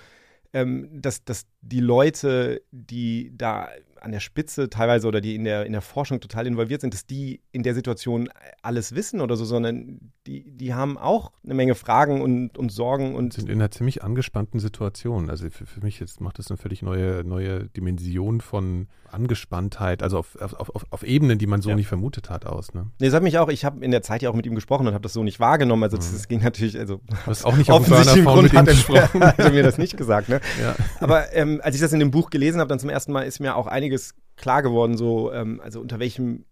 ähm, 0.52 0.88
dass, 0.92 1.24
dass 1.24 1.46
die 1.62 1.80
Leute, 1.80 2.62
die 2.70 3.32
da 3.36 3.68
an 4.02 4.12
der 4.12 4.20
Spitze 4.20 4.68
teilweise 4.68 5.06
oder 5.06 5.20
die 5.20 5.34
in 5.34 5.44
der, 5.44 5.66
in 5.66 5.72
der 5.72 5.80
Forschung 5.80 6.20
total 6.20 6.46
involviert 6.46 6.80
sind, 6.80 6.94
dass 6.94 7.06
die 7.06 7.40
in 7.52 7.62
der 7.62 7.74
Situation 7.74 8.28
alles 8.62 8.94
wissen 8.94 9.20
oder 9.20 9.36
so, 9.36 9.44
sondern 9.44 10.12
die, 10.26 10.50
die 10.50 10.74
haben 10.74 10.98
auch 10.98 11.32
eine 11.44 11.54
Menge 11.54 11.74
Fragen 11.74 12.20
und, 12.20 12.58
und 12.58 12.70
Sorgen 12.70 13.14
und 13.14 13.32
sind 13.32 13.48
in 13.48 13.60
einer 13.60 13.70
ziemlich 13.70 14.02
angespannten 14.02 14.60
Situation. 14.60 15.30
Also 15.30 15.48
für, 15.50 15.66
für 15.66 15.80
mich 15.80 16.00
jetzt 16.00 16.20
macht 16.20 16.38
das 16.38 16.50
eine 16.50 16.58
völlig 16.58 16.82
neue, 16.82 17.24
neue 17.24 17.68
Dimension 17.68 18.40
von 18.40 18.88
Angespanntheit, 19.10 20.02
also 20.02 20.18
auf, 20.18 20.36
auf, 20.40 20.70
auf, 20.70 20.86
auf 20.90 21.02
Ebenen, 21.02 21.38
die 21.38 21.46
man 21.46 21.62
so 21.62 21.70
Ja. 21.70 21.76
nicht 21.76 21.86
vermutet 21.86 22.30
hat, 22.30 22.46
aus. 22.46 22.74
Ne? 22.74 22.86
Nee, 22.98 23.06
das 23.06 23.14
hat 23.14 23.22
mich 23.22 23.38
auch, 23.38 23.48
ich 23.48 23.64
habe 23.64 23.84
in 23.84 23.90
der 23.90 24.02
Zeit 24.02 24.22
ja 24.22 24.30
auch 24.30 24.34
mit 24.34 24.46
ihm 24.46 24.54
gesprochen 24.54 24.86
und 24.86 24.94
habe 24.94 25.02
das 25.02 25.12
so 25.12 25.22
nicht 25.22 25.40
wahrgenommen. 25.40 25.82
Also 25.82 25.96
das, 25.96 26.12
das 26.12 26.28
ging 26.28 26.42
natürlich, 26.42 26.78
also 26.78 27.00
Du 27.06 27.16
hast 27.26 27.44
auch 27.44 27.56
nicht 27.56 27.70
auf 27.70 27.80
offensichtlichen 27.80 28.24
Grund 28.24 28.52
hat 28.52 28.66
er, 28.68 28.74
gesprochen. 28.74 29.20
hat 29.24 29.38
er 29.38 29.50
mir 29.50 29.62
das 29.62 29.78
nicht 29.78 29.96
gesagt. 29.96 30.28
Ne? 30.28 30.40
Ja. 30.60 30.74
Aber 31.00 31.32
ähm, 31.34 31.60
als 31.62 31.74
ich 31.74 31.80
das 31.80 31.92
in 31.92 32.00
dem 32.00 32.10
Buch 32.10 32.30
gelesen 32.30 32.60
habe, 32.60 32.68
dann 32.68 32.78
zum 32.78 32.90
ersten 32.90 33.12
Mal 33.12 33.22
ist 33.22 33.40
mir 33.40 33.56
auch 33.56 33.66
einiges 33.92 34.14
klar 34.36 34.62
geworden, 34.62 34.96
so 34.96 35.32
ähm, 35.32 35.60
also 35.62 35.80
unter 35.80 35.98
welchem 35.98 36.44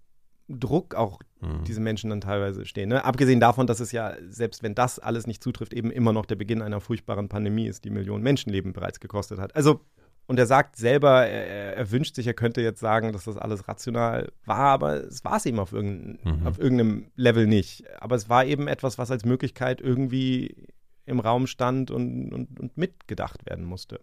Druck 0.48 0.94
auch 0.94 1.20
Mhm. 1.42 1.64
diese 1.64 1.80
Menschen 1.80 2.10
dann 2.10 2.20
teilweise 2.20 2.66
stehen. 2.66 2.90
Ne? 2.90 3.02
Abgesehen 3.02 3.40
davon, 3.40 3.66
dass 3.66 3.80
es 3.80 3.92
ja, 3.92 4.12
selbst 4.28 4.62
wenn 4.62 4.74
das 4.74 4.98
alles 4.98 5.26
nicht 5.26 5.42
zutrifft, 5.42 5.72
eben 5.72 5.90
immer 5.90 6.12
noch 6.12 6.26
der 6.26 6.34
Beginn 6.36 6.60
einer 6.60 6.82
furchtbaren 6.82 7.30
Pandemie 7.30 7.66
ist, 7.66 7.86
die 7.86 7.90
Millionen 7.90 8.22
Menschenleben 8.22 8.74
bereits 8.74 9.00
gekostet 9.00 9.38
hat. 9.38 9.56
Also, 9.56 9.80
und 10.26 10.38
er 10.38 10.44
sagt 10.44 10.76
selber, 10.76 11.24
er, 11.26 11.76
er 11.78 11.90
wünscht 11.90 12.14
sich, 12.14 12.26
er 12.26 12.34
könnte 12.34 12.60
jetzt 12.60 12.78
sagen, 12.78 13.14
dass 13.14 13.24
das 13.24 13.38
alles 13.38 13.66
rational 13.68 14.30
war, 14.44 14.58
aber 14.68 15.02
es 15.04 15.24
war 15.24 15.38
es 15.38 15.46
eben 15.46 15.58
auf, 15.58 15.72
irgendein, 15.72 16.18
Mhm. 16.40 16.46
auf 16.46 16.58
irgendeinem 16.58 17.06
Level 17.16 17.46
nicht. 17.46 17.84
Aber 17.98 18.16
es 18.16 18.28
war 18.28 18.44
eben 18.44 18.68
etwas, 18.68 18.98
was 18.98 19.10
als 19.10 19.24
Möglichkeit 19.24 19.80
irgendwie 19.80 20.66
im 21.06 21.20
Raum 21.20 21.46
stand 21.46 21.90
und, 21.90 22.34
und, 22.34 22.60
und 22.60 22.76
mitgedacht 22.76 23.46
werden 23.46 23.64
musste. 23.64 24.00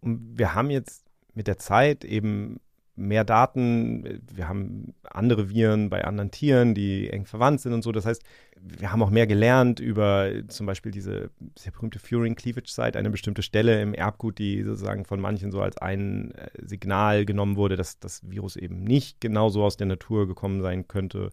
Und 0.00 0.38
wir 0.38 0.54
haben 0.54 0.70
jetzt 0.70 1.04
mit 1.34 1.48
der 1.48 1.58
Zeit 1.58 2.02
eben 2.06 2.60
mehr 2.98 3.24
Daten, 3.24 4.20
wir 4.34 4.48
haben 4.48 4.94
andere 5.04 5.48
Viren 5.50 5.88
bei 5.88 6.04
anderen 6.04 6.30
Tieren, 6.30 6.74
die 6.74 7.08
eng 7.08 7.24
verwandt 7.24 7.60
sind 7.60 7.72
und 7.72 7.82
so. 7.82 7.92
Das 7.92 8.04
heißt, 8.04 8.22
wir 8.60 8.92
haben 8.92 9.02
auch 9.02 9.10
mehr 9.10 9.26
gelernt 9.26 9.80
über 9.80 10.30
zum 10.48 10.66
Beispiel 10.66 10.92
diese 10.92 11.30
sehr 11.56 11.72
berühmte 11.72 11.98
Furin 11.98 12.34
Cleavage 12.34 12.70
Site, 12.70 12.98
eine 12.98 13.10
bestimmte 13.10 13.42
Stelle 13.42 13.80
im 13.80 13.94
Erbgut, 13.94 14.38
die 14.38 14.62
sozusagen 14.62 15.04
von 15.04 15.20
manchen 15.20 15.52
so 15.52 15.62
als 15.62 15.78
ein 15.78 16.32
äh, 16.32 16.48
Signal 16.62 17.24
genommen 17.24 17.56
wurde, 17.56 17.76
dass 17.76 17.98
das 17.98 18.28
Virus 18.28 18.56
eben 18.56 18.82
nicht 18.82 19.20
genauso 19.20 19.64
aus 19.64 19.76
der 19.76 19.86
Natur 19.86 20.26
gekommen 20.26 20.60
sein 20.60 20.88
könnte 20.88 21.30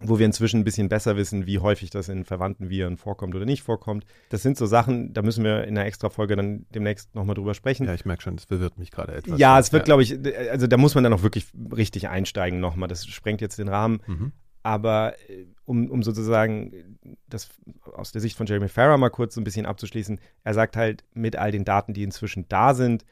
wo 0.00 0.18
wir 0.18 0.26
inzwischen 0.26 0.60
ein 0.60 0.64
bisschen 0.64 0.88
besser 0.88 1.16
wissen, 1.16 1.46
wie 1.46 1.58
häufig 1.58 1.90
das 1.90 2.08
in 2.08 2.24
verwandten 2.24 2.68
Viren 2.68 2.98
vorkommt 2.98 3.34
oder 3.34 3.46
nicht 3.46 3.62
vorkommt. 3.62 4.04
Das 4.28 4.42
sind 4.42 4.58
so 4.58 4.66
Sachen, 4.66 5.14
da 5.14 5.22
müssen 5.22 5.42
wir 5.42 5.64
in 5.64 5.76
einer 5.76 5.86
extra 5.86 6.10
Folge 6.10 6.36
dann 6.36 6.66
demnächst 6.74 7.14
nochmal 7.14 7.34
drüber 7.34 7.54
sprechen. 7.54 7.86
Ja, 7.86 7.94
ich 7.94 8.04
merke 8.04 8.22
schon, 8.22 8.36
das 8.36 8.44
verwirrt 8.44 8.78
mich 8.78 8.90
gerade 8.90 9.14
etwas. 9.14 9.38
Ja, 9.38 9.58
es 9.58 9.72
wird, 9.72 9.86
glaube 9.86 10.02
ich, 10.02 10.18
also 10.50 10.66
da 10.66 10.76
muss 10.76 10.94
man 10.94 11.04
dann 11.04 11.12
auch 11.14 11.22
wirklich 11.22 11.46
richtig 11.74 12.08
einsteigen 12.08 12.60
nochmal. 12.60 12.88
Das 12.88 13.06
sprengt 13.06 13.40
jetzt 13.40 13.58
den 13.58 13.68
Rahmen. 13.68 14.02
Mhm. 14.06 14.32
Aber 14.62 15.14
äh, 15.30 15.46
um, 15.64 15.88
um 15.90 16.02
sozusagen 16.02 16.98
das 17.28 17.48
aus 17.94 18.12
der 18.12 18.20
Sicht 18.20 18.36
von 18.36 18.46
Jeremy 18.46 18.68
Farrar 18.68 18.98
mal 18.98 19.10
kurz 19.10 19.34
so 19.34 19.40
ein 19.40 19.44
bisschen 19.44 19.64
abzuschließen, 19.64 20.20
er 20.44 20.54
sagt 20.54 20.76
halt, 20.76 21.04
mit 21.14 21.36
all 21.36 21.52
den 21.52 21.64
Daten, 21.64 21.94
die 21.94 22.02
inzwischen 22.02 22.48
da 22.48 22.74
sind, 22.74 23.04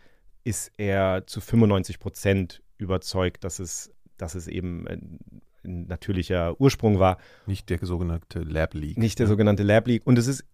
ist 0.42 0.72
er 0.76 1.26
zu 1.26 1.40
95 1.40 1.98
Prozent 1.98 2.62
überzeugt, 2.76 3.44
dass 3.44 3.58
es, 3.58 3.90
dass 4.18 4.34
es 4.34 4.48
eben 4.48 4.86
ein 4.86 5.18
natürlicher 5.64 6.60
Ursprung 6.60 6.98
war. 6.98 7.18
Nicht 7.46 7.70
der 7.70 7.78
sogenannte 7.82 8.40
Lab 8.40 8.74
Leak. 8.74 8.98
Nicht 8.98 9.18
der 9.18 9.26
ja. 9.26 9.30
sogenannte 9.30 9.62
Lab 9.62 9.86
Leak. 9.86 10.06
Und 10.06 10.18
es 10.18 10.26
ist 10.26 10.44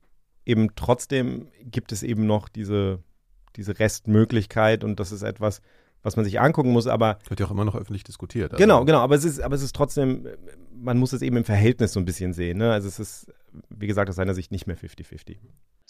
eben 0.46 0.74
trotzdem, 0.76 1.48
gibt 1.62 1.92
es 1.92 2.02
eben 2.02 2.26
noch 2.26 2.48
diese, 2.48 3.02
diese 3.56 3.78
Restmöglichkeit 3.78 4.84
und 4.84 5.00
das 5.00 5.12
ist 5.12 5.22
etwas, 5.22 5.60
was 6.02 6.16
man 6.16 6.24
sich 6.24 6.40
angucken 6.40 6.72
muss, 6.72 6.86
aber. 6.86 7.18
Wird 7.28 7.40
ja 7.40 7.46
auch 7.46 7.50
immer 7.50 7.64
noch 7.64 7.76
öffentlich 7.76 8.04
diskutiert. 8.04 8.52
Also. 8.52 8.62
Genau, 8.62 8.84
genau, 8.84 8.98
aber 8.98 9.14
es 9.14 9.24
ist, 9.24 9.40
aber 9.40 9.54
es 9.54 9.62
ist 9.62 9.76
trotzdem, 9.76 10.26
man 10.72 10.98
muss 10.98 11.12
es 11.12 11.22
eben 11.22 11.36
im 11.36 11.44
Verhältnis 11.44 11.92
so 11.92 12.00
ein 12.00 12.04
bisschen 12.04 12.32
sehen. 12.32 12.58
Ne? 12.58 12.72
Also 12.72 12.88
es 12.88 12.98
ist, 12.98 13.32
wie 13.68 13.86
gesagt, 13.86 14.08
aus 14.08 14.16
seiner 14.16 14.34
Sicht 14.34 14.50
nicht 14.50 14.66
mehr 14.66 14.78
50-50. 14.78 15.36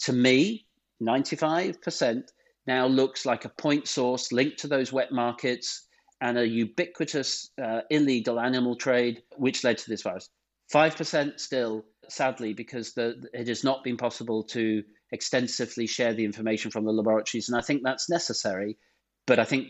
To 0.05 0.13
me, 0.13 0.61
95% 0.99 2.23
now 2.65 2.87
looks 2.87 3.23
like 3.25 3.45
a 3.45 3.49
point 3.49 3.87
source 3.87 4.31
linked 4.31 4.59
to 4.59 4.67
those 4.67 4.93
wet 4.93 5.11
markets 5.11 5.87
and 6.21 6.37
a 6.37 6.47
ubiquitous 6.47 7.49
uh, 7.61 7.81
illegal 7.89 8.39
animal 8.39 8.75
trade, 8.75 9.23
which 9.37 9.63
led 9.63 9.77
to 9.79 9.89
this 9.89 10.03
virus. 10.03 10.29
5% 10.71 11.39
still, 11.39 11.83
sadly, 12.07 12.53
because 12.53 12.93
the, 12.93 13.21
it 13.33 13.47
has 13.47 13.63
not 13.63 13.83
been 13.83 13.97
possible 13.97 14.43
to 14.43 14.83
extensively 15.11 15.87
share 15.87 16.13
the 16.13 16.23
information 16.23 16.71
from 16.71 16.85
the 16.85 16.91
laboratories. 16.91 17.49
And 17.49 17.57
I 17.57 17.61
think 17.61 17.81
that's 17.83 18.09
necessary. 18.09 18.77
But 19.25 19.39
I 19.39 19.43
think 19.43 19.67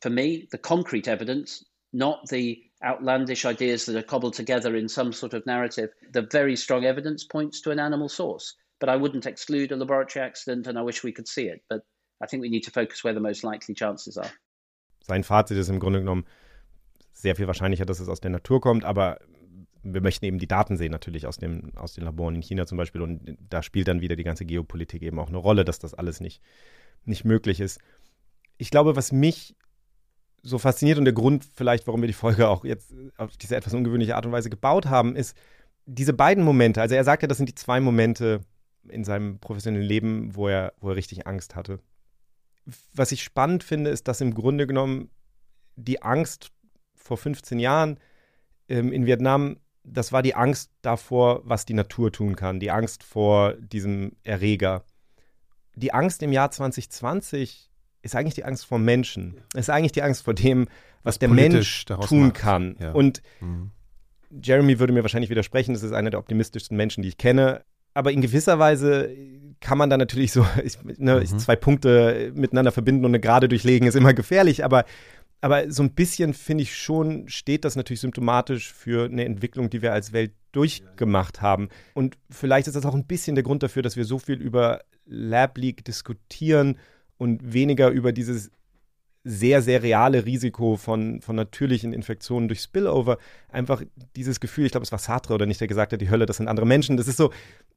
for 0.00 0.08
me, 0.08 0.48
the 0.52 0.58
concrete 0.58 1.08
evidence, 1.08 1.64
not 1.92 2.28
the 2.28 2.62
outlandish 2.84 3.44
ideas 3.44 3.84
that 3.86 3.96
are 3.96 4.02
cobbled 4.02 4.34
together 4.34 4.76
in 4.76 4.88
some 4.88 5.12
sort 5.12 5.34
of 5.34 5.44
narrative, 5.46 5.90
the 6.12 6.22
very 6.22 6.56
strong 6.56 6.84
evidence 6.84 7.24
points 7.24 7.60
to 7.62 7.70
an 7.70 7.78
animal 7.78 8.08
source. 8.08 8.54
But 8.80 8.88
I 8.88 8.96
wouldn't 8.96 9.26
exclude 9.26 9.72
a 9.72 9.76
laboratory 9.76 10.24
accident, 10.24 10.66
and 10.66 10.78
I 10.78 10.82
wish 10.82 11.04
we 11.04 11.12
could 11.12 11.28
see 11.28 11.48
it. 11.48 11.60
But 11.68 11.82
I 12.22 12.26
think 12.26 12.40
we 12.40 12.48
need 12.48 12.64
to 12.64 12.70
focus 12.70 13.04
where 13.04 13.14
the 13.14 13.20
most 13.20 13.44
likely 13.44 13.74
chances 13.74 14.16
are. 14.16 14.30
Sein 15.02 15.24
Fazit 15.24 15.58
ist 15.58 15.68
im 15.68 15.80
Grunde 15.80 16.00
genommen 16.00 16.24
sehr 17.12 17.36
viel 17.36 17.46
wahrscheinlicher, 17.46 17.86
dass 17.86 18.00
es 18.00 18.08
aus 18.08 18.20
der 18.20 18.30
Natur 18.30 18.60
kommt, 18.60 18.84
aber 18.84 19.18
wir 19.82 20.00
möchten 20.00 20.24
eben 20.24 20.38
die 20.38 20.48
Daten 20.48 20.76
sehen, 20.76 20.92
natürlich 20.92 21.26
aus, 21.26 21.38
dem, 21.38 21.72
aus 21.76 21.94
den 21.94 22.04
Laboren 22.04 22.36
in 22.36 22.42
China 22.42 22.66
zum 22.66 22.78
Beispiel. 22.78 23.02
Und 23.02 23.36
da 23.48 23.62
spielt 23.62 23.88
dann 23.88 24.00
wieder 24.00 24.16
die 24.16 24.24
ganze 24.24 24.44
Geopolitik 24.44 25.02
eben 25.02 25.18
auch 25.18 25.28
eine 25.28 25.38
Rolle, 25.38 25.64
dass 25.64 25.78
das 25.78 25.94
alles 25.94 26.20
nicht, 26.20 26.40
nicht 27.04 27.24
möglich 27.24 27.60
ist. 27.60 27.80
Ich 28.58 28.70
glaube, 28.70 28.96
was 28.96 29.12
mich 29.12 29.56
so 30.42 30.58
fasziniert 30.58 30.98
und 30.98 31.04
der 31.04 31.14
Grund 31.14 31.44
vielleicht, 31.54 31.86
warum 31.86 32.00
wir 32.00 32.06
die 32.06 32.12
Folge 32.12 32.48
auch 32.48 32.64
jetzt 32.64 32.94
auf 33.16 33.36
diese 33.36 33.56
etwas 33.56 33.74
ungewöhnliche 33.74 34.16
Art 34.16 34.26
und 34.26 34.32
Weise 34.32 34.50
gebaut 34.50 34.86
haben, 34.86 35.16
ist 35.16 35.36
diese 35.86 36.12
beiden 36.12 36.44
Momente. 36.44 36.80
Also 36.80 36.94
er 36.94 37.04
sagt 37.04 37.22
ja, 37.22 37.28
das 37.28 37.36
sind 37.36 37.48
die 37.48 37.54
zwei 37.54 37.80
Momente 37.80 38.40
in 38.88 39.04
seinem 39.04 39.38
professionellen 39.38 39.86
Leben, 39.86 40.34
wo 40.34 40.48
er, 40.48 40.74
wo 40.80 40.90
er 40.90 40.96
richtig 40.96 41.26
Angst 41.26 41.56
hatte. 41.56 41.80
Was 42.94 43.12
ich 43.12 43.22
spannend 43.22 43.64
finde, 43.64 43.90
ist, 43.90 44.08
dass 44.08 44.20
im 44.20 44.34
Grunde 44.34 44.66
genommen 44.66 45.10
die 45.76 46.02
Angst 46.02 46.50
vor 46.94 47.16
15 47.16 47.58
Jahren 47.58 47.98
ähm, 48.68 48.92
in 48.92 49.06
Vietnam, 49.06 49.58
das 49.84 50.12
war 50.12 50.22
die 50.22 50.34
Angst 50.34 50.70
davor, 50.82 51.42
was 51.44 51.64
die 51.64 51.74
Natur 51.74 52.12
tun 52.12 52.36
kann, 52.36 52.60
die 52.60 52.70
Angst 52.70 53.02
vor 53.02 53.54
diesem 53.54 54.12
Erreger. 54.22 54.84
Die 55.74 55.92
Angst 55.92 56.22
im 56.22 56.32
Jahr 56.32 56.50
2020 56.50 57.70
ist 58.02 58.14
eigentlich 58.14 58.34
die 58.34 58.44
Angst 58.44 58.66
vor 58.66 58.78
Menschen. 58.78 59.40
Ist 59.54 59.70
eigentlich 59.70 59.92
die 59.92 60.02
Angst 60.02 60.22
vor 60.22 60.34
dem, 60.34 60.66
was, 61.02 61.14
was 61.14 61.18
der 61.18 61.28
Mensch 61.28 61.84
tun 61.84 62.26
macht. 62.26 62.34
kann. 62.34 62.76
Ja. 62.78 62.92
Und 62.92 63.22
mhm. 63.40 63.70
Jeremy 64.30 64.78
würde 64.78 64.92
mir 64.92 65.02
wahrscheinlich 65.02 65.30
widersprechen, 65.30 65.74
das 65.74 65.82
ist 65.82 65.92
einer 65.92 66.10
der 66.10 66.18
optimistischsten 66.18 66.76
Menschen, 66.76 67.02
die 67.02 67.08
ich 67.08 67.18
kenne. 67.18 67.64
Aber 67.94 68.12
in 68.12 68.20
gewisser 68.20 68.58
Weise 68.58 69.14
kann 69.60 69.78
man 69.78 69.90
da 69.90 69.96
natürlich 69.96 70.32
so 70.32 70.46
ich, 70.64 70.78
ne, 70.82 71.20
mhm. 71.20 71.38
zwei 71.38 71.56
Punkte 71.56 72.32
miteinander 72.34 72.72
verbinden 72.72 73.04
und 73.04 73.12
eine 73.12 73.20
Gerade 73.20 73.48
durchlegen 73.48 73.86
ist 73.86 73.94
immer 73.94 74.14
gefährlich. 74.14 74.64
Aber, 74.64 74.84
aber 75.40 75.70
so 75.70 75.82
ein 75.82 75.92
bisschen 75.92 76.34
finde 76.34 76.62
ich 76.62 76.76
schon, 76.76 77.28
steht 77.28 77.64
das 77.64 77.76
natürlich 77.76 78.00
symptomatisch 78.00 78.72
für 78.72 79.06
eine 79.06 79.24
Entwicklung, 79.24 79.70
die 79.70 79.82
wir 79.82 79.92
als 79.92 80.12
Welt 80.12 80.32
durchgemacht 80.52 81.40
haben. 81.40 81.68
Und 81.94 82.18
vielleicht 82.30 82.66
ist 82.66 82.74
das 82.74 82.84
auch 82.84 82.94
ein 82.94 83.06
bisschen 83.06 83.34
der 83.34 83.44
Grund 83.44 83.62
dafür, 83.62 83.82
dass 83.82 83.96
wir 83.96 84.04
so 84.04 84.18
viel 84.18 84.40
über 84.40 84.80
Lab 85.06 85.56
Leak 85.58 85.84
diskutieren 85.84 86.78
und 87.16 87.52
weniger 87.52 87.88
über 87.90 88.12
dieses 88.12 88.50
sehr, 89.24 89.62
sehr 89.62 89.82
reale 89.82 90.24
Risiko 90.24 90.76
von, 90.76 91.20
von 91.20 91.36
natürlichen 91.36 91.92
Infektionen 91.92 92.48
durch 92.48 92.60
Spillover. 92.60 93.18
Einfach 93.50 93.82
dieses 94.16 94.40
Gefühl, 94.40 94.66
ich 94.66 94.72
glaube, 94.72 94.84
es 94.84 94.92
war 94.92 94.98
Sartre 94.98 95.34
oder 95.34 95.46
nicht, 95.46 95.60
der 95.60 95.68
gesagt 95.68 95.92
hat, 95.92 96.00
die 96.00 96.10
Hölle, 96.10 96.26
das 96.26 96.38
sind 96.38 96.48
andere 96.48 96.66
Menschen. 96.66 96.96
Das 96.96 97.06
ist 97.06 97.16
so 97.16 97.30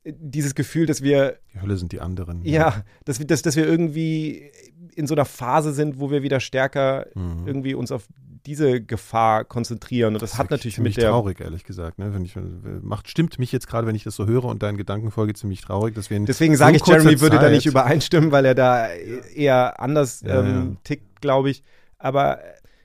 dieses 0.05 0.55
Gefühl, 0.55 0.85
dass 0.87 1.03
wir. 1.03 1.37
Die 1.53 1.61
Hölle 1.61 1.77
sind 1.77 1.91
die 1.91 2.01
anderen. 2.01 2.43
Ja, 2.43 2.83
dass, 3.05 3.19
dass, 3.19 3.41
dass 3.43 3.55
wir 3.55 3.65
irgendwie 3.65 4.51
in 4.95 5.07
so 5.07 5.13
einer 5.13 5.25
Phase 5.25 5.73
sind, 5.73 5.99
wo 5.99 6.09
wir 6.09 6.23
wieder 6.23 6.39
stärker 6.39 7.07
mhm. 7.13 7.47
irgendwie 7.47 7.75
uns 7.75 7.91
auf 7.91 8.07
diese 8.45 8.81
Gefahr 8.81 9.43
konzentrieren. 9.43 10.13
Und 10.13 10.21
das, 10.21 10.31
das 10.31 10.39
hat 10.39 10.51
natürlich 10.51 10.77
mit 10.77 10.97
der. 10.97 11.09
traurig, 11.09 11.39
ehrlich 11.41 11.63
gesagt. 11.63 11.97
Ne? 11.97 12.13
Wenn 12.13 12.23
ich, 12.23 12.35
macht, 12.81 13.09
stimmt 13.09 13.39
mich 13.39 13.51
jetzt 13.51 13.67
gerade, 13.67 13.87
wenn 13.87 13.95
ich 13.95 14.03
das 14.03 14.15
so 14.15 14.27
höre 14.27 14.45
und 14.45 14.61
deinen 14.61 14.77
Gedanken 14.77 15.11
folge, 15.11 15.33
ziemlich 15.33 15.61
traurig, 15.61 15.95
dass 15.95 16.09
wir 16.09 16.19
Deswegen 16.19 16.55
sage 16.55 16.77
ich, 16.77 16.85
Jeremy 16.85 17.19
würde 17.21 17.39
da 17.39 17.49
nicht 17.49 17.65
übereinstimmen, 17.65 18.31
weil 18.31 18.45
er 18.45 18.55
da 18.55 18.87
eher 18.89 19.79
anders 19.79 20.21
ja, 20.21 20.43
ähm, 20.43 20.77
tickt, 20.83 21.14
glaube 21.25 21.49
ich. 21.49 21.63
Aber 21.97 22.39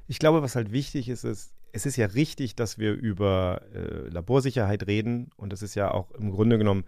ich 0.09 0.19
glaube, 0.19 0.43
was 0.43 0.57
halt 0.57 0.73
wichtig 0.73 1.09
ist, 1.09 1.25
ist, 1.25 1.53
es 1.73 1.87
ist 1.87 1.97
ja 1.97 2.07
richtig, 2.07 2.57
dass 2.57 2.79
wir 2.79 2.93
über 2.93 3.63
äh, 3.75 4.09
Laborsicherheit 4.09 4.87
reden. 4.87 5.31
Und 5.37 5.53
das 5.53 5.63
ist 5.63 5.75
ja 5.75 5.91
auch 5.93 6.11
im 6.13 6.31
Grunde 6.31 6.59
genommen 6.59 6.85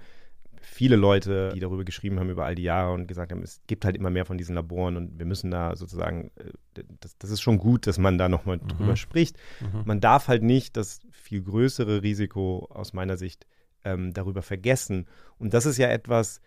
viele 0.60 0.96
Leute, 0.96 1.50
die 1.54 1.60
darüber 1.60 1.84
geschrieben 1.84 2.18
haben 2.18 2.30
über 2.30 2.44
all 2.44 2.54
die 2.54 2.62
Jahre 2.62 2.92
und 2.92 3.06
gesagt 3.06 3.32
haben, 3.32 3.42
es 3.42 3.60
gibt 3.66 3.84
halt 3.84 3.96
immer 3.96 4.10
mehr 4.10 4.24
von 4.24 4.38
diesen 4.38 4.54
Laboren 4.54 4.96
und 4.96 5.18
wir 5.18 5.26
müssen 5.26 5.50
da 5.50 5.76
sozusagen, 5.76 6.30
äh, 6.36 6.82
das, 7.00 7.18
das 7.18 7.30
ist 7.30 7.42
schon 7.42 7.58
gut, 7.58 7.86
dass 7.86 7.98
man 7.98 8.16
da 8.16 8.28
nochmal 8.28 8.58
mhm. 8.58 8.68
drüber 8.68 8.96
spricht. 8.96 9.36
Mhm. 9.60 9.82
Man 9.84 10.00
darf 10.00 10.28
halt 10.28 10.42
nicht 10.42 10.76
das 10.76 11.00
viel 11.10 11.42
größere 11.42 12.02
Risiko 12.02 12.68
aus 12.70 12.92
meiner 12.92 13.16
Sicht 13.16 13.46
ähm, 13.84 14.12
darüber 14.12 14.42
vergessen. 14.42 15.06
Und 15.38 15.52
das 15.54 15.66
ist 15.66 15.78
ja 15.78 15.88
etwas, 15.88 16.40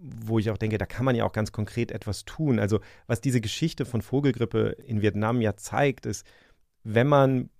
wo 0.00 0.38
ich 0.38 0.50
auch 0.50 0.58
denke, 0.58 0.78
da 0.78 0.86
kann 0.86 1.04
man 1.04 1.14
ja 1.14 1.24
auch 1.24 1.32
ganz 1.32 1.52
konkret 1.52 1.92
etwas 1.92 2.24
tun. 2.24 2.58
Also 2.58 2.80
was 3.06 3.20
diese 3.20 3.40
Geschichte 3.40 3.84
von 3.84 4.02
Vogelgrippe 4.02 4.76
in 4.86 5.02
Vietnam 5.02 5.40
ja 5.40 5.56
zeigt, 5.56 6.06
ist, 6.06 6.26
wenn 6.84 7.06
man 7.06 7.50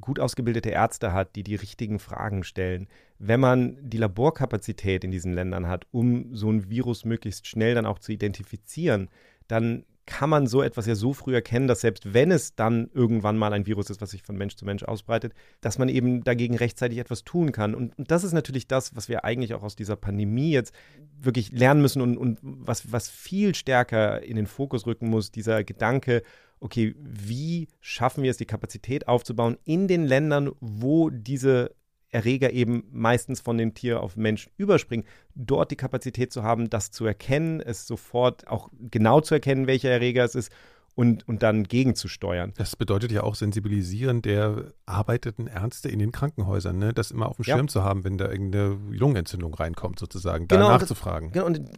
gut 0.00 0.18
ausgebildete 0.20 0.70
Ärzte 0.70 1.12
hat, 1.12 1.36
die 1.36 1.42
die 1.42 1.54
richtigen 1.54 1.98
Fragen 1.98 2.44
stellen, 2.44 2.88
wenn 3.18 3.40
man 3.40 3.76
die 3.80 3.98
Laborkapazität 3.98 5.04
in 5.04 5.10
diesen 5.10 5.32
Ländern 5.32 5.68
hat, 5.68 5.86
um 5.90 6.34
so 6.34 6.50
ein 6.50 6.70
Virus 6.70 7.04
möglichst 7.04 7.46
schnell 7.46 7.74
dann 7.74 7.86
auch 7.86 7.98
zu 7.98 8.12
identifizieren, 8.12 9.10
dann 9.48 9.84
kann 10.06 10.30
man 10.30 10.46
so 10.46 10.62
etwas 10.62 10.86
ja 10.86 10.94
so 10.94 11.12
früh 11.12 11.34
erkennen, 11.34 11.68
dass 11.68 11.80
selbst 11.80 12.12
wenn 12.12 12.30
es 12.30 12.54
dann 12.54 12.90
irgendwann 12.92 13.38
mal 13.38 13.52
ein 13.52 13.66
Virus 13.66 13.88
ist, 13.88 14.00
was 14.00 14.10
sich 14.10 14.22
von 14.22 14.36
Mensch 14.36 14.56
zu 14.56 14.64
Mensch 14.64 14.82
ausbreitet, 14.82 15.32
dass 15.60 15.78
man 15.78 15.88
eben 15.88 16.24
dagegen 16.24 16.56
rechtzeitig 16.56 16.98
etwas 16.98 17.22
tun 17.22 17.52
kann. 17.52 17.74
Und, 17.74 17.96
und 17.96 18.10
das 18.10 18.24
ist 18.24 18.32
natürlich 18.32 18.66
das, 18.66 18.96
was 18.96 19.08
wir 19.08 19.24
eigentlich 19.24 19.54
auch 19.54 19.62
aus 19.62 19.76
dieser 19.76 19.96
Pandemie 19.96 20.50
jetzt 20.50 20.74
wirklich 21.20 21.52
lernen 21.52 21.82
müssen 21.82 22.02
und, 22.02 22.16
und 22.16 22.38
was, 22.42 22.90
was 22.90 23.08
viel 23.08 23.54
stärker 23.54 24.22
in 24.22 24.36
den 24.36 24.46
Fokus 24.46 24.86
rücken 24.86 25.08
muss, 25.08 25.30
dieser 25.30 25.62
Gedanke, 25.62 26.22
okay, 26.58 26.94
wie 26.98 27.68
schaffen 27.80 28.22
wir 28.22 28.30
es, 28.30 28.36
die 28.36 28.46
Kapazität 28.46 29.08
aufzubauen 29.08 29.56
in 29.64 29.88
den 29.88 30.04
Ländern, 30.04 30.50
wo 30.60 31.10
diese 31.10 31.74
Erreger 32.12 32.52
eben 32.52 32.84
meistens 32.92 33.40
von 33.40 33.58
dem 33.58 33.74
Tier 33.74 34.00
auf 34.00 34.16
Mensch 34.16 34.48
überspringen, 34.56 35.04
dort 35.34 35.70
die 35.70 35.76
Kapazität 35.76 36.32
zu 36.32 36.42
haben, 36.42 36.70
das 36.70 36.90
zu 36.90 37.04
erkennen, 37.04 37.60
es 37.60 37.86
sofort 37.86 38.46
auch 38.46 38.68
genau 38.90 39.20
zu 39.20 39.34
erkennen, 39.34 39.66
welcher 39.66 39.90
Erreger 39.90 40.24
es 40.24 40.34
ist 40.34 40.52
und, 40.94 41.26
und 41.26 41.42
dann 41.42 41.64
gegenzusteuern. 41.64 42.52
Das 42.56 42.76
bedeutet 42.76 43.12
ja 43.12 43.22
auch 43.22 43.34
Sensibilisieren 43.34 44.20
der 44.20 44.72
arbeitenden 44.84 45.46
Ärzte 45.46 45.88
in 45.88 45.98
den 45.98 46.12
Krankenhäusern, 46.12 46.78
ne? 46.78 46.92
das 46.92 47.10
immer 47.10 47.28
auf 47.28 47.36
dem 47.36 47.44
Schirm 47.44 47.60
ja. 47.60 47.66
zu 47.68 47.82
haben, 47.82 48.04
wenn 48.04 48.18
da 48.18 48.30
irgendeine 48.30 48.76
Lungenentzündung 48.90 49.54
reinkommt, 49.54 49.98
sozusagen, 49.98 50.48
da 50.48 50.56
genau, 50.56 50.68
nachzufragen. 50.68 51.32
Das, 51.32 51.44
genau, 51.44 51.46
und 51.46 51.70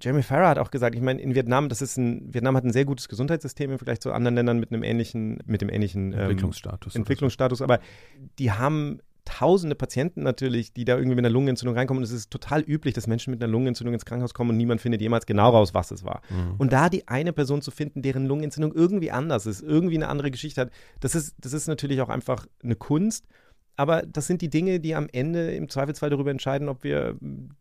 Jeremy 0.00 0.22
Farrar 0.22 0.50
hat 0.50 0.58
auch 0.58 0.70
gesagt, 0.70 0.94
ich 0.94 1.02
meine, 1.02 1.20
in 1.20 1.34
Vietnam, 1.34 1.68
das 1.68 1.82
ist 1.82 1.98
ein, 1.98 2.32
Vietnam 2.32 2.56
hat 2.56 2.64
ein 2.64 2.72
sehr 2.72 2.84
gutes 2.84 3.08
Gesundheitssystem 3.08 3.70
im 3.70 3.78
Vergleich 3.78 4.00
zu 4.00 4.12
anderen 4.12 4.34
Ländern 4.34 4.60
mit 4.60 4.72
einem 4.72 4.82
ähnlichen, 4.82 5.38
mit 5.46 5.60
dem 5.60 5.68
ähnlichen 5.68 6.12
ähm, 6.12 6.20
Entwicklungsstatus. 6.20 6.94
Entwicklungsstatus, 6.94 7.60
aber 7.60 7.80
die 8.38 8.50
haben 8.50 9.00
tausende 9.24 9.74
Patienten 9.74 10.22
natürlich, 10.22 10.72
die 10.72 10.84
da 10.84 10.94
irgendwie 10.94 11.16
mit 11.16 11.24
einer 11.24 11.32
Lungenentzündung 11.32 11.76
reinkommen. 11.76 12.02
Und 12.02 12.04
es 12.04 12.12
ist 12.12 12.30
total 12.30 12.62
üblich, 12.62 12.94
dass 12.94 13.06
Menschen 13.06 13.30
mit 13.30 13.42
einer 13.42 13.50
Lungenentzündung 13.50 13.94
ins 13.94 14.04
Krankenhaus 14.04 14.34
kommen 14.34 14.50
und 14.50 14.56
niemand 14.56 14.80
findet 14.80 15.00
jemals 15.00 15.26
genau 15.26 15.50
raus, 15.50 15.74
was 15.74 15.90
es 15.90 16.04
war. 16.04 16.22
Mhm. 16.30 16.54
Und 16.58 16.72
da 16.72 16.88
die 16.88 17.08
eine 17.08 17.32
Person 17.32 17.62
zu 17.62 17.70
finden, 17.70 18.02
deren 18.02 18.26
Lungenentzündung 18.26 18.72
irgendwie 18.74 19.10
anders 19.10 19.46
ist, 19.46 19.62
irgendwie 19.62 19.96
eine 19.96 20.08
andere 20.08 20.30
Geschichte 20.30 20.62
hat, 20.62 20.70
das 21.00 21.14
ist, 21.14 21.34
das 21.38 21.52
ist 21.52 21.66
natürlich 21.66 22.00
auch 22.00 22.08
einfach 22.08 22.46
eine 22.62 22.76
Kunst. 22.76 23.26
Aber 23.76 24.02
das 24.02 24.28
sind 24.28 24.40
die 24.40 24.50
Dinge, 24.50 24.78
die 24.78 24.94
am 24.94 25.08
Ende 25.10 25.52
im 25.52 25.68
Zweifelsfall 25.68 26.08
darüber 26.08 26.30
entscheiden, 26.30 26.68
ob 26.68 26.84
wir 26.84 27.16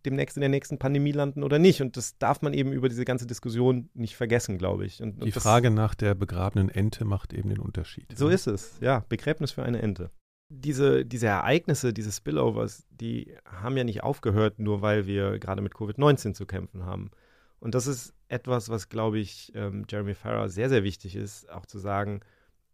demnächst 0.05 0.37
in 0.37 0.41
der 0.41 0.49
nächsten 0.49 0.77
Pandemie 0.77 1.11
landen 1.11 1.43
oder 1.43 1.57
nicht. 1.57 1.81
Und 1.81 1.97
das 1.97 2.19
darf 2.19 2.43
man 2.43 2.53
eben 2.53 2.71
über 2.71 2.87
diese 2.87 3.03
ganze 3.03 3.25
Diskussion 3.25 3.89
nicht 3.95 4.15
vergessen, 4.15 4.59
glaube 4.59 4.85
ich. 4.85 5.01
Und, 5.01 5.23
die 5.23 5.31
Frage 5.31 5.71
nach 5.71 5.95
der 5.95 6.13
begrabenen 6.13 6.69
Ente 6.69 7.03
macht 7.03 7.33
eben 7.33 7.49
den 7.49 7.59
Unterschied. 7.59 8.15
So 8.15 8.27
ist 8.27 8.45
es, 8.45 8.77
ja. 8.79 9.03
Begräbnis 9.09 9.51
für 9.51 9.63
eine 9.63 9.81
Ente 9.81 10.11
diese, 10.53 11.05
diese 11.05 11.27
Ereignisse, 11.27 11.93
diese 11.93 12.11
Spillovers, 12.11 12.85
die 12.91 13.35
haben 13.45 13.75
ja 13.77 13.83
nicht 13.83 14.03
aufgehört, 14.03 14.59
nur 14.59 14.81
weil 14.81 15.07
wir 15.07 15.39
gerade 15.39 15.61
mit 15.61 15.73
Covid-19 15.73 16.33
zu 16.33 16.45
kämpfen 16.45 16.85
haben. 16.85 17.11
Und 17.59 17.75
das 17.75 17.87
ist 17.87 18.13
etwas, 18.27 18.69
was, 18.69 18.89
glaube 18.89 19.19
ich, 19.19 19.51
ähm, 19.55 19.85
Jeremy 19.89 20.13
Farrar 20.13 20.49
sehr, 20.49 20.69
sehr 20.69 20.83
wichtig 20.83 21.15
ist, 21.15 21.49
auch 21.49 21.65
zu 21.65 21.79
sagen, 21.79 22.21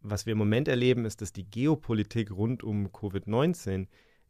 was 0.02 0.26
wir 0.26 0.34
im 0.34 0.38
Moment 0.38 0.68
erleben, 0.68 1.06
ist, 1.06 1.22
dass 1.22 1.34
die 1.34 1.50
Geopolitik 1.50 2.32
rund 2.32 2.64
um 2.64 2.88
Covid-19 2.88 3.88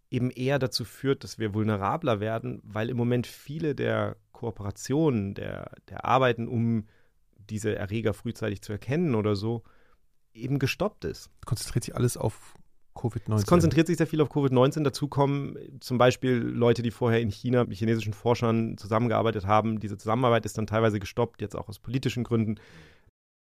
eben 0.09 0.31
eher 0.31 0.59
dazu 0.59 0.85
führt, 0.85 1.23
dass 1.23 1.37
wir 1.37 1.53
vulnerabler 1.53 2.19
werden, 2.19 2.61
weil 2.63 2.89
im 2.89 2.97
Moment 2.97 3.27
viele 3.27 3.75
der 3.75 4.17
Kooperationen, 4.31 5.35
der, 5.35 5.71
der 5.89 6.05
Arbeiten, 6.05 6.47
um 6.47 6.87
diese 7.37 7.75
Erreger 7.75 8.13
frühzeitig 8.13 8.61
zu 8.61 8.71
erkennen 8.71 9.15
oder 9.15 9.35
so, 9.35 9.63
eben 10.33 10.59
gestoppt 10.59 11.05
ist. 11.05 11.29
Konzentriert 11.45 11.83
sich 11.83 11.95
alles 11.95 12.17
auf 12.17 12.55
Covid-19. 12.99 13.35
Es 13.35 13.45
konzentriert 13.45 13.87
sich 13.87 13.97
sehr 13.97 14.07
viel 14.07 14.21
auf 14.21 14.29
Covid-19. 14.29 14.83
Dazu 14.83 15.07
kommen 15.07 15.57
zum 15.79 15.97
Beispiel 15.97 16.33
Leute, 16.33 16.81
die 16.81 16.91
vorher 16.91 17.21
in 17.21 17.29
China 17.29 17.63
mit 17.63 17.77
chinesischen 17.77 18.13
Forschern 18.13 18.77
zusammengearbeitet 18.77 19.47
haben. 19.47 19.79
Diese 19.79 19.97
Zusammenarbeit 19.97 20.45
ist 20.45 20.57
dann 20.57 20.67
teilweise 20.67 20.99
gestoppt, 20.99 21.41
jetzt 21.41 21.55
auch 21.55 21.69
aus 21.69 21.79
politischen 21.79 22.23
Gründen. 22.23 22.59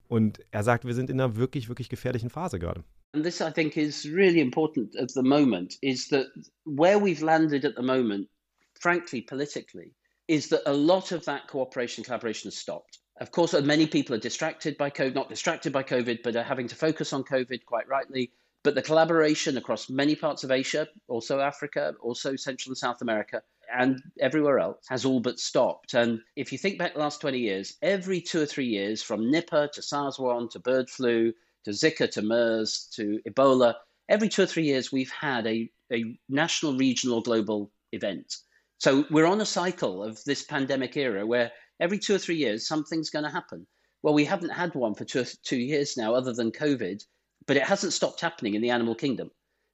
Und 0.09 0.41
er 0.51 0.65
sagt, 0.65 0.85
wir 0.85 0.95
sind 0.95 1.09
in 1.09 1.21
einer 1.21 1.37
wirklich, 1.37 1.69
wirklich 1.69 1.89
gefährlichen 1.89 2.31
Phase 2.31 2.59
gerade. 2.59 2.83
And 3.13 3.25
this, 3.25 3.41
I 3.41 3.51
think, 3.53 3.77
is 3.77 4.05
really 4.05 4.41
important 4.41 4.97
at 4.97 5.11
the 5.11 5.23
moment 5.23 5.77
is 5.83 6.09
that 6.09 6.27
where 6.65 6.99
we've 6.99 7.25
landed 7.25 7.65
at 7.65 7.75
the 7.77 7.83
moment, 7.83 8.29
frankly, 8.75 9.23
politically, 9.23 9.95
is 10.29 10.49
that 10.49 10.63
a 10.67 10.73
lot 10.73 11.13
of 11.13 11.25
that 11.25 11.49
cooperation 11.49 12.05
collaboration 12.05 12.49
has 12.49 12.57
stopped. 12.57 12.99
Of 13.21 13.33
course, 13.33 13.53
many 13.53 13.87
people 13.87 14.15
are 14.15 14.21
distracted 14.21 14.79
by 14.79 14.91
COVID, 14.91 15.15
not 15.15 15.29
distracted 15.29 15.73
by 15.73 15.83
COVID, 15.83 16.23
but 16.23 16.37
are 16.37 16.43
having 16.43 16.69
to 16.69 16.77
focus 16.77 17.13
on 17.13 17.23
COVID 17.25 17.65
quite 17.67 17.87
rightly. 17.89 18.33
But 18.63 18.75
the 18.75 18.83
collaboration 18.83 19.57
across 19.57 19.89
many 19.89 20.15
parts 20.15 20.45
of 20.45 20.51
Asia, 20.51 20.87
also 21.09 21.41
Africa, 21.41 21.95
also 22.01 22.37
Central 22.37 22.73
and 22.73 22.79
South 22.79 23.01
America, 23.01 23.43
and 23.73 24.03
everywhere 24.21 24.59
else 24.59 24.87
has 24.89 25.05
all 25.05 25.21
but 25.21 25.41
stopped. 25.41 25.95
And 25.95 26.21
if 26.37 26.53
you 26.53 26.59
think 26.59 26.79
back 26.79 26.93
the 26.93 27.01
last 27.01 27.21
20 27.23 27.39
years, 27.39 27.79
every 27.81 28.21
two 28.21 28.43
or 28.43 28.47
three 28.47 28.67
years, 28.67 29.03
from 29.03 29.23
Nipah 29.23 29.73
to 29.73 29.83
SARS-1 29.83 30.51
to 30.51 30.59
bird 30.59 30.91
flu 30.91 31.33
to 31.65 31.71
Zika 31.71 32.11
to 32.11 32.23
MERS 32.23 32.89
to 32.97 33.21
Ebola, 33.27 33.77
every 34.11 34.29
two 34.29 34.43
or 34.43 34.47
three 34.47 34.65
years 34.65 34.93
we've 34.93 35.13
had 35.13 35.47
a, 35.47 35.71
a 35.93 36.19
national, 36.29 36.77
regional, 36.77 37.23
global 37.23 37.71
event. 37.93 38.37
So 38.79 39.07
we're 39.11 39.27
on 39.27 39.41
a 39.41 39.47
cycle 39.47 40.03
of 40.03 40.23
this 40.25 40.43
pandemic 40.43 40.97
era 40.97 41.27
where 41.27 41.53
every 41.81 41.99
two 41.99 42.15
or 42.15 42.19
three 42.19 42.37
years 42.37 42.67
something's 42.67 43.11
going 43.11 43.25
to 43.25 43.31
happen. 43.31 43.67
Well, 44.03 44.15
we 44.15 44.25
haven't 44.25 44.51
had 44.51 44.75
one 44.75 44.95
for 44.95 45.05
two, 45.05 45.25
two 45.43 45.59
years 45.59 45.97
now, 45.97 46.15
other 46.15 46.33
than 46.33 46.53
COVID, 46.53 47.05
but 47.47 47.57
it 47.57 47.65
hasn't 47.65 47.93
stopped 47.93 48.21
happening 48.21 48.55
in 48.55 48.63
the 48.63 48.71
animal 48.71 48.95
kingdom. 48.95 49.31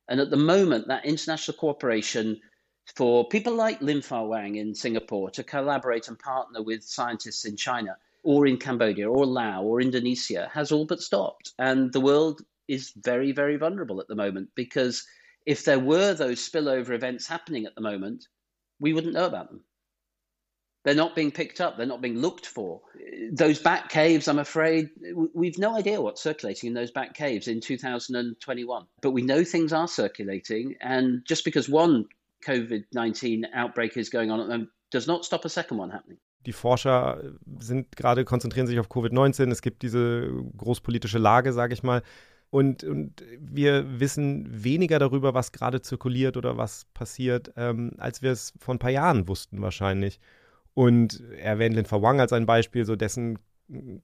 And 0.09 0.21
at 0.21 0.31
the 0.31 0.37
moment, 0.37 0.89
that 0.89 1.05
international 1.05 1.57
cooperation 1.57 2.41
for 2.95 3.29
people 3.29 3.55
like 3.55 3.83
Lim 3.83 4.03
Fa 4.03 4.23
Wang 4.23 4.57
in 4.57 4.75
Singapore 4.75 5.31
to 5.31 5.43
collaborate 5.43 6.09
and 6.09 6.19
partner 6.19 6.63
with 6.63 6.85
scientists 6.85 7.45
in 7.45 7.57
China 7.57 7.97
or 8.23 8.47
in 8.47 8.57
Cambodia 8.57 9.11
or 9.11 9.27
Laos 9.27 9.65
or 9.65 9.81
Indonesia 9.81 10.49
has 10.53 10.71
all 10.71 10.85
but 10.85 11.01
stopped. 11.01 11.53
And 11.59 11.93
the 11.93 12.01
world 12.01 12.43
is 12.69 12.93
very, 12.97 13.33
very 13.33 13.57
vulnerable 13.57 14.01
at 14.01 14.09
the 14.09 14.15
moment 14.15 14.51
because 14.55 15.05
if 15.47 15.65
there 15.65 15.79
were 15.79 16.15
those 16.15 16.49
spillover 16.49 16.91
events 16.91 17.27
happening 17.27 17.67
at 17.67 17.75
the 17.75 17.81
moment, 17.81 18.27
we 18.81 18.93
wouldn't 18.93 19.15
know 19.15 19.27
about 19.27 19.49
them. 19.49 19.63
They're 20.87 20.95
not 20.95 21.17
being 21.17 21.33
picked 21.33 21.61
up. 21.61 21.77
They're 21.77 21.85
not 21.85 22.01
being 22.01 22.21
looked 22.21 22.47
for. 22.47 22.81
Those 23.33 23.59
back 23.59 23.89
caves, 23.89 24.29
I'm 24.29 24.39
afraid, 24.39 24.91
we've 25.35 25.59
no 25.59 25.77
idea 25.77 26.01
what's 26.01 26.23
circulating 26.23 26.69
in 26.69 26.75
those 26.75 26.93
back 26.93 27.13
caves 27.13 27.49
in 27.49 27.61
2021. 27.61 28.87
But 29.03 29.11
we 29.11 29.23
know 29.23 29.43
things 29.43 29.73
are 29.73 29.89
circulating. 29.89 30.77
And 30.81 31.25
just 31.25 31.45
because 31.45 31.69
one 31.69 32.05
COVID 32.47 32.85
19 32.93 33.49
outbreak 33.53 33.97
is 33.97 34.09
going 34.09 34.31
on 34.31 34.69
does 34.93 35.09
not 35.09 35.25
stop 35.25 35.45
a 35.45 35.49
second 35.49 35.79
one 35.79 35.91
happening. 35.91 36.19
Die 36.47 36.53
Forscher 36.53 37.35
sind 37.59 37.97
gerade, 37.97 38.25
konzentrieren 38.25 38.69
sich 38.69 38.79
auf 38.79 38.89
Covid-19. 38.89 39.51
Es 39.51 39.63
gibt 39.63 39.83
diese 39.83 40.31
großpolitische 40.57 41.19
Lage, 41.19 41.53
sage 41.53 41.75
ich 41.75 41.83
mal. 41.83 42.05
Und, 42.51 42.85
und, 42.85 43.25
wir 43.41 43.99
wissen 43.99 44.47
weniger 44.49 45.01
darüber, 45.01 45.35
was 45.35 45.51
gerade 45.51 45.83
zirkuliert 45.83 46.37
oder 46.37 46.57
was 46.57 46.85
passiert, 46.95 47.53
ähm, 47.57 47.95
als 47.99 48.23
wir 48.23 48.31
es 48.31 48.53
vor 48.61 48.73
ein 48.73 48.79
paar 48.79 48.93
Jahren 48.93 49.27
wussten 49.27 49.61
wahrscheinlich. 49.61 50.21
Und 50.77 51.23
er 51.39 51.53
erwähnt 51.53 51.75
Lin 51.75 51.91
Wang 51.91 52.21
als 52.21 52.35
ein 52.35 52.45
Beispiel, 52.45 52.85
so 52.85 52.97
dessen 52.97 53.39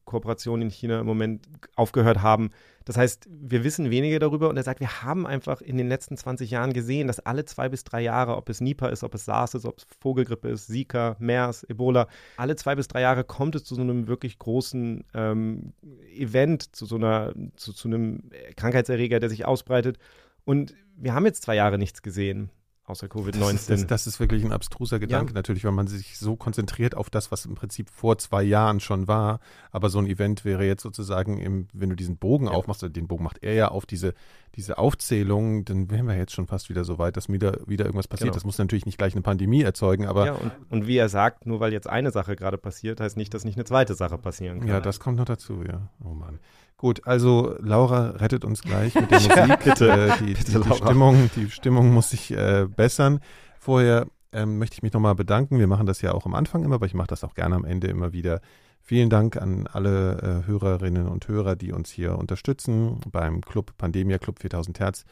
Kooperationen 0.07 0.62
in 0.62 0.70
China 0.70 1.01
im 1.01 1.07
Moment 1.07 1.47
aufgehört 1.77 2.23
haben. 2.23 2.49
Das 2.87 2.97
heißt, 2.97 3.29
wir 3.31 3.62
wissen 3.62 3.91
weniger 3.91 4.18
darüber 4.18 4.49
und 4.49 4.57
er 4.57 4.62
sagt, 4.62 4.81
wir 4.81 5.03
haben 5.03 5.27
einfach 5.27 5.61
in 5.61 5.77
den 5.77 5.87
letzten 5.87 6.16
20 6.16 6.51
Jahren 6.51 6.73
gesehen, 6.73 7.09
dass 7.09 7.20
alle 7.20 7.45
zwei 7.45 7.68
bis 7.68 7.85
drei 7.85 8.01
Jahre, 8.01 8.39
ob 8.39 8.49
es 8.49 8.62
Nipah 8.62 8.89
ist, 8.89 9.05
ob 9.05 9.14
es 9.14 9.27
SARS 9.27 9.53
ist, 9.53 9.66
ob 9.66 9.81
es 9.81 9.87
Vogelgrippe 10.01 10.49
ist, 10.49 10.68
Zika, 10.68 11.14
MERS, 11.18 11.64
Ebola, 11.64 12.09
alle 12.39 12.57
zwei 12.57 12.75
bis 12.75 12.89
drei 12.89 13.03
Jahre 13.03 13.23
kommt 13.23 13.55
es 13.55 13.64
zu 13.64 13.75
so 13.75 13.83
einem 13.83 14.09
wirklich 14.09 14.39
großen 14.39 15.05
ähm, 15.12 15.75
Event, 16.16 16.75
zu 16.75 16.87
so 16.87 16.97
einer, 16.97 17.35
zu, 17.55 17.75
zu 17.75 17.87
einem 17.87 18.31
Krankheitserreger, 18.57 19.20
der 19.20 19.29
sich 19.29 19.45
ausbreitet. 19.45 19.99
Und 20.47 20.75
wir 20.97 21.12
haben 21.12 21.27
jetzt 21.27 21.43
zwei 21.43 21.55
Jahre 21.55 21.77
nichts 21.77 22.01
gesehen 22.01 22.51
außer 22.93 23.09
Covid-19. 23.09 23.53
Das, 23.53 23.66
das, 23.66 23.86
das, 23.86 24.07
ist 24.07 24.20
wirklich 24.20 24.45
ein 24.45 24.53
abstruser 24.53 24.99
Gedanke, 24.99 25.32
ja. 25.32 25.34
natürlich, 25.34 25.64
weil 25.64 25.72
man 25.72 25.88
sich 25.88 26.18
so 26.18 26.36
konzentriert 26.36 26.95
auf 26.95 27.11
das, 27.11 27.32
was 27.32 27.45
im 27.47 27.55
Prinzip 27.55 27.90
vor 27.90 28.18
zwei 28.18 28.43
Jahren 28.43 28.80
schon 28.80 29.09
war. 29.09 29.40
Aber 29.70 29.90
so 29.90 29.99
ein 29.99 30.07
Event 30.07 30.45
wäre 30.45 30.64
jetzt 30.64 30.82
sozusagen, 30.82 31.38
im, 31.38 31.66
wenn 31.72 31.90
du 31.90 31.97
diesen 31.97 32.16
Bogen 32.18 32.47
ja. 32.47 32.53
aufmachst, 32.53 32.82
den 32.82 33.09
Bogen 33.09 33.24
macht 33.24 33.43
er 33.43 33.55
ja 33.55 33.68
auf 33.68 33.86
diese, 33.86 34.14
diese 34.55 34.78
Aufzählung, 34.78 35.64
dann 35.64 35.90
wären 35.90 36.07
wir 36.07 36.16
jetzt 36.16 36.32
schon 36.32 36.47
fast 36.47 36.68
wieder 36.68 36.84
so 36.84 36.99
weit, 36.99 37.16
dass 37.16 37.28
wieder, 37.28 37.59
wieder 37.66 37.86
irgendwas 37.86 38.09
passiert. 38.09 38.28
Genau. 38.28 38.34
Das 38.34 38.45
muss 38.45 38.59
natürlich 38.59 38.86
nicht 38.86 38.99
gleich 38.99 39.14
eine 39.14 39.22
Pandemie 39.22 39.62
erzeugen, 39.62 40.07
aber. 40.07 40.26
Ja, 40.26 40.32
und, 40.34 40.53
und, 40.70 40.86
wie 40.86 40.97
er 40.97 41.09
sagt, 41.09 41.47
nur 41.47 41.61
weil 41.61 41.72
jetzt 41.72 41.88
eine 41.88 42.11
Sache 42.11 42.36
gerade 42.36 42.59
passiert, 42.59 43.01
heißt 43.01 43.16
nicht, 43.16 43.32
dass 43.32 43.45
nicht 43.45 43.57
eine 43.57 43.64
zweite 43.64 43.95
Sache 43.95 44.18
passieren 44.18 44.61
kann. 44.61 44.68
Ja, 44.68 44.80
das 44.80 45.01
kommt 45.01 45.16
noch 45.16 45.24
dazu, 45.24 45.62
ja. 45.66 45.88
Oh 46.05 46.14
Mann. 46.14 46.38
Gut, 46.83 47.07
also 47.07 47.55
Laura 47.61 48.11
rettet 48.11 48.45
uns 48.45 48.61
gleich 48.61 48.97
mit 48.97 49.09
der 49.09 49.20
Musik. 49.20 49.59
bitte, 49.62 49.89
äh, 49.89 50.18
die, 50.18 50.35
bitte, 50.35 50.61
die, 50.62 50.68
die, 50.68 50.74
Stimmung, 50.74 51.30
die 51.37 51.49
Stimmung 51.49 51.93
muss 51.93 52.11
sich 52.11 52.33
äh, 52.33 52.66
bessern. 52.66 53.20
Vorher 53.61 54.09
ähm, 54.33 54.59
möchte 54.59 54.74
ich 54.74 54.83
mich 54.83 54.93
nochmal 54.93 55.14
bedanken. 55.14 55.61
Wir 55.61 55.68
machen 55.68 55.87
das 55.87 56.03
ja 56.03 56.12
auch 56.12 56.26
am 56.26 56.35
Anfang 56.35 56.64
immer, 56.64 56.74
aber 56.74 56.87
ich 56.87 56.95
mache 56.95 57.07
das 57.07 57.22
auch 57.22 57.35
gerne 57.35 57.55
am 57.55 57.64
Ende 57.64 57.87
immer 57.87 58.12
wieder. 58.12 58.41
Vielen 58.80 59.11
Dank 59.11 59.37
an 59.37 59.68
alle 59.68 60.43
äh, 60.43 60.49
Hörerinnen 60.49 61.07
und 61.07 61.28
Hörer, 61.28 61.55
die 61.55 61.70
uns 61.70 61.89
hier 61.89 62.18
unterstützen 62.18 62.99
beim 63.09 63.43
Club 63.43 63.78
Pandemia 63.78 64.18
Club 64.18 64.41
4000 64.41 64.80
Hertz 64.80 65.05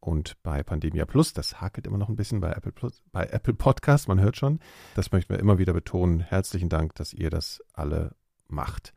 und 0.00 0.34
bei 0.42 0.62
Pandemia 0.62 1.06
Plus. 1.06 1.32
Das 1.32 1.58
hakelt 1.58 1.86
immer 1.86 1.96
noch 1.96 2.10
ein 2.10 2.16
bisschen 2.16 2.40
bei 2.40 2.50
Apple, 2.52 2.72
Plus, 2.72 3.02
bei 3.12 3.24
Apple 3.24 3.54
Podcast, 3.54 4.08
man 4.08 4.20
hört 4.20 4.36
schon. 4.36 4.60
Das 4.94 5.10
möchten 5.10 5.32
wir 5.32 5.40
immer 5.40 5.56
wieder 5.56 5.72
betonen. 5.72 6.20
Herzlichen 6.20 6.68
Dank, 6.68 6.96
dass 6.96 7.14
ihr 7.14 7.30
das 7.30 7.62
alle 7.72 8.14
macht. 8.46 8.92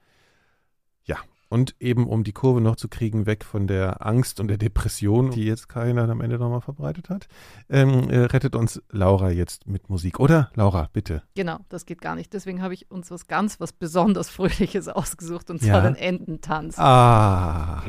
Und 1.51 1.75
eben 1.81 2.07
um 2.07 2.23
die 2.23 2.31
Kurve 2.31 2.61
noch 2.61 2.77
zu 2.77 2.87
kriegen, 2.87 3.25
weg 3.25 3.43
von 3.43 3.67
der 3.67 4.05
Angst 4.07 4.39
und 4.39 4.47
der 4.47 4.57
Depression, 4.57 5.31
die 5.31 5.43
jetzt 5.43 5.67
keiner 5.67 6.07
am 6.07 6.21
Ende 6.21 6.39
nochmal 6.39 6.61
verbreitet 6.61 7.09
hat, 7.09 7.27
ähm, 7.69 8.09
äh, 8.09 8.19
rettet 8.19 8.55
uns 8.55 8.81
Laura 8.89 9.31
jetzt 9.31 9.67
mit 9.67 9.89
Musik. 9.89 10.21
Oder, 10.21 10.49
Laura, 10.55 10.89
bitte? 10.93 11.23
Genau, 11.35 11.57
das 11.67 11.85
geht 11.85 11.99
gar 11.99 12.15
nicht. 12.15 12.31
Deswegen 12.31 12.61
habe 12.61 12.73
ich 12.73 12.89
uns 12.89 13.11
was 13.11 13.27
ganz, 13.27 13.59
was 13.59 13.73
besonders 13.73 14.29
Fröhliches 14.29 14.87
ausgesucht, 14.87 15.49
und 15.49 15.59
zwar 15.59 15.83
ja. 15.83 15.91
den 15.91 15.95
Ententanz. 15.95 16.79
Ah. 16.79 17.83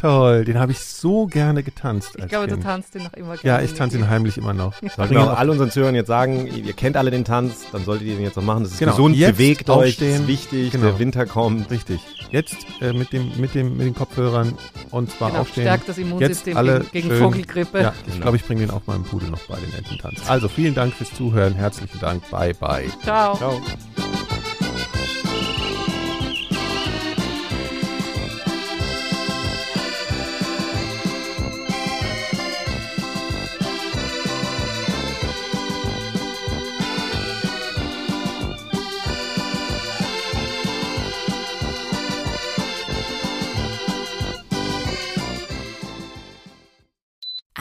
Toll, 0.00 0.44
den 0.44 0.58
habe 0.58 0.72
ich 0.72 0.80
so 0.80 1.26
gerne 1.26 1.62
getanzt. 1.62 2.16
Ich 2.18 2.28
glaube, 2.28 2.46
kind. 2.46 2.60
du 2.60 2.66
tanzt 2.66 2.94
den 2.94 3.04
noch 3.04 3.12
immer 3.14 3.36
gerne. 3.36 3.62
Ja, 3.62 3.64
ich 3.64 3.74
tanze 3.74 3.98
ihn 3.98 4.08
heimlich 4.08 4.38
immer 4.38 4.52
noch. 4.52 4.74
Sollten 4.96 5.14
wir 5.14 5.38
all 5.38 5.50
unseren 5.50 5.70
Zuhörern 5.70 5.94
jetzt 5.94 6.08
sagen, 6.08 6.46
ihr 6.46 6.72
kennt 6.72 6.96
alle 6.96 7.10
den 7.10 7.24
Tanz, 7.24 7.66
dann 7.72 7.84
solltet 7.84 8.06
ihr 8.06 8.16
den 8.16 8.24
jetzt 8.24 8.36
noch 8.36 8.42
machen. 8.44 8.64
Das 8.64 8.72
ist 8.72 8.78
genau. 8.78 8.92
gesund, 8.92 9.16
jetzt 9.16 9.32
bewegt 9.32 9.70
euch, 9.70 9.96
das 9.96 10.08
ist 10.08 10.26
wichtig, 10.26 10.72
genau. 10.72 10.86
der 10.86 10.98
Winter 10.98 11.26
kommt. 11.26 11.70
Richtig. 11.70 12.00
Jetzt 12.30 12.56
äh, 12.80 12.92
mit, 12.92 13.12
dem, 13.12 13.32
mit, 13.36 13.54
dem, 13.54 13.76
mit 13.76 13.86
den 13.86 13.94
Kopfhörern 13.94 14.54
und 14.90 15.10
zwar 15.10 15.30
genau, 15.30 15.42
aufstehen. 15.42 15.64
Stärkt 15.64 15.88
das 15.88 15.98
Immunsystem 15.98 16.52
jetzt 16.52 16.58
alle 16.58 16.80
gegen, 16.92 17.08
gegen 17.08 17.22
Vogelgrippe. 17.22 17.80
Ja, 17.80 17.94
ich 18.06 18.12
genau. 18.12 18.22
glaube, 18.22 18.36
ich 18.36 18.44
bringe 18.44 18.60
den 18.60 18.70
auch 18.70 18.82
meinem 18.86 19.04
Pudel 19.04 19.30
noch 19.30 19.42
bei 19.46 19.56
den 19.56 19.72
Ententanz. 19.74 20.28
Also 20.28 20.48
vielen 20.48 20.74
Dank 20.74 20.94
fürs 20.94 21.12
Zuhören, 21.14 21.54
herzlichen 21.54 21.98
Dank, 22.00 22.28
bye 22.30 22.54
bye. 22.54 22.86
Ciao. 23.02 23.36
Ciao. 23.36 23.60